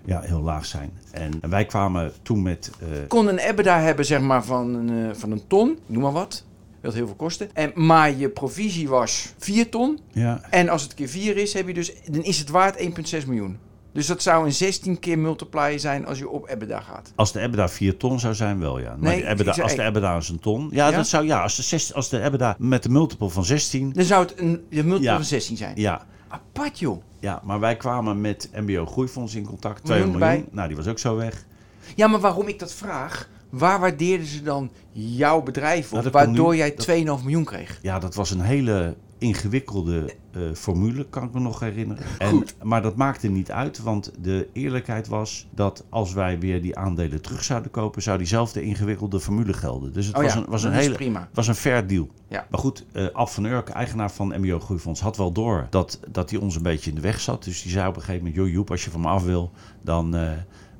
ja, 0.05 0.21
heel 0.21 0.41
laag 0.41 0.65
zijn. 0.67 0.91
En 1.11 1.33
wij 1.51 1.65
kwamen 1.67 2.13
toen 2.23 2.43
met... 2.43 2.71
eh, 2.81 2.87
kon 3.09 3.29
een 3.29 3.39
EBITDA 3.39 3.79
hebben 3.81 4.05
zeg 4.05 4.21
maar 4.21 4.45
van 4.45 4.75
een, 4.75 5.09
eh, 5.11 5.15
van 5.17 5.31
een 5.31 5.47
ton, 5.47 5.79
noem 5.87 6.03
maar 6.03 6.13
wat. 6.13 6.45
Dat 6.81 6.95
heel 6.95 7.07
veel 7.07 7.15
kosten. 7.17 7.49
En, 7.55 7.73
maar 7.75 8.17
je 8.17 8.29
provisie 8.29 8.89
was 8.89 9.35
4 9.39 9.69
ton. 9.71 9.99
ja, 10.13 10.41
En 10.51 10.69
als 10.69 10.83
het 10.83 10.95
keer 10.95 11.09
4 11.09 11.37
is, 11.37 11.53
heb 11.53 11.67
je 11.67 11.75
dus, 11.75 11.93
dan 12.11 12.23
is 12.23 12.39
het 12.39 12.49
waard 12.49 12.77
1,6 12.79 13.27
miljoen. 13.27 13.59
Dus 13.93 14.07
dat 14.07 14.23
zou 14.23 14.45
een 14.47 14.53
16 14.53 14.99
keer 14.99 15.19
multiplier 15.19 15.81
zijn 15.81 16.07
als 16.07 16.19
je 16.19 16.29
op 16.29 16.49
EBITDA 16.49 16.81
gaat. 16.81 17.13
Als 17.15 17.33
de 17.33 17.41
EBITDA 17.41 17.69
4 17.69 17.97
ton 17.97 18.21
zou 18.21 18.35
zijn, 18.35 18.61
wel 18.61 18.79
ja. 18.79 18.89
Maar 18.89 18.99
Nee, 19.11 19.21
de 19.21 19.27
EBITDA, 19.29 19.49
ik 19.49 19.55
zei- 19.55 19.63
als 19.67 19.77
de 19.77 19.83
EBITDA 19.83 20.17
is 20.17 20.29
een 20.29 20.39
ton. 20.39 20.69
Ja, 20.73 20.89
Ja? 20.89 20.97
dat 20.97 21.07
zou 21.07 21.25
ja. 21.27 21.43
Als 21.43 21.57
de, 21.57 21.63
zes- 21.63 21.95
als 21.95 22.09
de 22.09 22.21
EBITDA 22.23 22.57
met 22.59 22.83
de 22.83 22.89
multiple 22.89 23.29
van 23.29 23.45
16. 23.45 23.93
Dan 23.93 24.05
zou 24.05 24.23
het 24.27 24.39
een 24.41 24.65
de 24.71 24.77
multiple 24.85 25.01
Ja. 25.11 25.15
van 25.15 25.25
16 25.25 25.57
zijn. 25.57 25.73
Ja, 25.77 26.07
Apart 26.29 26.79
joh. 26.79 27.03
ja, 27.21 27.41
maar 27.45 27.61
wij 27.61 27.77
kwamen 27.77 28.21
met 28.21 28.51
MBO 28.55 28.87
Groeifonds 28.87 29.35
in 29.35 29.45
contact. 29.47 29.85
2 29.85 30.07
Miljoen. 30.07 30.47
Nou, 30.51 30.69
die 30.69 30.77
was 30.77 30.87
ook 30.87 30.99
zo 30.99 31.17
weg. 31.17 31.45
Ja, 31.95 32.07
maar 32.07 32.21
waarom 32.21 32.49
ik 32.49 32.59
dat 32.59 32.73
vraag? 32.73 33.29
Waar 33.51 33.81
waardeerden 33.81 34.27
ze 34.27 34.43
dan 34.43 34.71
jouw 34.93 35.43
bedrijf 35.43 35.93
op, 35.93 35.99
Nou, 35.99 36.11
waardoor 36.11 36.51
nu- 36.51 36.57
jij 36.57 36.69
dat- 36.75 36.79
2,5 36.85 37.23
miljoen 37.23 37.45
kreeg? 37.45 37.79
Ja, 37.83 37.99
dat 37.99 38.15
was 38.15 38.31
een 38.31 38.41
hele 38.41 38.97
ingewikkelde 39.21 40.15
eh, 40.33 40.43
formule, 40.55 41.07
kan 41.11 41.25
ik 41.25 41.33
me 41.33 41.41
nog 41.41 41.61
herinneren. 41.61 42.05
En. 42.19 42.45
Maar 42.63 42.83
dat 42.83 42.97
maakte 42.97 43.29
niet 43.29 43.51
uit, 43.51 43.83
want 43.83 44.13
de 44.21 44.49
eerlijkheid 44.53 45.09
was 45.09 45.47
dat 45.51 45.85
als 45.89 46.13
wij 46.13 46.39
weer 46.39 46.63
die 46.63 46.77
aandelen 46.77 47.23
terug 47.23 47.45
zouden 47.45 47.71
kopen, 47.71 48.03
zou 48.03 48.19
diezelfde 48.19 48.63
ingewikkelde 48.63 49.21
formule 49.21 49.53
gelden. 49.53 49.93
Dus 49.93 50.07
het 50.07 50.17
Oh 50.17 50.23
was 50.23 50.33
ja, 50.33 50.39
een, 50.39 50.47
was 50.49 50.63
een 50.63 50.73
hele, 50.73 50.95
prima. 50.95 51.29
was 51.33 51.49
een 51.49 51.55
fair 51.55 51.87
deal. 51.87 52.09
Ja. 52.29 52.47
Maar 52.51 52.61
goed, 52.61 52.87
eh 52.93 53.07
Ab 53.13 53.29
van 53.29 53.45
Urk, 53.45 53.69
eigenaar 53.69 54.11
van 54.11 54.35
MBO 54.37 54.61
Groeifonds, 54.61 55.01
had 55.01 55.17
wel 55.17 55.33
door 55.33 55.67
dat, 55.71 56.01
dat 56.09 56.31
hij 56.31 56.39
ons 56.39 56.57
een 56.57 56.63
beetje 56.63 56.91
in 56.91 56.97
de 56.97 57.03
weg 57.03 57.21
zat. 57.21 57.45
Dus 57.45 57.63
die 57.63 57.73
zei 57.73 57.89
op 57.89 57.97
een 57.97 58.01
gegeven 58.01 58.27
moment, 58.27 58.37
joh 58.43 58.53
Joep, 58.53 58.71
als 58.71 58.85
je 58.85 58.91
van 58.91 59.01
me 59.01 59.09
af 59.09 59.25
wil, 59.25 59.51
dan 59.83 60.15
eh, 60.15 60.31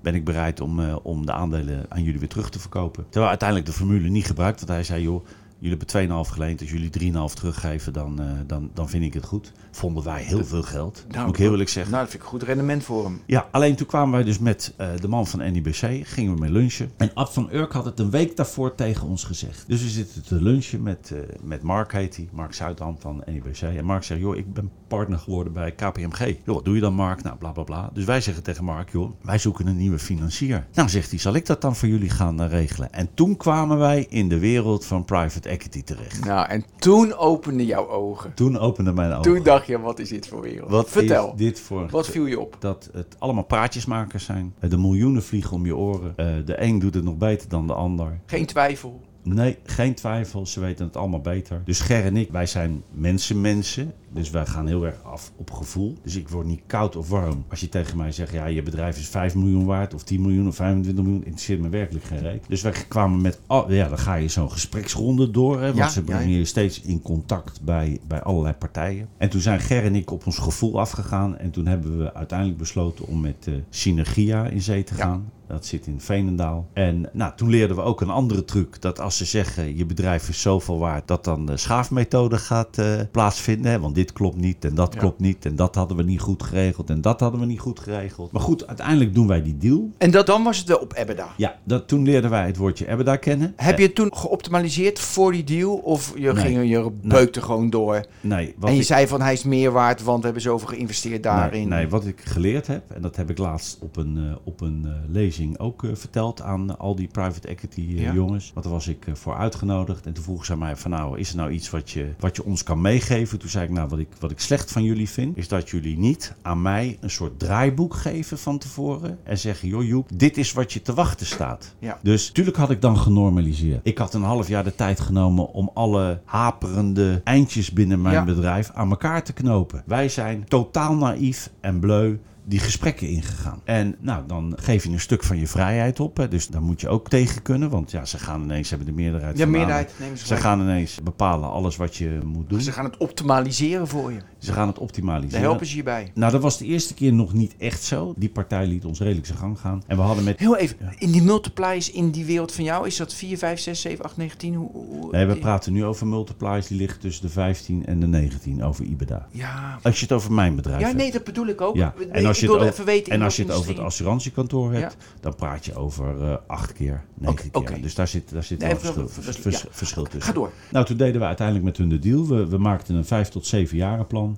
ben 0.03 0.15
ik 0.15 0.25
bereid 0.25 0.61
om, 0.61 0.81
om 1.03 1.27
de 1.27 1.33
aandelen 1.33 1.87
aan 1.89 2.03
jullie 2.03 2.19
weer 2.19 2.29
terug 2.29 2.51
te 2.51 2.59
verkopen. 2.59 3.05
Terwijl 3.05 3.29
uiteindelijk 3.29 3.69
de 3.69 3.75
formule 3.75 4.09
niet 4.09 4.27
gebruikt, 4.27 4.59
want 4.59 4.71
hij 4.73 4.85
zei, 4.85 5.03
joh, 5.03 5.25
jullie 5.61 5.77
hebben 5.79 6.25
2,5 6.27 6.31
geleend, 6.33 6.61
als 6.61 6.71
jullie 6.71 6.91
3,5 6.91 7.35
teruggeven, 7.35 7.93
dan, 7.93 8.21
eh, 8.21 8.27
dan, 8.47 8.71
dan 8.75 8.89
vind 8.89 9.05
ik 9.05 9.15
het 9.15 9.25
goed. 9.25 9.53
Vonden 9.71 10.05
wij 10.05 10.23
heel 10.23 10.45
veel 10.45 10.63
geld, 10.63 11.05
Nou, 11.09 11.27
moet 11.27 11.35
ik 11.35 11.41
heel 11.41 11.51
eerlijk 11.51 11.69
zeggen. 11.69 11.93
Nou, 11.93 12.05
dat 12.05 12.13
vind 12.13 12.23
ik 12.25 12.31
een 12.33 12.39
goed 12.39 12.49
rendement 12.49 12.85
voor 12.85 13.05
hem. 13.05 13.21
Ja, 13.27 13.49
alleen 13.51 13.77
toen 13.77 13.87
kwamen 13.87 14.13
wij 14.13 14.25
dus 14.25 14.39
met 14.39 14.75
eh, 14.77 14.89
de 15.01 15.09
man 15.09 15.27
van 15.27 15.53
NIBC, 15.53 16.07
gingen 16.07 16.35
we 16.35 16.41
mee 16.41 16.51
lunchen. 16.51 16.91
En 16.97 17.11
Ab 17.15 17.29
van 17.29 17.49
Urk 17.53 17.73
had 17.73 17.85
het 17.85 17.99
een 17.99 18.11
week 18.11 18.37
daarvoor 18.37 18.75
tegen 18.75 19.07
ons 19.07 19.25
gezegd. 19.25 19.65
Dus 19.67 19.83
we 19.83 19.89
zitten 19.89 20.23
te 20.23 20.43
lunchen 20.43 20.83
met, 20.83 21.11
eh, 21.13 21.19
met 21.43 21.63
Mark, 21.63 21.93
heet 21.93 22.17
hij, 22.17 22.29
Mark 22.33 22.55
Zuidam 22.55 22.97
van 22.99 23.23
NIBC. 23.27 23.63
En 23.63 23.85
Mark 23.85 24.03
zegt, 24.03 24.21
joh, 24.21 24.37
ik 24.37 24.53
ben 24.53 24.71
partner 24.91 25.19
geworden 25.19 25.53
bij 25.53 25.73
KPMG. 25.73 26.19
Joh, 26.45 26.55
wat 26.55 26.65
doe 26.65 26.75
je 26.75 26.81
dan 26.81 26.95
Mark? 26.95 27.23
Nou, 27.23 27.37
bla 27.37 27.51
bla 27.53 27.63
bla. 27.63 27.91
Dus 27.93 28.05
wij 28.05 28.21
zeggen 28.21 28.43
tegen 28.43 28.65
Mark, 28.65 28.91
joh, 28.93 29.11
wij 29.23 29.39
zoeken 29.39 29.67
een 29.67 29.77
nieuwe 29.77 29.99
financier. 29.99 30.67
Nou, 30.75 30.89
zegt 30.89 31.11
hij, 31.11 31.19
zal 31.19 31.35
ik 31.35 31.47
dat 31.47 31.61
dan 31.61 31.77
voor 31.77 31.89
jullie 31.89 32.11
gaan 32.11 32.41
eh, 32.43 32.49
regelen? 32.51 32.93
En 32.93 33.09
toen 33.15 33.37
kwamen 33.37 33.79
wij 33.79 34.07
in 34.09 34.29
de 34.29 34.39
wereld 34.39 34.85
van 34.85 35.05
private 35.05 35.49
equity 35.49 35.83
terecht. 35.83 36.25
Nou, 36.25 36.49
en 36.49 36.65
toen 36.79 37.15
opende 37.17 37.67
jouw 37.67 37.89
ogen. 37.89 38.35
Toen 38.35 38.59
opende 38.59 38.93
mijn 38.93 39.11
ogen. 39.11 39.23
Toen 39.23 39.43
dacht 39.43 39.67
je, 39.67 39.81
wat 39.81 39.99
is 39.99 40.09
dit 40.09 40.27
voor 40.29 40.41
wereld? 40.41 40.71
Wat 40.71 40.91
Vertel, 40.91 41.37
dit 41.37 41.61
voor 41.61 41.89
wat 41.91 42.09
viel 42.09 42.27
je 42.27 42.41
op? 42.41 42.57
dat 42.59 42.91
het 42.93 43.17
allemaal 43.19 43.45
praatjesmakers 43.45 44.25
zijn. 44.25 44.55
Eh, 44.59 44.71
De 44.71 44.79
miljoenen 44.79 45.23
vliegen 45.23 45.53
om 45.57 45.67
je 45.67 45.77
oren. 45.77 46.13
Eh, 46.17 46.27
De 46.45 46.63
een 46.63 46.79
doet 46.79 46.95
het 46.95 47.05
nog 47.05 47.17
beter 47.17 47.49
dan 47.49 47.67
de 47.67 47.75
ander. 47.75 48.21
Geen 48.27 48.47
twijfel. 48.47 49.01
Nee, 49.23 49.59
geen 49.65 49.95
twijfel. 49.95 50.47
Ze 50.47 50.61
weten 50.61 50.87
het 50.87 50.97
allemaal 50.97 51.21
beter. 51.21 51.63
Dus 51.65 51.81
Ger 51.81 52.05
en 52.05 52.17
ik, 52.17 52.31
wij 52.31 52.47
zijn 52.47 52.83
mensen-mensen. 52.93 53.93
Dus 54.13 54.31
wij 54.31 54.47
gaan 54.47 54.67
heel 54.67 54.87
erg 54.87 55.03
af 55.03 55.33
op 55.37 55.51
gevoel. 55.51 55.97
Dus 56.03 56.17
ik 56.17 56.29
word 56.29 56.47
niet 56.47 56.61
koud 56.67 56.97
of 56.97 57.09
warm. 57.09 57.45
Als 57.49 57.61
je 57.61 57.69
tegen 57.69 57.97
mij 57.97 58.13
zegt, 58.13 58.33
ja, 58.33 58.47
je 58.47 58.63
bedrijf 58.63 58.99
is 58.99 59.09
5 59.09 59.35
miljoen 59.35 59.65
waard... 59.65 59.95
of 59.95 60.03
10 60.03 60.21
miljoen 60.21 60.49
of 60.49 60.55
25 60.55 61.05
miljoen, 61.05 61.25
interesseert 61.25 61.61
me 61.61 61.69
werkelijk 61.69 62.05
geen 62.05 62.19
reet. 62.21 62.45
Dus 62.49 62.63
wij 62.63 62.73
kwamen 62.89 63.21
met... 63.21 63.41
al- 63.47 63.73
ja, 63.73 63.89
dan 63.89 63.99
ga 63.99 64.15
je 64.15 64.29
zo'n 64.29 64.51
gespreksronde 64.51 65.31
door. 65.31 65.55
Hè, 65.61 65.67
want 65.67 65.77
Ja, 65.77 65.89
ze 65.89 66.03
brengen 66.03 66.29
ja. 66.31 66.37
je 66.37 66.45
steeds 66.45 66.81
in 66.81 67.03
contact 67.03 67.61
bij, 67.63 68.01
bij 68.09 68.23
allerlei 68.23 68.55
partijen. 68.55 69.09
En 69.17 69.29
toen 69.31 69.41
zijn 69.41 69.61
Ger 69.61 69.85
en 69.85 69.95
ik 69.95 70.11
op 70.11 70.27
ons 70.27 70.39
gevoel 70.39 70.81
afgegaan. 70.81 71.39
En 71.39 71.51
toen 71.51 71.67
hebben 71.67 71.99
we 71.99 72.15
uiteindelijk 72.15 72.59
besloten 72.59 73.07
om 73.07 73.21
met 73.21 73.47
eh, 73.47 73.55
Synergia 73.71 74.47
in 74.47 74.63
zee 74.63 74.85
te 74.85 74.95
gaan. 74.95 75.31
Dat 75.47 75.67
zit 75.67 75.87
in 75.87 76.01
Veenendaal. 76.01 76.69
En 76.73 77.09
nou, 77.13 77.33
toen 77.37 77.51
leerden 77.51 77.77
we 77.77 77.83
ook 77.83 78.01
een 78.01 78.11
andere 78.11 78.45
truc. 78.45 78.81
Dat 78.81 79.01
als 79.01 79.17
ze 79.17 79.25
zeggen 79.25 79.77
je 79.77 79.87
bedrijf 79.87 80.29
is 80.29 80.41
zoveel 80.41 80.79
waard, 80.79 81.09
dat 81.09 81.25
dan 81.25 81.47
de 81.47 81.57
schaafmethode 81.57 82.39
gaat 82.39 82.79
eh, 82.79 83.01
plaatsvinden. 83.11 83.71
Hè? 83.71 83.81
Want 83.81 83.95
dit 84.01 84.13
klopt 84.13 84.37
niet 84.37 84.65
en 84.65 84.75
dat 84.75 84.95
Ja. 84.95 85.01
klopt 85.01 85.21
niet. 85.21 85.47
En 85.47 85.57
dat 85.57 85.75
hadden 85.75 85.97
we 85.97 86.03
niet 86.03 86.21
goed 86.21 86.43
geregeld 86.43 86.91
en 86.91 87.01
dat 87.01 87.21
hadden 87.21 87.41
we 87.41 87.47
niet 87.47 87.61
goed 87.61 87.81
geregeld. 87.81 88.33
Maar 88.33 88.43
goed, 88.43 88.67
uiteindelijk 88.67 89.15
doen 89.15 89.27
wij 89.27 89.43
die 89.43 89.57
deal. 89.59 89.91
En 89.99 90.11
dat, 90.11 90.27
dan 90.27 90.43
was 90.43 90.59
het 90.59 90.69
wel 90.69 90.79
op 90.79 90.93
EBITDA. 90.97 91.29
Ja, 91.37 91.59
dat, 91.65 91.89
toen 91.89 92.03
leerden 92.05 92.31
wij 92.31 92.47
het 92.47 92.57
woordje 92.57 92.89
EBITDA 92.91 93.17
kennen. 93.17 93.53
Heb 93.57 93.79
je 93.79 93.85
het 93.85 93.95
toen 93.95 94.17
geoptimaliseerd 94.17 94.99
voor 95.01 95.33
die 95.33 95.45
deal? 95.45 95.75
Of 95.77 96.13
je, 96.17 96.33
Nee. 96.33 96.43
ging, 96.45 96.69
je 96.71 96.91
beukte 97.03 97.43
gewoon 97.43 97.71
door? 97.71 97.95
Eh, 97.95 98.03
nee, 98.21 98.55
en 98.61 98.73
je 98.73 98.79
ik- 98.79 98.87
zei 98.87 99.07
van 99.07 99.21
hij 99.21 99.33
is 99.33 99.45
meer 99.45 99.71
waard, 99.73 100.03
want 100.03 100.19
we 100.19 100.25
hebben 100.25 100.43
zoveel 100.43 100.69
geïnvesteerd 100.69 101.23
daarin. 101.23 101.69
Nee, 101.69 101.79
nee, 101.79 101.89
wat 101.89 102.07
ik 102.07 102.21
geleerd 102.25 102.67
heb, 102.67 102.91
en 102.91 103.03
dat 103.03 103.17
heb 103.17 103.31
ik 103.31 103.39
laatst 103.39 103.79
op 103.81 103.97
een, 103.97 104.17
eh, 104.17 104.37
op 104.45 104.61
een 104.61 104.83
eh, 104.87 104.93
lezing 105.13 105.59
ook 105.59 105.85
eh, 105.85 105.91
verteld 105.95 106.43
aan 106.43 106.79
al 106.79 106.95
die 106.95 107.09
private 107.09 107.49
equity 107.49 107.81
eh, 107.81 108.03
Ja. 108.03 108.13
jongens. 108.13 108.51
Want 108.55 108.65
daar 108.65 108.75
was 108.75 108.89
ik 108.89 109.07
eh, 109.07 109.15
voor 109.15 109.35
uitgenodigd. 109.37 110.07
En 110.07 110.13
toen 110.13 110.25
vroegen 110.25 110.47
ze 110.47 110.57
mij 110.57 110.77
van 110.77 110.91
nou, 110.91 111.19
is 111.19 111.31
er 111.31 111.37
nou 111.37 111.51
iets 111.51 111.71
wat 111.71 111.91
je, 111.91 112.09
wat 112.19 112.37
je 112.37 112.45
ons 112.45 112.63
kan 112.63 112.81
meegeven? 112.81 113.39
Toen 113.39 113.49
zei 113.49 113.65
ik 113.65 113.71
nou, 113.71 113.89
wat 113.91 113.99
ik, 113.99 114.09
wat 114.19 114.31
ik 114.31 114.41
slecht 114.41 114.73
van 114.73 114.85
jullie 114.85 115.09
vind, 115.09 115.37
is 115.37 115.49
dat 115.49 115.71
jullie 115.71 115.99
niet 115.99 116.35
aan 116.43 116.63
mij 116.63 116.99
een 117.01 117.11
soort 117.11 117.39
draaiboek 117.39 117.95
geven 117.95 118.39
van 118.39 118.59
tevoren. 118.59 119.19
En 119.25 119.39
zeggen, 119.39 119.69
joh 119.69 119.85
Joep, 119.85 120.09
dit 120.15 120.37
is 120.37 120.53
wat 120.53 120.73
je 120.73 120.83
te 120.83 120.95
wachten 120.95 121.27
staat. 121.27 121.75
Ja. 121.79 121.99
Dus 122.03 122.27
natuurlijk 122.27 122.57
had 122.57 122.71
ik 122.71 122.81
dan 122.81 122.99
genormaliseerd. 122.99 123.81
Ik 123.83 123.99
had 123.99 124.15
een 124.15 124.23
half 124.23 124.49
jaar 124.49 124.65
de 124.65 124.75
tijd 124.75 125.01
genomen 125.01 125.53
om 125.53 125.71
alle 125.75 126.21
haperende 126.25 127.21
eindjes 127.25 127.73
binnen 127.73 128.03
mijn 128.03 128.15
Ja. 128.15 128.25
bedrijf 128.25 128.71
aan 128.75 128.91
elkaar 128.91 129.25
te 129.25 129.33
knopen. 129.33 129.83
Wij 129.87 130.09
zijn 130.09 130.45
totaal 130.49 130.95
naïef 130.95 131.51
en 131.61 131.81
bleu 131.81 132.19
die 132.45 132.59
gesprekken 132.59 133.09
ingegaan. 133.09 133.61
En 133.65 133.97
nou, 134.01 134.27
dan 134.27 134.53
geef 134.57 134.85
je 134.85 134.91
een 134.91 135.01
stuk 135.01 135.25
van 135.25 135.39
je 135.39 135.47
vrijheid 135.47 136.01
op. 136.01 136.17
Hè. 136.17 136.29
Dus 136.29 136.47
daar 136.47 136.63
moet 136.63 136.81
je 136.81 136.89
ook 136.89 137.09
tegen 137.09 137.43
kunnen. 137.43 137.71
Want 137.71 137.91
ja, 137.91 138.05
ze 138.05 138.19
gaan 138.19 138.43
ineens, 138.43 138.69
ze 138.69 138.75
hebben 138.75 138.95
de 138.95 139.01
meerderheid 139.03 139.39
Ja, 139.39 139.47
meerderheid 139.47 139.93
nemen 139.99 140.19
ze 140.19 140.27
Ze 140.27 140.37
gaan 140.37 140.61
ineens 140.61 141.01
bepalen 141.03 141.51
alles 141.51 141.77
wat 141.77 141.97
je 141.97 142.19
moet 142.25 142.49
doen. 142.49 142.61
Ze 142.61 142.73
gaan 142.73 142.85
het 142.85 142.97
optimaliseren 142.97 143.89
voor 143.89 144.13
je. 144.13 144.21
Ze 144.41 144.53
gaan 144.53 144.67
het 144.67 144.75
Daar 144.75 144.85
optimaliseren. 144.85 145.41
helpen 145.41 145.67
ze 145.67 145.77
je 145.77 145.83
bij. 145.83 146.11
Nou, 146.15 146.33
dat 146.33 146.43
was 146.43 146.59
de 146.59 146.65
eerste 146.65 146.95
keer 146.95 147.13
nog 147.13 147.33
niet 147.33 147.55
echt 147.59 147.83
zo. 147.83 148.15
Die 148.17 148.29
partij 148.29 148.67
liet 148.67 148.85
ons 148.85 148.99
redelijk 149.01 149.27
zijn 149.27 149.39
gang 149.39 149.59
gaan. 149.59 149.83
En 149.87 149.97
we 149.97 150.03
hadden 150.03 150.25
met... 150.25 150.39
Heel 150.39 150.57
even, 150.57 150.77
in 150.99 151.11
die 151.11 151.23
multipliers 151.23 151.91
in 151.91 152.11
die 152.11 152.25
wereld 152.25 152.53
van 152.53 152.65
jou, 152.65 152.87
is 152.87 152.97
dat 152.97 153.15
4, 153.15 153.39
5, 153.39 153.61
6, 153.61 153.81
7, 153.81 154.05
8, 154.05 154.17
9, 154.17 154.39
10? 154.39 154.55
Hoe, 154.55 154.71
hoe- 154.73 155.09
Nee, 155.11 155.27
we 155.27 155.37
praten 155.37 155.73
nu 155.73 155.85
over 155.85 156.07
multipliers 156.07 156.67
die 156.67 156.77
liggen 156.79 157.01
tussen 157.01 157.23
de 157.27 157.33
15 157.33 157.87
en 157.87 158.01
de 158.01 158.07
19 158.07 158.63
over 158.65 158.85
IBEDA. 158.85 159.27
Ja, 159.31 159.79
Als 159.83 159.97
je 159.99 160.03
het 160.03 160.13
over 160.15 160.33
mijn 160.33 160.55
bedrijf 160.57 160.81
ja, 160.81 160.87
hebt. 160.87 160.99
nee, 160.99 161.13
dat 161.13 161.25
bedoel 161.25 161.47
ik 161.47 161.61
ook. 161.61 161.77
Ja, 161.77 161.95
en 162.13 162.27
als 162.27 162.39
je 162.41 162.45
ik 162.47 162.51
het, 162.53 162.61
over, 162.61 162.73
even 162.73 162.85
weten. 162.85 163.13
in 163.13 163.19
en 163.19 163.25
als 163.25 163.37
je 163.37 163.43
het 163.43 163.53
over 163.53 163.69
het 163.71 163.79
assurantiekantoor 163.79 164.73
hebt, 164.73 164.97
dan 165.21 165.35
praat 165.35 165.65
je 165.65 165.75
over 165.75 166.23
eh, 166.25 166.37
acht 166.47 166.73
keer, 166.73 167.05
negen 167.15 167.49
Oké, 167.53 167.73
keer. 167.73 167.83
Dus 167.83 167.95
daar 167.95 168.09
zit, 168.09 168.31
daar 168.31 168.43
zit 168.45 168.59
Nee, 168.59 168.69
wel 168.71 168.79
verschil, 168.81 169.09
vers- 169.43 169.63
ja. 169.63 169.69
verschil 169.71 170.03
tussen. 170.03 170.23
Ga 170.23 170.33
door. 170.33 170.51
Nou, 170.71 170.87
toen 170.87 170.97
deden 170.97 171.21
we 171.21 171.27
uiteindelijk 171.27 171.67
met 171.67 171.77
hun 171.77 171.89
de 171.89 171.99
deal. 171.99 172.27
We, 172.27 172.47
we 172.49 172.59
maakten 172.59 172.95
een 172.95 173.05
vijf 173.05 173.29
tot 173.29 173.47
zeven 173.47 173.77
jaren 173.77 174.07
plan. 174.07 174.30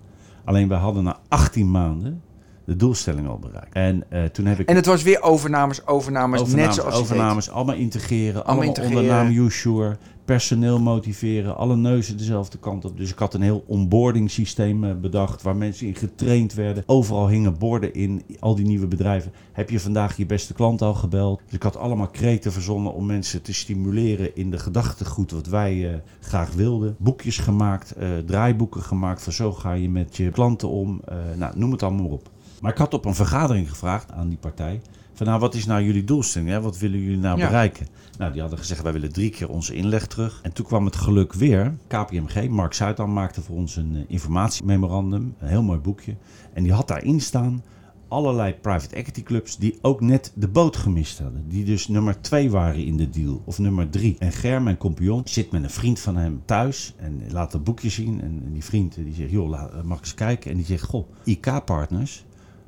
Alleen 0.44 0.68
we 0.68 0.74
hadden 0.74 1.04
na 1.04 1.18
18 1.28 1.70
maanden 1.70 2.22
de 2.64 2.76
doelstelling 2.76 3.28
al 3.28 3.38
bereikt. 3.38 3.74
En 3.74 4.04
eh, 4.08 4.24
toen 4.24 4.46
heb 4.46 4.58
ik 4.58 4.68
En 4.68 4.76
het 4.76 4.86
was 4.86 5.02
weer 5.02 5.22
overnames, 5.22 5.86
overnames, 5.86 6.40
net 6.40 6.48
overnames, 6.48 6.74
zoals 6.74 6.94
je 6.94 7.00
overnames 7.00 7.50
allemaal 7.50 7.74
integreren, 7.74 8.44
allemaal, 8.44 8.64
integreren. 8.64 8.98
onder 8.98 9.12
naam 9.12 9.30
YouSure, 9.30 9.96
personeel 10.24 10.80
motiveren, 10.80 11.56
alle 11.56 11.76
neuzen 11.76 12.16
dezelfde 12.16 12.58
kant 12.58 12.84
op. 12.84 12.96
Dus 12.96 13.10
ik 13.10 13.18
had 13.18 13.34
een 13.34 13.42
heel 13.42 13.64
onboarding 13.66 14.30
systeem 14.30 14.84
eh, 14.84 14.94
bedacht 14.94 15.42
waar 15.42 15.56
mensen 15.56 15.86
in 15.86 15.94
getraind 15.94 16.54
werden. 16.54 16.82
Overal 16.86 17.28
hingen 17.28 17.58
borden 17.58 17.94
in, 17.94 18.22
al 18.40 18.54
die 18.54 18.66
nieuwe 18.66 18.86
bedrijven. 18.86 19.32
Heb 19.52 19.70
je 19.70 19.80
vandaag 19.80 20.16
je 20.16 20.26
beste 20.26 20.54
klant 20.54 20.82
al 20.82 20.94
gebeld? 20.94 21.40
Dus 21.44 21.54
ik 21.54 21.62
had 21.62 21.76
allemaal 21.76 22.08
kreten 22.08 22.52
verzonnen 22.52 22.94
om 22.94 23.06
mensen 23.06 23.42
te 23.42 23.54
stimuleren 23.54 24.36
in 24.36 24.50
de 24.50 24.58
gedachtegoed 24.58 25.30
wat 25.30 25.46
wij 25.46 25.92
eh, 25.92 25.98
graag 26.20 26.52
wilden. 26.52 26.96
Boekjes 26.98 27.38
gemaakt, 27.38 27.92
eh, 27.92 28.08
draaiboeken 28.26 28.82
gemaakt 28.82 29.22
van 29.22 29.32
zo 29.32 29.52
ga 29.52 29.72
je 29.72 29.88
met 29.88 30.16
je 30.16 30.30
klanten 30.30 30.68
om. 30.68 31.00
Nou, 31.36 31.58
noem 31.58 31.72
het 31.72 31.82
allemaal 31.82 32.02
maar 32.02 32.12
op. 32.12 32.30
Maar 32.60 32.70
ik 32.70 32.78
had 32.78 32.94
op 32.94 33.04
een 33.04 33.14
vergadering 33.14 33.68
gevraagd 33.68 34.12
aan 34.12 34.28
die 34.28 34.38
partij. 34.38 34.80
Van 35.14 35.26
nou, 35.26 35.40
wat 35.40 35.54
is 35.54 35.66
nou 35.66 35.82
jullie 35.84 36.04
doelstelling? 36.04 36.50
Hè? 36.50 36.60
Wat 36.60 36.78
willen 36.78 37.00
jullie 37.00 37.18
nou 37.18 37.38
Ja. 37.38 37.46
bereiken? 37.46 37.86
Nou, 38.18 38.32
die 38.32 38.40
hadden 38.40 38.58
gezegd, 38.58 38.82
wij 38.82 38.92
willen 38.92 39.12
drie 39.12 39.30
keer 39.30 39.48
onze 39.48 39.74
inleg 39.74 40.06
terug. 40.06 40.40
En 40.42 40.52
toen 40.52 40.66
kwam 40.66 40.84
het 40.84 40.96
geluk 40.96 41.32
weer. 41.32 41.74
KPMG, 41.86 42.48
Mark 42.48 42.72
Zuidam, 42.74 43.12
maakte 43.12 43.42
voor 43.42 43.56
ons 43.56 43.76
een 43.76 43.96
eh, 43.96 44.02
informatiememorandum. 44.06 45.34
Een 45.38 45.48
heel 45.48 45.62
mooi 45.62 45.78
boekje. 45.78 46.14
En 46.52 46.62
die 46.62 46.72
had 46.72 46.88
daarin 46.88 47.20
staan 47.20 47.62
allerlei 48.08 48.52
private 48.54 48.94
equity 48.94 49.22
clubs 49.22 49.56
die 49.56 49.78
ook 49.82 50.00
net 50.00 50.32
de 50.34 50.48
boot 50.48 50.76
gemist 50.76 51.18
hadden. 51.18 51.44
Die 51.48 51.64
dus 51.64 51.88
nummer 51.88 52.20
twee 52.20 52.50
waren 52.50 52.84
in 52.84 52.96
de 52.96 53.10
deal. 53.10 53.42
Of 53.44 53.58
nummer 53.58 53.90
drie. 53.90 54.16
En 54.18 54.32
Ger, 54.32 54.62
mijn 54.62 54.76
compagnon, 54.76 55.22
zit 55.24 55.50
met 55.50 55.62
een 55.62 55.70
vriend 55.70 56.00
van 56.00 56.16
hem 56.16 56.42
thuis. 56.44 56.94
En 56.96 57.22
laat 57.30 57.52
dat 57.52 57.64
boekje 57.64 57.88
zien. 57.88 58.20
En 58.20 58.42
die 58.52 58.64
vriend 58.64 58.94
die 58.94 59.14
zegt, 59.14 59.30
joh, 59.30 59.48
laat- 59.48 59.82
mag 59.84 59.98
ik 59.98 60.04
eens 60.04 60.14
kijken? 60.14 60.50
En 60.50 60.56
die 60.56 60.66
zegt, 60.66 60.82
goh, 60.84 61.08
IK-partners, 61.24 62.24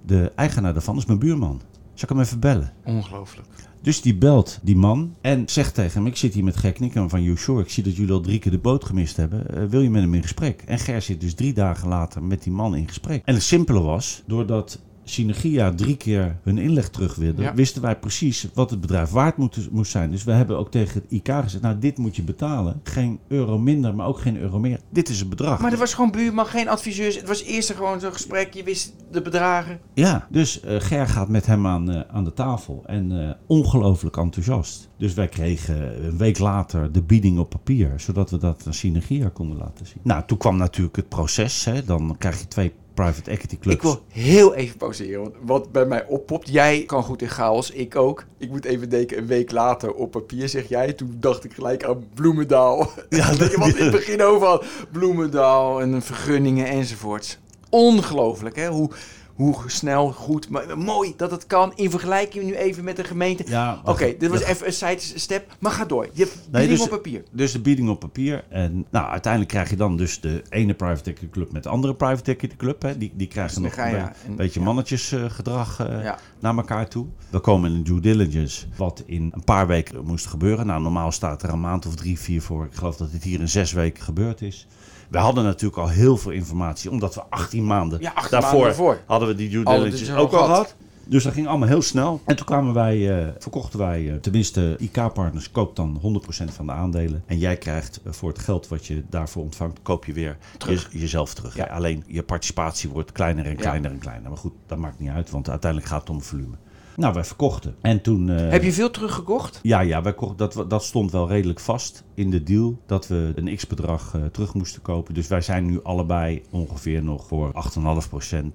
de 0.07 0.33
eigenaar 0.37 0.73
daarvan 0.73 0.97
is 0.97 1.07
mijn 1.07 1.19
buurman. 1.19 1.61
Zal 1.95 2.09
ik 2.09 2.09
hem 2.09 2.21
even 2.21 2.41
bellen? 2.41 2.73
Ongelooflijk. 2.85 3.49
Dus 3.83 4.01
die 4.01 4.15
belt 4.15 4.59
die 4.63 4.77
man 4.77 5.15
en 5.21 5.49
zegt 5.49 5.75
tegen 5.75 5.93
hem: 5.93 6.07
Ik 6.07 6.17
zit 6.17 6.35
hier 6.35 6.45
met 6.45 6.57
Ger 6.57 6.73
Knikken 6.73 7.11
van 7.11 7.23
You 7.23 7.37
Sure. 7.37 7.61
Ik 7.61 7.71
zie 7.71 7.83
dat 7.83 7.97
jullie 7.97 8.13
al 8.13 8.21
drie 8.21 8.39
keer 8.39 8.53
de 8.53 8.59
boot 8.59 8.85
gemist 8.85 9.17
hebben. 9.17 9.55
Eh, 9.55 9.65
wil 9.65 9.81
je 9.81 9.91
met 9.91 10.03
hem 10.03 10.15
in 10.15 10.23
gesprek? 10.23 10.63
En 10.67 10.79
Ger 10.79 11.03
zit 11.03 11.21
dus 11.21 11.35
drie 11.35 11.53
dagen 11.53 11.89
later 11.89 12.23
met 12.23 12.43
die 12.43 12.53
man 12.53 12.77
in 12.77 12.89
gesprek. 12.89 13.23
En 13.25 13.35
het 13.35 13.43
simpele 13.43 13.81
was, 13.81 14.23
doordat 14.27 14.81
Synergia 15.05 15.75
drie 15.75 15.97
keer 15.97 16.37
hun 16.43 16.59
inleg 16.59 16.89
terug 16.89 17.15
wilde, 17.15 17.43
Ja. 17.43 17.55
wisten 17.55 17.83
wij 17.83 17.99
precies 17.99 18.49
wat 18.55 18.71
het 18.71 18.81
bedrijf 18.81 19.11
waard 19.11 19.37
moet, 19.37 19.69
moest 19.71 19.91
zijn. 19.91 20.11
Dus 20.11 20.25
we 20.25 20.33
hebben 20.33 20.59
ook 20.59 20.71
tegen 20.71 21.03
het 21.03 21.11
IK 21.13 21.29
gezegd: 21.43 21.63
Nou, 21.63 21.79
dit 21.79 21.99
moet 21.99 22.17
je 22.17 22.23
betalen. 22.23 22.81
Geen 22.83 23.19
euro 23.29 23.59
minder, 23.59 23.95
maar 23.95 24.07
ook 24.07 24.21
geen 24.21 24.37
euro 24.39 24.59
meer. 24.59 24.81
Dit 24.91 25.09
is 25.09 25.19
het 25.21 25.29
bedrag. 25.29 25.61
Maar 25.61 25.73
er 25.73 25.79
was 25.79 25.95
gewoon 25.95 26.11
buurman, 26.11 26.47
geen 26.47 26.69
adviseurs. 26.69 27.17
Het 27.17 27.29
was 27.29 27.43
eerst 27.43 27.73
gewoon 27.73 28.01
zo'n 28.01 28.13
gesprek. 28.13 28.55
Je 28.55 28.63
wist 28.63 28.93
de 29.11 29.23
bedragen. 29.23 29.81
Ja, 29.95 30.27
dus 30.31 30.61
eh, 30.61 30.81
Ger 30.81 31.07
gaat 31.07 31.29
met 31.29 31.47
hem 31.47 31.67
aan, 31.67 31.91
eh, 31.91 32.01
aan 32.09 32.25
de 32.25 32.33
tafel 32.33 32.83
en 32.87 33.23
eh, 33.29 33.31
ongelooflijk 33.47 34.17
enthousiast. 34.17 34.89
Dus 34.99 35.15
wij 35.15 35.29
kregen 35.29 36.05
een 36.05 36.17
week 36.19 36.39
later 36.39 36.93
de 36.93 37.03
bieding 37.03 37.39
op 37.39 37.51
papier, 37.51 37.93
zodat 37.97 38.31
we 38.31 38.39
dat 38.39 38.63
aan 38.67 38.75
Synergia 38.75 39.29
konden 39.29 39.57
laten 39.59 39.87
zien. 39.87 39.99
Nou, 40.03 40.23
toen 40.27 40.39
kwam 40.39 40.57
natuurlijk 40.57 40.97
het 40.97 41.09
proces. 41.09 41.65
Hè. 41.65 41.85
Dan 41.85 42.17
krijg 42.19 42.41
je 42.41 42.49
twee 42.49 42.73
private 42.95 43.31
equity 43.31 43.59
clubs. 43.59 43.77
Ik 43.77 43.83
wil 43.83 44.03
heel 44.09 44.55
even 44.55 44.77
pauzeren. 44.77 45.23
Want 45.23 45.35
wat 45.43 45.73
bij 45.73 45.87
mij 45.87 46.07
oppopt. 46.07 46.49
Jij 46.49 46.85
kan 46.87 47.03
goed 47.03 47.23
in 47.23 47.29
chaos. 47.29 47.71
Ik 47.71 47.97
ook. 47.97 48.25
Ik 48.39 48.51
moet 48.51 48.65
even 48.65 48.89
denken. 48.89 49.19
Een 49.19 49.27
week 49.27 49.51
later 49.51 49.93
op 49.93 50.11
papier 50.11 50.49
zeg 50.49 50.69
jij. 50.69 50.93
Toen 50.93 51.17
dacht 51.21 51.45
ik 51.45 51.53
gelijk 51.53 51.85
aan 51.85 52.05
Bloemendaal. 52.15 52.91
Ja, 53.09 53.31
Ja, 53.39 53.57
want 53.57 53.77
in 53.77 53.83
het 53.85 53.93
begin 53.93 54.23
overal. 54.23 54.63
Bloemendaal 54.93 55.81
en 55.81 56.03
vergunningen 56.03 56.67
enzovoorts. 56.67 57.39
Ongelooflijk 57.71 58.57
hè. 58.57 58.69
Hoe, 58.69 58.91
hoe 59.35 59.55
snel, 59.67 60.13
goed. 60.13 60.49
Maar 60.49 60.79
mooi 60.79 61.13
dat 61.17 61.31
het 61.31 61.47
kan. 61.47 61.73
In 61.75 61.91
vergelijking 61.91 62.45
nu 62.45 62.55
even 62.55 62.85
met 62.85 62.97
de 62.97 63.05
gemeente. 63.05 63.45
Ja, 63.47 63.81
Oké, 63.85 64.15
dit 64.19 64.31
was 64.31 64.43
even 64.43 64.67
een 64.67 64.73
sidestep. 64.73 65.57
Maar 65.59 65.73
ga 65.73 65.85
door. 65.85 66.09
Je 66.13 66.23
hebt 66.23 66.35
Nee, 66.35 66.51
bieding 66.51 66.71
dus- 66.71 66.81
op 66.81 66.91
papier. 66.91 67.23
Dus 67.31 67.53
de 67.53 67.61
bieding 67.61 67.89
op 67.89 68.01
papier. 68.01 68.45
En 68.49 68.87
nou, 68.91 69.09
uiteindelijk 69.11 69.53
krijg 69.53 69.71
je 69.71 69.77
dan 69.77 69.97
dus 69.97 70.21
de 70.21 70.43
ene 70.49 70.75
private 70.75 71.11
equity 71.11 71.33
club 71.33 71.53
met 71.53 71.63
de 71.63 71.69
andere 71.69 71.95
private 71.95 72.31
equity 72.33 72.57
club. 72.57 72.83
Hè. 72.83 72.99
Die, 72.99 73.13
die 73.15 73.27
krijgen 73.29 73.63
nog 73.63 73.73
Synergia, 73.73 74.15
een 74.25 74.31
ja. 74.31 74.37
beetje 74.37 74.61
ja. 74.61 74.67
mannetjesgedrag 74.67 75.81
eh, 75.81 76.03
Ja. 76.03 76.19
naar 76.41 76.57
elkaar 76.57 76.89
toe. 76.89 77.07
We 77.31 77.39
komen 77.39 77.71
in 77.71 77.77
een 77.77 77.85
due 77.85 78.01
diligence, 78.01 78.67
wat 78.77 79.03
in 79.07 79.31
een 79.35 79.45
paar 79.45 79.67
weken 79.67 80.05
moest 80.05 80.27
gebeuren. 80.27 80.67
Nou, 80.67 80.83
normaal 80.83 81.13
staat 81.13 81.43
er 81.43 81.49
een 81.49 81.61
maand 81.61 81.87
of 81.87 81.95
drie, 81.95 82.19
vier 82.19 82.43
voor. 82.43 82.65
Ik 82.65 82.75
geloof 82.75 82.97
dat 82.97 83.13
dit 83.13 83.23
hier 83.23 83.41
in 83.41 83.49
zes 83.49 83.73
weken 83.73 84.03
gebeurd 84.03 84.43
is. 84.43 84.67
We 85.11 85.19
hadden 85.19 85.45
natuurlijk 85.45 85.81
al 85.81 85.89
heel 85.89 86.17
veel 86.17 86.31
informatie, 86.33 86.91
omdat 86.91 87.15
we 87.15 87.23
18 87.31 87.67
maanden 87.67 88.01
Ja, 88.01 88.13
18 88.15 88.31
daarvoor 88.31 88.51
maanden 88.51 88.67
daarvoor. 88.69 88.99
hadden 89.07 89.29
we 89.29 89.35
die 89.35 89.49
due 89.49 89.65
Alle 89.65 89.79
diligence 89.85 90.15
ook 90.15 90.33
al 90.33 90.45
gehad. 90.45 90.75
Dus 91.07 91.25
dat 91.25 91.33
ging 91.33 91.47
allemaal 91.47 91.69
heel 91.69 91.83
snel. 91.83 92.21
En 92.25 92.37
toen 92.37 92.47
kwamen 92.47 92.75
wij, 92.75 93.19
eh, 93.23 93.29
verkochten 93.39 93.79
wij, 93.79 94.11
eh, 94.11 94.15
tenminste 94.17 94.77
IK-partners 94.79 95.51
koopt 95.51 95.77
dan 95.77 95.99
100% 96.01 96.53
van 96.53 96.67
de 96.67 96.73
aandelen. 96.73 97.23
En 97.27 97.39
jij 97.39 97.57
krijgt 97.57 98.01
eh, 98.05 98.13
voor 98.13 98.29
het 98.29 98.39
geld 98.39 98.69
wat 98.69 98.87
je 98.87 99.05
daarvoor 99.11 99.43
ontvangt, 99.43 99.79
koop 99.83 100.05
je 100.05 100.13
weer 100.13 100.37
Terug. 100.59 100.89
je- 100.93 100.99
jezelf 100.99 101.35
terug. 101.35 101.57
Ja. 101.57 101.65
Alleen 101.65 102.05
je 102.07 102.23
participatie 102.23 102.91
wordt 102.91 103.13
kleiner 103.13 103.45
en 103.45 103.51
Ja. 103.51 103.57
kleiner 103.57 103.91
en 103.91 103.99
kleiner. 103.99 104.29
Maar 104.29 104.39
goed, 104.39 104.53
dat 104.67 104.79
maakt 104.79 104.99
niet 104.99 105.11
uit, 105.11 105.31
want 105.31 105.49
uiteindelijk 105.51 105.91
gaat 105.91 106.01
het 106.01 106.11
om 106.11 106.23
volume. 106.23 106.55
Nou, 106.97 107.15
wij 107.15 107.25
verkochten. 107.25 107.75
En 107.81 108.01
toen... 108.03 108.31
eh, 108.31 108.51
Heb 108.51 108.63
je 108.63 108.73
veel 108.73 108.91
teruggekocht? 108.91 109.59
ja, 109.63 109.81
ja 109.81 110.03
wij 110.03 110.15
kochten, 110.15 110.37
dat, 110.37 110.71
dat 110.71 110.85
stond 110.85 111.11
wel 111.13 111.29
redelijk 111.29 111.61
vast 111.61 112.05
in 112.15 112.31
de 112.31 112.43
deal. 112.43 112.79
Dat 112.87 113.07
we 113.09 113.33
een 113.35 113.57
x-bedrag 113.57 114.15
eh, 114.15 114.25
terug 114.25 114.55
moesten 114.55 114.83
kopen. 114.83 115.15
Dus 115.15 115.29
wij 115.29 115.41
zijn 115.41 115.67
nu 115.67 115.83
allebei 115.83 116.43
ongeveer 116.51 117.03
nog 117.03 117.27
voor 117.27 117.53
8,5% 117.53 117.81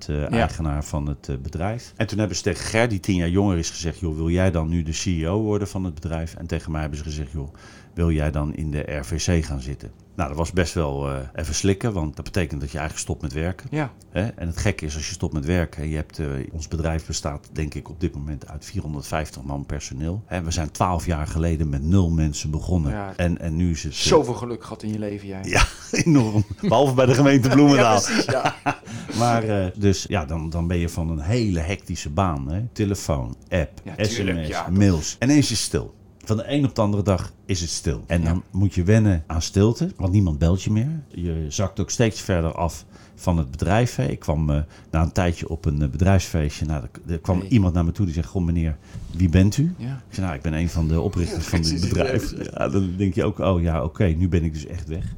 eh 0.07 0.31
eigenaar 0.31 0.83
van 0.83 1.07
het 1.07 1.41
bedrijf. 1.41 1.93
En 1.95 2.07
toen 2.07 2.17
hebben 2.19 2.37
ze 2.37 2.43
tegen 2.43 2.65
Ger, 2.65 2.89
die 2.89 2.99
tien 2.99 3.15
jaar 3.15 3.29
jonger 3.29 3.57
is, 3.57 3.69
gezegd... 3.69 3.99
joh, 3.99 4.15
wil 4.15 4.29
jij 4.29 4.51
dan 4.51 4.69
nu 4.69 4.83
de 4.83 4.93
CEO 4.93 5.41
worden 5.41 5.67
van 5.67 5.83
het 5.83 5.93
bedrijf? 5.93 6.33
En 6.35 6.47
tegen 6.47 6.71
mij 6.71 6.81
hebben 6.81 6.97
ze 6.99 7.03
gezegd... 7.05 7.31
joh, 7.31 7.53
wil 7.93 8.11
jij 8.11 8.31
dan 8.31 8.55
in 8.55 8.71
de 8.71 8.79
RVC 8.99 9.45
gaan 9.45 9.61
zitten? 9.61 9.91
Nou, 10.19 10.31
dat 10.31 10.39
was 10.39 10.51
best 10.51 10.73
wel 10.73 11.09
eh, 11.09 11.15
even 11.35 11.55
slikken, 11.55 11.93
want 11.93 12.15
dat 12.15 12.25
betekent 12.25 12.61
dat 12.61 12.71
je 12.71 12.77
eigenlijk 12.77 13.07
stopt 13.07 13.21
met 13.21 13.33
werken. 13.33 13.67
Ja. 13.71 13.91
Hè? 14.09 14.27
En 14.27 14.47
het 14.47 14.57
gekke 14.57 14.85
is, 14.85 14.95
als 14.95 15.07
je 15.07 15.13
stopt 15.13 15.33
met 15.33 15.45
werken, 15.45 15.89
je 15.89 15.95
hebt, 15.95 16.19
eh, 16.19 16.27
ons 16.51 16.67
bedrijf 16.67 17.05
bestaat 17.05 17.49
denk 17.51 17.73
ik 17.73 17.89
op 17.89 17.99
dit 17.99 18.15
moment 18.15 18.47
uit 18.47 18.65
450 18.65 19.43
man 19.43 19.65
personeel. 19.65 20.23
Hè, 20.25 20.41
we 20.43 20.51
zijn 20.51 20.71
12 20.71 21.05
jaar 21.05 21.27
geleden 21.27 21.69
met 21.69 21.83
nul 21.83 22.09
mensen 22.09 22.51
begonnen. 22.51 22.91
Ja. 22.91 23.13
En, 23.15 23.39
en 23.39 23.55
nu 23.55 23.71
is 23.71 23.83
het 23.83 23.91
eh, 23.93 23.99
Zoveel 23.99 24.33
geluk 24.33 24.63
gehad 24.63 24.83
in 24.83 24.91
je 24.91 24.99
leven, 24.99 25.27
jij. 25.27 25.41
ja, 25.43 25.63
enorm. 26.05 26.45
Behalve 26.61 26.93
bij 26.93 27.05
de 27.05 27.13
gemeente 27.13 27.47
Ja, 27.49 27.53
Bloemendaal. 27.53 28.01
precies, 28.01 28.25
ja. 28.25 28.55
maar 29.19 29.43
eh, 29.43 29.65
dus 29.75 30.05
ja, 30.07 30.25
dan, 30.25 30.49
dan 30.49 30.67
ben 30.67 30.77
je 30.77 30.89
van 30.89 31.09
een 31.09 31.19
hele 31.21 31.59
hectische 31.59 32.09
baan. 32.09 32.51
Hè? 32.51 32.63
Telefoon, 32.73 33.35
app, 33.49 33.81
Ja, 33.83 33.95
tuurlijk, 33.95 34.45
sms, 34.45 34.77
mails. 34.77 35.15
En 35.19 35.29
ineens 35.29 35.51
is 35.51 35.61
stil. 35.61 35.97
Van 36.29 36.37
de 36.37 36.51
een 36.51 36.65
op 36.65 36.75
de 36.75 36.81
andere 36.81 37.03
dag 37.03 37.31
is 37.45 37.61
het 37.61 37.69
stil. 37.69 38.03
En 38.07 38.23
dan 38.23 38.43
moet 38.51 38.73
je 38.73 38.83
wennen 38.83 39.23
aan 39.27 39.41
stilte, 39.41 39.91
want 39.97 40.11
niemand 40.11 40.39
belt 40.39 40.63
je 40.63 40.71
meer. 40.71 41.03
Je 41.07 41.45
zakt 41.47 41.79
ook 41.79 41.89
steeds 41.89 42.21
verder 42.21 42.53
af 42.53 42.85
van 43.15 43.37
het 43.37 43.51
bedrijf. 43.51 43.95
Hè. 43.95 44.05
Ik 44.05 44.19
kwam 44.19 44.49
eh, 44.49 44.61
na 44.91 45.01
een 45.01 45.11
tijdje 45.11 45.49
op 45.49 45.65
een 45.65 45.81
eh, 45.81 45.89
bedrijfsfeestje. 45.89 46.65
Nou, 46.65 46.83
er, 47.07 47.19
kwam 47.19 47.41
iemand 47.41 47.73
naar 47.73 47.85
me 47.85 47.91
toe 47.91 48.05
die 48.05 48.13
zegt: 48.13 48.27
Goh, 48.27 48.43
meneer, 48.43 48.77
wie 49.11 49.29
bent 49.29 49.57
u? 49.57 49.73
Ja. 49.77 50.03
Ik 50.09 50.13
zei: 50.13 50.25
Nou, 50.25 50.37
ik 50.37 50.43
ben 50.43 50.53
een 50.53 50.69
van 50.69 50.87
de 50.87 51.01
oprichters 51.01 51.45
van 51.45 51.61
dit 51.61 51.81
bedrijf. 51.81 52.33
Ja, 52.53 52.69
dan 52.69 52.93
denk 52.97 53.15
je 53.15 53.23
ook: 53.23 53.39
Oh 53.39 53.61
ja, 53.61 53.83
oké, 53.83 54.05
nu 54.05 54.27
ben 54.27 54.43
ik 54.43 54.53
dus 54.53 54.65
echt 54.65 54.87
weg. 54.87 55.15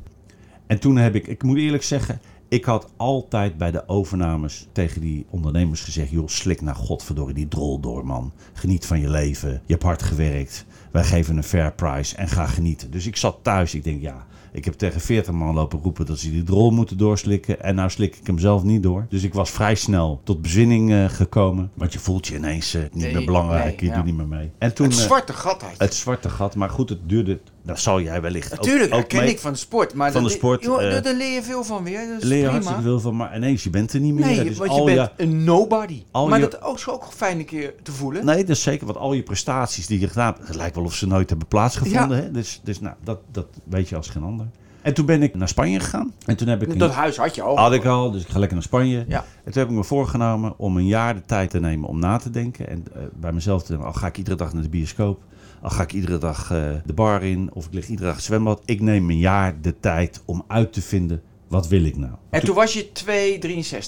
En 0.67 0.79
toen 0.79 0.97
heb 0.97 1.15
ik, 1.15 1.27
ik 1.27 1.43
moet 1.43 1.57
eerlijk 1.57 1.83
zeggen, 1.83 2.19
ik 2.47 2.65
had 2.65 2.89
altijd 2.97 3.57
bij 3.57 3.71
de 3.71 3.87
overnames 3.87 4.67
tegen 4.71 5.01
die 5.01 5.25
ondernemers 5.29 5.81
gezegd: 5.81 6.09
joh, 6.09 6.27
slik 6.27 6.61
naar 6.61 6.75
godverdorie 6.75 7.35
die 7.35 7.47
drol 7.47 7.79
door, 7.79 8.05
man. 8.05 8.33
Geniet 8.53 8.85
van 8.85 8.99
je 8.99 9.09
leven. 9.09 9.49
Je 9.49 9.71
hebt 9.71 9.83
hard 9.83 10.01
gewerkt. 10.01 10.65
Wij 10.91 11.03
geven 11.03 11.37
een 11.37 11.43
fair 11.43 11.73
price 11.73 12.15
en 12.15 12.27
ga 12.27 12.45
genieten. 12.45 12.91
Dus 12.91 13.05
ik 13.07 13.15
zat 13.17 13.37
thuis. 13.41 13.75
Ik 13.75 13.83
denk, 13.83 14.01
ja, 14.01 14.25
ik 14.51 14.65
heb 14.65 14.73
tegen 14.73 15.01
40 15.01 15.33
man 15.33 15.53
lopen 15.53 15.79
roepen 15.79 16.05
dat 16.05 16.19
ze 16.19 16.31
die 16.31 16.43
drol 16.43 16.71
moeten 16.71 16.97
doorslikken. 16.97 17.61
En 17.63 17.75
nou 17.75 17.89
slik 17.89 18.15
ik 18.15 18.27
hem 18.27 18.39
zelf 18.39 18.63
niet 18.63 18.83
door. 18.83 19.05
Dus 19.09 19.23
ik 19.23 19.33
was 19.33 19.49
vrij 19.51 19.75
snel 19.75 20.21
tot 20.23 20.41
bezinning 20.41 20.91
eh, 20.91 21.05
gekomen. 21.09 21.71
Want 21.73 21.93
je 21.93 21.99
voelt 21.99 22.27
je 22.27 22.35
ineens 22.35 22.73
eh, 22.73 22.81
niet 22.81 22.93
Nee, 22.93 23.13
meer 23.13 23.25
belangrijk. 23.25 23.65
nee, 23.65 23.75
je 23.79 23.85
ja. 23.85 23.95
doet 23.95 24.05
niet 24.05 24.15
meer 24.17 24.27
mee. 24.27 24.51
En 24.57 24.73
toen, 24.73 24.85
Het 24.89 24.95
eh, 24.97 25.01
zwarte 25.03 25.33
gat 25.33 25.61
had 25.61 25.71
je. 25.71 25.83
het 25.83 25.93
zwarte 25.93 26.29
gat. 26.29 26.55
Maar 26.55 26.69
goed, 26.69 26.89
het 26.89 27.09
duurde 27.09 27.39
Dat 27.63 27.79
zal 27.79 28.01
jij 28.01 28.21
wellicht 28.21 28.51
ook- 28.51 28.57
Natuurlijk, 28.57 28.93
ook, 28.93 28.99
dat 28.99 29.07
ken 29.07 29.27
ik 29.29 29.39
van 29.39 29.51
de 29.51 29.57
sport. 29.57 29.93
Maar 29.93 30.11
Van 30.11 30.23
de 30.23 30.29
sport, 30.29 30.63
joh, 30.63 30.83
eh, 30.95 31.03
daar- 31.03 31.13
leer 31.13 31.33
je 31.33 31.43
veel 31.43 31.63
van 31.63 31.83
weer. 31.83 32.07
Dat 32.07 32.21
is 32.21 32.23
leer 32.27 32.37
je 32.37 32.43
prima. 32.43 32.51
hartstikke 32.51 32.81
veel 32.81 32.99
van, 32.99 33.15
maar 33.15 33.35
ineens, 33.35 33.63
je 33.63 33.69
bent 33.69 33.93
er 33.93 33.99
niet 33.99 34.13
meer. 34.13 34.25
Nee, 34.25 34.43
dus 34.43 34.57
want 34.57 34.75
je 34.75 34.83
bent 34.83 35.09
een 35.17 35.43
nobody. 35.43 36.03
maar 36.11 36.39
je- 36.39 36.47
dat 36.47 36.75
is 36.77 36.87
ook 36.87 37.05
fijn 37.15 37.39
een 37.39 37.45
keer 37.45 37.73
te 37.83 37.91
voelen. 37.91 38.25
Nee, 38.25 38.37
dat 38.37 38.49
is 38.49 38.61
zeker. 38.61 38.85
Want 38.85 38.97
al 38.97 39.13
je 39.13 39.23
prestaties 39.23 39.87
die 39.87 39.99
je 39.99 40.07
gedaan 40.07 40.33
hebt, 40.33 40.47
het 40.47 40.55
lijkt 40.55 40.75
wel 40.75 40.83
of 40.85 40.93
ze 40.95 41.07
nooit 41.07 41.29
hebben 41.29 41.47
plaatsgevonden. 41.47 42.17
Hè? 42.23 42.31
Dus, 42.31 42.59
dus 42.63 42.79
nou, 42.79 42.95
dat, 43.03 43.19
dat 43.31 43.45
weet 43.63 43.89
je 43.89 43.95
als 43.95 44.09
geen 44.09 44.23
ander. 44.23 44.45
En 44.81 44.93
toen 44.93 45.05
ben 45.05 45.23
ik 45.23 45.35
naar 45.35 45.47
Spanje 45.47 45.79
gegaan. 45.79 46.13
En 46.25 46.35
toen 46.37 46.47
heb 46.47 46.61
ik... 46.61 46.79
dat 46.79 46.91
huis 46.91 47.17
had 47.17 47.35
je 47.35 47.41
al. 47.41 47.57
Had 47.57 47.73
ik 47.73 47.85
al, 47.85 48.11
dus 48.11 48.21
ik 48.21 48.27
ga 48.27 48.37
lekker 48.39 48.55
naar 48.57 48.65
Spanje. 48.65 49.05
Ja. 49.07 49.25
En 49.43 49.51
toen 49.51 49.61
heb 49.61 49.69
ik 49.71 49.75
me 49.77 49.83
voorgenomen 49.83 50.53
om 50.57 50.77
een 50.77 50.85
jaar 50.87 51.13
de 51.15 51.21
tijd 51.25 51.49
te 51.49 51.59
nemen 51.59 51.89
om 51.89 51.99
na 51.99 52.17
te 52.17 52.29
denken. 52.29 52.67
En 52.69 52.85
eh, 52.95 53.01
bij 53.15 53.31
mezelf 53.31 53.61
te 53.61 53.67
denken, 53.67 53.87
al 53.87 53.93
ga 53.93 54.07
ik 54.07 54.17
iedere 54.17 54.35
dag 54.35 54.53
naar 54.53 54.63
de 54.63 54.69
bioscoop. 54.69 55.19
Al 55.61 55.69
ga 55.69 55.83
ik 55.83 55.93
iedere 55.93 56.17
dag 56.17 56.51
eh, 56.51 56.69
de 56.85 56.93
bar 56.93 57.23
in. 57.23 57.49
Of 57.53 57.65
ik 57.65 57.73
lig 57.73 57.87
iedere 57.87 58.07
dag 58.07 58.15
het 58.15 58.25
zwembad. 58.25 58.61
Ik 58.65 58.81
neem 58.81 59.09
een 59.09 59.17
jaar 59.17 59.61
de 59.61 59.79
tijd 59.79 60.21
om 60.25 60.43
uit 60.47 60.73
te 60.73 60.81
vinden, 60.81 61.21
wat 61.47 61.67
wil 61.67 61.83
ik 61.83 61.97
nou? 61.97 62.13
En 62.29 62.43
toen 62.43 62.55
was 62.55 62.73
je 62.73 62.89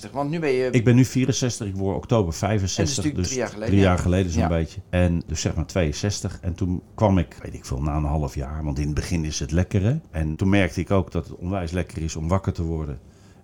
2,63. 0.07 0.11
Want 0.11 0.29
nu 0.29 0.39
ben 0.39 0.49
je... 0.51 0.69
Ik 0.71 0.83
ben 0.83 0.95
nu 0.95 1.05
64, 1.05 1.67
ik 1.67 1.75
word 1.75 1.95
oktober 1.97 2.33
65. 2.33 2.77
En 2.77 2.83
dat 2.83 2.91
is 2.91 2.97
natuurlijk 2.97 3.23
dus 3.23 3.27
drie 3.27 3.39
jaar 3.39 3.49
geleden, 3.49 3.69
Drie 3.69 3.81
ja. 3.83 3.89
jaar 3.89 3.99
geleden 3.99 4.31
zo'n 4.31 4.41
Ja. 4.41 4.47
beetje. 4.47 4.81
En 4.89 5.23
dus 5.27 5.41
zeg 5.41 5.55
maar 5.55 5.65
62. 5.65 6.39
En 6.41 6.53
toen 6.53 6.81
kwam 6.95 7.17
ik, 7.17 7.37
weet 7.41 7.53
ik 7.53 7.65
veel, 7.65 7.81
na 7.81 7.95
een 7.95 8.03
half 8.03 8.35
jaar. 8.35 8.63
Want 8.63 8.79
in 8.79 8.85
het 8.85 8.95
begin 8.95 9.25
is 9.25 9.39
het 9.39 9.51
lekker 9.51 9.81
hè. 9.83 9.95
En 10.11 10.35
toen 10.35 10.49
merkte 10.49 10.79
ik 10.79 10.91
ook 10.91 11.11
dat 11.11 11.27
het 11.27 11.35
onwijs 11.37 11.71
lekker 11.71 12.01
is 12.01 12.15
om 12.15 12.27
wakker 12.27 12.53
te 12.53 12.63
worden. 12.63 12.99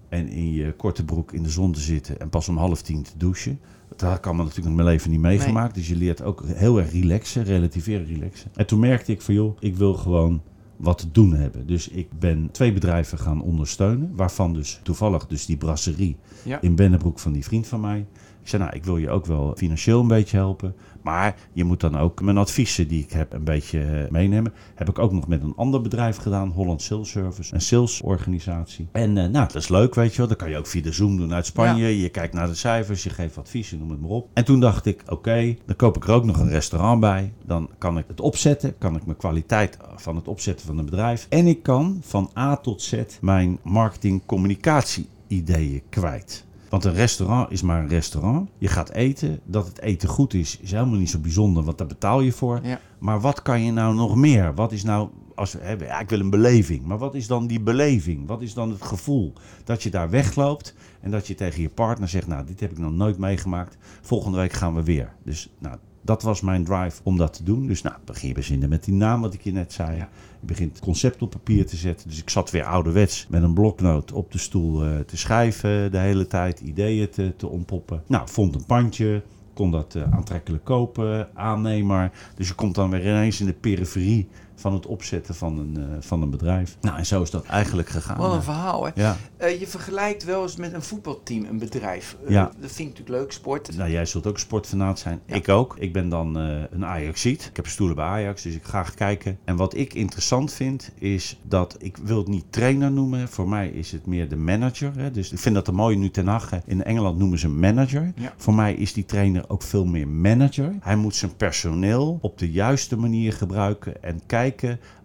En 0.10 0.28
in 0.28 0.54
je 0.54 0.74
korte 0.74 1.06
broek 1.06 1.32
in 1.34 1.44
de 1.44 1.50
zon 1.50 1.72
te 1.72 1.80
zitten. 1.80 2.20
En 2.20 2.30
pas 2.30 2.50
om 2.50 2.58
half 2.58 2.82
tien 2.82 3.04
te 3.04 3.12
douchen. 3.18 3.60
Dat 3.90 4.02
had 4.10 4.18
ik 4.18 4.26
allemaal 4.26 4.46
natuurlijk 4.46 4.70
in 4.70 4.76
mijn 4.76 4.88
leven 4.88 5.12
niet 5.12 5.20
meegemaakt. 5.20 5.76
Dus 5.76 5.88
je 5.88 5.96
leert 5.96 6.22
ook 6.22 6.44
heel 6.46 6.80
erg 6.80 6.92
relaxen, 6.92 7.44
relativeren 7.44 8.06
relaxen. 8.06 8.52
En 8.56 8.68
toen 8.68 8.80
merkte 8.80 9.12
ik 9.12 9.22
van 9.22 9.34
joh, 9.34 9.58
ik 9.60 9.76
wil 9.76 9.94
gewoon 9.94 10.42
wat 10.78 10.98
te 10.98 11.12
doen 11.12 11.34
hebben. 11.34 11.68
Dus 11.68 11.88
ik 11.88 12.08
ben 12.20 12.50
twee 12.52 12.74
bedrijven 12.74 13.18
gaan 13.18 13.42
ondersteunen. 13.42 14.12
Waarvan 14.16 14.54
dus 14.54 14.80
toevallig 14.84 15.28
dus 15.28 15.46
die 15.46 15.58
brasserie 15.58 16.18
Ja. 16.44 16.62
in 16.62 16.76
Bennebroek 16.76 17.20
van 17.20 17.32
die 17.32 17.44
vriend 17.44 17.68
van 17.68 17.80
mij. 17.82 18.06
Ik 18.50 18.56
zei, 18.56 18.70
nou, 18.70 18.78
ik 18.78 18.86
wil 18.86 18.98
je 18.98 19.10
ook 19.10 19.26
wel 19.26 19.54
financieel 19.58 20.00
een 20.00 20.08
beetje 20.08 20.38
helpen. 20.38 20.76
Maar 21.02 21.36
je 21.54 21.64
moet 21.64 21.80
dan 21.80 21.98
ook 21.98 22.22
mijn 22.22 22.38
adviezen 22.38 22.88
die 22.88 23.04
ik 23.04 23.12
heb 23.12 23.34
een 23.34 23.44
beetje 23.44 23.82
eh, 23.82 24.12
meenemen. 24.12 24.54
Heb 24.76 24.90
ik 24.90 25.00
ook 25.00 25.12
nog 25.12 25.28
met 25.28 25.44
een 25.44 25.54
ander 25.56 25.82
bedrijf 25.82 26.18
gedaan, 26.18 26.50
Holland 26.50 26.82
Sales 26.82 27.10
Service, 27.10 27.54
een 27.54 27.62
salesorganisatie. 27.62 28.88
En 28.92 29.18
eh, 29.18 29.30
nou, 29.30 29.48
dat 29.48 29.56
is 29.56 29.68
leuk, 29.68 29.96
weet 29.96 30.12
je 30.12 30.18
wel. 30.18 30.28
Dat 30.28 30.38
kan 30.38 30.50
je 30.50 30.58
ook 30.58 30.68
via 30.68 30.82
de 30.82 30.92
Zoom 30.92 31.18
doen 31.18 31.34
uit 31.34 31.46
Spanje. 31.46 32.02
Je 32.02 32.10
kijkt 32.10 32.34
naar 32.34 32.48
de 32.48 32.56
cijfers, 32.56 33.04
je 33.04 33.10
geeft 33.10 33.38
adviezen, 33.38 33.80
noem 33.80 33.90
het 33.90 34.02
maar 34.02 34.10
op. 34.10 34.30
En 34.34 34.46
toen 34.46 34.60
dacht 34.60 34.86
ik, 34.86 35.04
oké, 35.08 35.56
dan 35.66 35.76
koop 35.76 35.96
ik 35.96 36.04
er 36.04 36.14
ook 36.14 36.26
nog 36.26 36.40
een 36.40 36.50
restaurant 36.50 37.00
bij. 37.00 37.34
Dan 37.46 37.70
kan 37.78 37.98
ik 37.98 38.06
het 38.08 38.22
opzetten, 38.22 38.78
kan 38.78 38.96
ik 38.96 39.06
mijn 39.06 39.18
kwaliteit 39.18 39.78
van 39.96 40.16
het 40.16 40.28
opzetten 40.28 40.66
van 40.66 40.78
een 40.78 40.86
bedrijf. 40.86 41.26
En 41.30 41.48
ik 41.48 41.64
kan 41.64 42.00
van 42.04 42.32
A 42.38 42.58
tot 42.58 42.82
Z 42.82 42.96
mijn 43.22 43.60
marketing 43.64 44.22
communicatie 44.26 45.08
ideeën 45.28 45.82
kwijt. 45.90 46.48
Want 46.70 46.84
een 46.84 46.94
restaurant 46.94 47.52
is 47.52 47.62
maar 47.62 47.82
een 47.82 47.90
restaurant. 47.90 48.50
Je 48.58 48.68
gaat 48.68 48.90
eten. 48.90 49.40
Dat 49.46 49.68
het 49.68 49.82
eten 49.82 50.10
goed 50.10 50.34
is, 50.34 50.60
is 50.62 50.72
helemaal 50.72 51.00
niet 51.00 51.10
zo 51.10 51.20
bijzonder, 51.20 51.64
want 51.64 51.78
daar 51.78 51.88
betaal 51.88 52.22
je 52.22 52.32
voor. 52.32 52.60
Ja. 52.64 52.80
Maar 53.00 53.20
wat 53.22 53.42
kan 53.42 53.62
je 53.62 53.72
nou 53.72 53.96
nog 53.96 54.16
meer? 54.16 54.54
Wat 54.54 54.72
is 54.72 54.84
nou, 54.84 55.10
als 55.36 55.54
we 55.54 55.60
hebben, 55.62 55.88
ja, 55.88 56.00
ik 56.00 56.10
wil 56.10 56.20
een 56.20 56.30
beleving. 56.30 56.86
Maar 56.86 56.98
wat 56.98 57.16
is 57.16 57.28
dan 57.28 57.48
die 57.48 57.62
beleving? 57.62 58.28
Wat 58.28 58.42
is 58.42 58.54
dan 58.54 58.70
het 58.70 58.82
gevoel 58.82 59.34
dat 59.64 59.84
je 59.84 59.90
daar 59.90 60.10
wegloopt 60.10 60.76
en 61.02 61.12
dat 61.12 61.28
je 61.28 61.36
tegen 61.36 61.62
je 61.62 61.70
partner 61.70 62.10
zegt: 62.10 62.28
Nou, 62.28 62.46
dit 62.46 62.60
heb 62.60 62.72
ik 62.72 62.78
nog 62.78 62.92
nooit 62.92 63.18
meegemaakt. 63.18 63.78
Volgende 64.02 64.38
week 64.38 64.54
gaan 64.54 64.76
we 64.76 64.84
weer. 64.84 65.14
Dus 65.24 65.50
nou, 65.60 65.78
dat 66.02 66.22
was 66.24 66.42
mijn 66.42 66.64
drive 66.64 67.02
om 67.04 67.18
dat 67.18 67.34
te 67.34 67.44
doen. 67.44 67.68
Dus 67.68 67.82
nou, 67.82 67.96
begin 68.06 68.28
je 68.28 68.34
bezinnen 68.34 68.70
met 68.70 68.84
die 68.84 68.94
naam 68.94 69.22
wat 69.22 69.34
ik 69.34 69.42
je 69.42 69.52
net 69.52 69.74
zei. 69.74 69.98
Ja. 69.98 70.10
Begint 70.40 70.72
het 70.72 70.82
concept 70.82 71.22
op 71.22 71.30
papier 71.30 71.66
te 71.66 71.76
zetten. 71.76 72.10
Dus 72.10 72.22
ik 72.22 72.30
zat 72.30 72.52
weer 72.52 72.64
ouderwets 72.64 73.28
met 73.30 73.44
een 73.44 73.54
bloknoot 73.54 74.12
op 74.12 74.32
de 74.32 74.38
stoel 74.38 74.84
eh, 74.84 75.00
te 75.00 75.18
schrijven 75.18 75.92
de 75.92 75.98
hele 75.98 76.28
tijd. 76.28 76.60
Ideeën 76.60 77.10
te, 77.10 77.34
te 77.38 77.48
ontpoppen. 77.48 78.04
Nou, 78.08 78.28
vond 78.30 78.56
een 78.56 78.66
pandje. 78.66 79.24
Kon 79.54 79.72
dat 79.72 79.96
eh, 79.96 80.04
aantrekkelijk 80.12 80.64
kopen, 80.64 81.30
aannemer. 81.34 82.12
Dus 82.36 82.48
je 82.48 82.54
komt 82.54 82.76
dan 82.76 82.90
weer 82.90 83.02
ineens 83.02 83.40
in 83.40 83.46
de 83.46 83.54
periferie 83.54 84.28
van 84.60 84.74
het 84.74 84.86
opzetten 84.86 85.36
van 85.36 85.58
een, 85.60 85.78
eh, 85.78 85.84
van 86.00 86.22
een 86.22 86.30
bedrijf. 86.30 86.78
Nou, 86.82 86.98
en 86.98 87.06
zo 87.06 87.22
is 87.22 87.30
dat 87.32 87.46
eigenlijk 87.46 87.90
gegaan. 87.90 88.18
Wat 88.18 88.34
een 88.34 88.44
verhaal, 88.44 88.86
hè? 88.86 88.92
Ja, 88.96 89.18
Eh, 89.38 89.60
je 89.60 89.68
vergelijkt 89.68 90.24
wel 90.24 90.42
eens 90.42 90.56
met 90.56 90.74
een 90.74 90.82
voetbalteam, 90.82 91.46
een 91.46 91.60
bedrijf. 91.60 92.18
Eh, 92.26 92.30
Ja. 92.32 92.44
Dat 92.60 92.72
vind 92.72 92.90
ik 92.90 92.98
natuurlijk 92.98 93.10
leuk, 93.24 93.32
sport. 93.32 93.78
nou, 93.78 93.90
jij 93.92 94.06
zult 94.06 94.28
ook 94.28 94.40
sportfanaat 94.40 95.00
zijn. 95.00 95.22
Ja. 95.26 95.36
Ik 95.36 95.50
ook. 95.50 95.76
Ik 95.80 95.94
ben 95.94 96.10
dan 96.10 96.38
eh, 96.40 96.62
een 96.72 96.86
Ajaxiet. 96.86 97.46
Ik 97.50 97.56
heb 97.56 97.68
stoelen 97.68 97.96
bij 97.96 98.06
Ajax, 98.06 98.42
dus 98.42 98.54
ik 98.54 98.64
ga 98.64 98.70
graag 98.70 98.94
kijken. 98.94 99.38
En 99.44 99.56
wat 99.56 99.76
ik 99.76 99.94
interessant 99.94 100.54
vind, 100.54 100.92
is 100.98 101.40
dat 101.44 101.76
ik 101.80 101.98
wil 101.98 102.18
het 102.18 102.28
niet 102.28 102.46
trainer 102.50 102.92
noemen. 102.92 103.28
Voor 103.30 103.50
mij 103.50 103.68
is 103.70 103.92
het 103.92 104.06
meer 104.06 104.30
de 104.30 104.36
manager. 104.36 104.92
Hè. 104.96 105.12
Dus 105.12 105.32
ik 105.32 105.40
vind 105.40 105.56
dat 105.56 105.68
een 105.68 105.76
mooie 105.76 105.98
nu 105.98 106.10
ten 106.10 106.28
Hag. 106.28 106.50
In 106.66 106.84
Engeland 106.84 107.18
noemen 107.18 107.40
ze 107.40 107.50
manager. 107.50 108.12
Ja. 108.16 108.34
Voor 108.38 108.54
mij 108.54 108.74
is 108.74 108.94
die 108.94 109.06
trainer 109.06 109.44
ook 109.48 109.62
veel 109.62 109.86
meer 109.86 110.08
manager. 110.08 110.76
Hij 110.80 110.96
moet 110.96 111.16
zijn 111.16 111.36
personeel 111.36 112.18
op 112.22 112.38
de 112.38 112.52
juiste 112.52 112.98
manier 112.98 113.34
gebruiken 113.34 114.04
en 114.04 114.22
kijken 114.26 114.49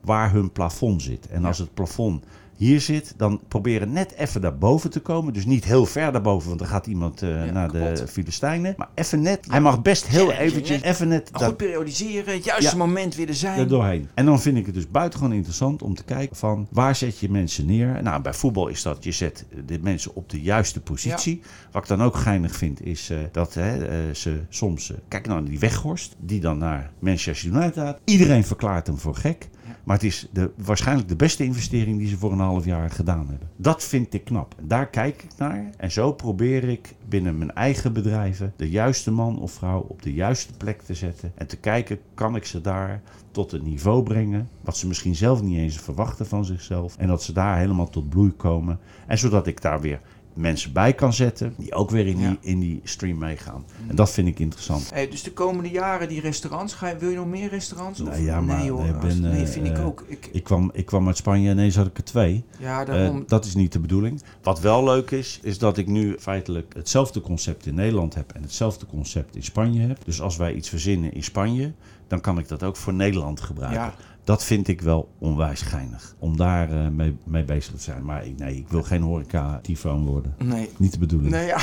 waar 0.01 0.33
hun 0.33 0.53
plafond 0.53 1.03
zit. 1.03 1.29
En 1.29 1.45
als 1.45 1.59
het 1.59 1.75
plafond 1.75 2.25
hier 2.57 2.81
zit, 2.81 3.15
dan 3.17 3.41
proberen 3.49 3.93
net 3.93 4.13
even 4.13 4.41
daarboven 4.41 4.91
te 4.91 5.01
komen. 5.01 5.33
Dus 5.33 5.45
niet 5.47 5.65
heel 5.65 5.87
ver 5.87 6.13
daarboven, 6.13 6.49
want 6.49 6.61
dan 6.61 6.69
gaat 6.69 6.87
iemand 6.87 7.23
eh, 7.23 7.47
Ja, 7.47 7.53
naar 7.53 7.73
de. 7.73 8.05
Filistijnen. 8.09 8.75
Maar 8.77 8.89
even 8.95 9.23
net, 9.23 9.47
hij 9.51 9.61
mag 9.61 9.83
best 9.83 10.07
heel 10.07 10.33
eventjes, 10.33 10.81
net. 10.81 10.85
even 10.85 11.09
net 11.09 11.31
goed 11.33 11.57
periodiseren, 11.57 12.35
het 12.35 12.45
juiste 12.45 12.71
Ja. 12.71 12.77
moment 12.77 13.15
weer 13.15 13.29
er 13.29 13.35
zijn. 13.35 13.59
er 13.59 13.69
doorheen. 13.69 14.09
En 14.15 14.25
dan 14.25 14.41
vind 14.41 14.57
ik 14.57 14.67
het 14.67 14.75
dus 14.75 14.91
buitengewoon 14.91 15.33
interessant 15.35 15.83
om 15.83 15.95
te 15.95 16.05
kijken 16.05 16.37
van 16.37 16.67
waar 16.71 16.97
zet 16.97 17.19
je 17.19 17.31
mensen 17.31 17.67
neer. 17.67 18.03
Nou, 18.03 18.23
bij 18.23 18.35
voetbal 18.35 18.69
is 18.69 18.83
dat 18.83 19.05
je 19.05 19.13
zet 19.13 19.45
de 19.67 19.79
mensen 19.83 20.15
op 20.15 20.31
de 20.31 20.41
juiste 20.43 20.81
positie. 20.81 21.41
Wat 21.71 21.83
ik 21.83 21.89
dan 21.89 22.03
ook 22.03 22.17
geinig 22.17 22.57
vind 22.57 22.87
is 22.87 23.11
eh, 23.11 23.19
dat 23.33 23.55
hè, 23.55 23.87
eh, 23.87 24.15
ze 24.15 24.41
soms, 24.49 24.91
eh, 24.91 24.97
kijk 25.09 25.27
nou 25.27 25.41
naar 25.41 25.51
die 25.51 25.59
Weghorst, 25.59 26.15
die 26.19 26.41
dan 26.41 26.59
naar 26.59 26.91
Manchester 26.99 27.49
United 27.51 27.75
gaat. 27.75 27.99
Iedereen 28.05 28.45
verklaart 28.45 28.87
hem 28.87 28.99
voor 28.99 29.15
gek. 29.17 29.49
Maar 29.85 29.97
het 29.97 30.05
is 30.05 30.29
de, 30.33 30.51
waarschijnlijk 30.57 31.09
de 31.09 31.17
beste 31.17 31.45
investering 31.45 31.99
die 31.99 32.09
ze 32.09 32.19
voor 32.19 32.33
een 32.33 32.39
half 32.39 32.65
jaar 32.65 32.91
gedaan 32.91 33.29
hebben. 33.29 33.49
Dat 33.57 33.85
vind 33.85 34.15
ik 34.15 34.25
knap. 34.25 34.55
En 34.59 34.69
daar 34.69 34.87
kijk 34.87 35.23
ik 35.23 35.31
naar. 35.39 35.71
En 35.77 35.93
zo 35.93 36.13
probeer 36.13 36.65
ik 36.65 36.95
binnen 37.09 37.39
mijn 37.39 37.53
eigen 37.53 37.93
bedrijven 37.93 38.53
de 38.57 38.71
juiste 38.71 39.11
man 39.11 39.41
of 39.41 39.53
vrouw 39.53 39.81
op 39.81 40.03
de 40.03 40.13
juiste 40.13 40.53
plek 40.53 40.83
te 40.83 40.95
zetten. 40.95 41.33
En 41.35 41.47
te 41.47 41.57
kijken, 41.57 41.99
kan 42.15 42.37
ik 42.37 42.45
ze 42.45 42.61
daar 42.61 43.03
tot 43.31 43.53
een 43.53 43.63
niveau 43.63 44.03
brengen. 44.03 44.49
Wat 44.61 44.77
ze 44.77 44.87
misschien 44.87 45.15
zelf 45.15 45.43
niet 45.43 45.59
eens 45.59 45.79
verwachten 45.79 46.27
van 46.27 46.45
zichzelf. 46.45 46.97
En 46.97 47.07
dat 47.07 47.23
ze 47.23 47.33
daar 47.33 47.59
helemaal 47.59 47.89
tot 47.89 48.09
bloei 48.09 48.31
komen. 48.31 48.79
En 49.07 49.19
zodat 49.19 49.47
ik 49.47 49.61
daar 49.61 49.81
weer 49.81 50.01
mensen 50.35 50.73
bij 50.73 50.93
kan 50.93 51.13
zetten. 51.13 51.55
Die 51.59 51.75
ook 51.75 51.91
weer 51.91 52.07
in, 52.07 52.19
Ja. 52.19 52.29
die, 52.29 52.39
in 52.41 52.61
die 52.61 52.81
stream 52.85 53.19
meegaan. 53.19 53.65
En 53.89 53.97
dat 53.97 54.11
vind 54.11 54.29
ik 54.29 54.39
interessant. 54.39 54.91
Hey, 54.91 55.09
dus 55.09 55.23
de 55.23 55.33
komende 55.33 55.71
jaren 55.71 56.09
die 56.09 56.21
restaurants, 56.21 56.75
ga 56.75 56.89
je, 56.89 56.97
wil 56.97 57.09
je 57.11 57.17
nog 57.17 57.27
meer 57.27 57.49
restaurants? 57.49 58.01
Of- 58.01 58.09
Nou 58.09 58.23
ja, 58.23 58.41
maar 58.41 58.59
nee, 58.59 58.71
hoor, 58.71 58.99
ben, 59.01 59.21
nee, 59.21 59.43
eh, 59.43 59.49
vind 59.49 59.67
ik 59.67 59.77
eh, 59.79 59.87
ook. 59.87 60.05
Ik, 60.07 60.29
Ik 60.33 60.45
kwam, 60.45 60.71
ik 60.75 60.87
kwam 60.87 61.07
uit 61.07 61.17
Spanje 61.17 61.49
en 61.51 61.57
ineens 61.57 61.77
had 61.77 61.87
ik 61.87 61.97
er 61.99 62.05
twee. 62.05 62.45
ja, 62.59 62.81
Eh, 62.81 62.87
daarom. 62.87 63.25
dat 63.27 63.45
is 63.45 63.55
niet 63.55 63.73
de 63.73 63.81
bedoeling. 63.81 64.23
Wat 64.43 64.61
wel 64.61 64.85
leuk 64.85 65.11
is, 65.11 65.39
is 65.43 65.59
dat 65.59 65.79
ik 65.79 65.87
nu 65.87 66.17
feitelijk 66.19 66.75
hetzelfde 66.75 67.21
concept 67.21 67.67
in 67.67 67.75
Nederland 67.75 68.15
heb 68.15 68.33
en 68.33 68.43
hetzelfde 68.43 68.87
concept 68.87 69.37
in 69.37 69.43
Spanje 69.43 69.81
heb. 69.87 69.99
Dus 70.05 70.21
als 70.21 70.37
wij 70.37 70.55
iets 70.55 70.69
verzinnen 70.69 71.13
in 71.13 71.23
Spanje, 71.25 71.73
dan 72.09 72.21
kan 72.21 72.39
ik 72.39 72.49
dat 72.49 72.63
ook 72.63 72.77
voor 72.77 72.93
Nederland 72.95 73.41
gebruiken. 73.41 73.81
Ja. 73.81 73.95
Dat 74.25 74.45
vind 74.45 74.69
ik 74.69 74.81
wel 74.81 75.09
onwijs 75.19 75.61
geinig. 75.63 76.15
Om 76.19 76.37
daar 76.37 76.71
eh, 76.71 76.89
mee, 76.89 77.17
mee 77.25 77.45
bezig 77.45 77.73
te 77.75 77.81
zijn. 77.81 78.05
Maar 78.05 78.27
ik, 78.27 78.39
nee, 78.39 78.57
ik 78.57 78.69
wil 78.69 78.83
geen 78.83 79.03
horeca-tyfoon 79.03 80.07
worden. 80.07 80.35
nee. 80.39 80.71
Niet 80.77 80.93
de 80.93 80.99
bedoeling. 80.99 81.31
Nee, 81.31 81.47
ja. 81.47 81.59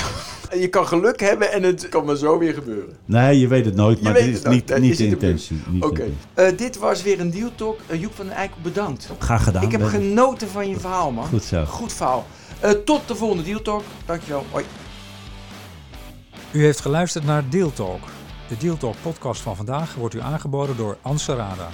Je 0.55 0.67
kan 0.67 0.87
geluk 0.87 1.19
hebben 1.19 1.51
en 1.51 1.63
het 1.63 1.89
kan 1.89 2.05
maar 2.05 2.15
zo 2.15 2.37
weer 2.37 2.53
gebeuren. 2.53 2.95
Nee, 3.05 3.39
je 3.39 3.47
weet 3.47 3.65
het 3.65 3.75
nooit. 3.75 3.97
Je 3.97 4.03
Maar 4.03 4.13
weet 4.13 4.23
dit 4.23 4.33
het 4.33 4.43
is 4.43 4.49
nooit. 4.49 4.69
niet, 4.69 4.79
niet 4.79 4.91
is 4.91 4.97
de 4.97 5.07
intentie. 5.07 5.57
niet 5.69 5.81
de 5.81 5.87
Oké. 5.87 6.03
Eh, 6.33 6.57
dit 6.57 6.77
was 6.77 7.01
weer 7.03 7.19
een 7.19 7.31
Deal 7.31 7.49
Talk. 7.55 7.79
Eh, 7.87 8.01
Joep 8.01 8.15
van 8.15 8.25
den 8.25 8.35
Eikel, 8.35 8.57
bedankt. 8.63 9.09
Graag 9.19 9.43
gedaan. 9.43 9.63
ik 9.63 9.71
heb 9.71 9.83
genoten 9.83 10.47
van 10.47 10.69
je 10.69 10.79
verhaal, 10.79 11.11
man. 11.11 11.25
Goed 11.27 11.43
zo. 11.43 11.65
Goed 11.65 11.93
verhaal. 11.93 12.25
Eh, 12.59 12.71
tot 12.71 13.07
de 13.07 13.15
volgende 13.15 13.43
Deal 13.43 13.61
Talk. 13.61 13.83
Dankjewel. 14.05 14.45
Hoi. 14.51 14.65
U 16.51 16.63
heeft 16.63 16.79
geluisterd 16.79 17.25
naar 17.25 17.43
Deal 17.49 17.73
Talk. 17.73 17.99
De 18.51 18.57
Deal 18.57 18.77
Talk 18.77 18.95
podcast 19.01 19.41
van 19.41 19.55
vandaag 19.55 19.95
wordt 19.95 20.15
u 20.15 20.21
aangeboden 20.21 20.77
door 20.77 20.97
Anserada. 21.01 21.69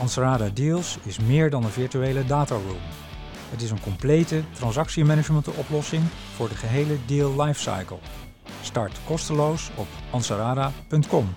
Anserada 0.00 0.48
Deals 0.48 0.98
is 1.02 1.18
meer 1.18 1.50
dan 1.50 1.64
een 1.64 1.70
virtuele 1.70 2.24
dataroom. 2.24 2.80
Het 3.50 3.62
is 3.62 3.70
een 3.70 3.80
complete 3.80 4.42
transactiemanagement 4.52 5.48
oplossing 5.48 6.02
voor 6.34 6.48
de 6.48 6.54
gehele 6.54 6.96
deal 7.06 7.42
lifecycle. 7.42 7.98
Start 8.62 8.98
kosteloos 9.06 9.70
op 9.74 9.86
ansarada.com. 10.10 11.28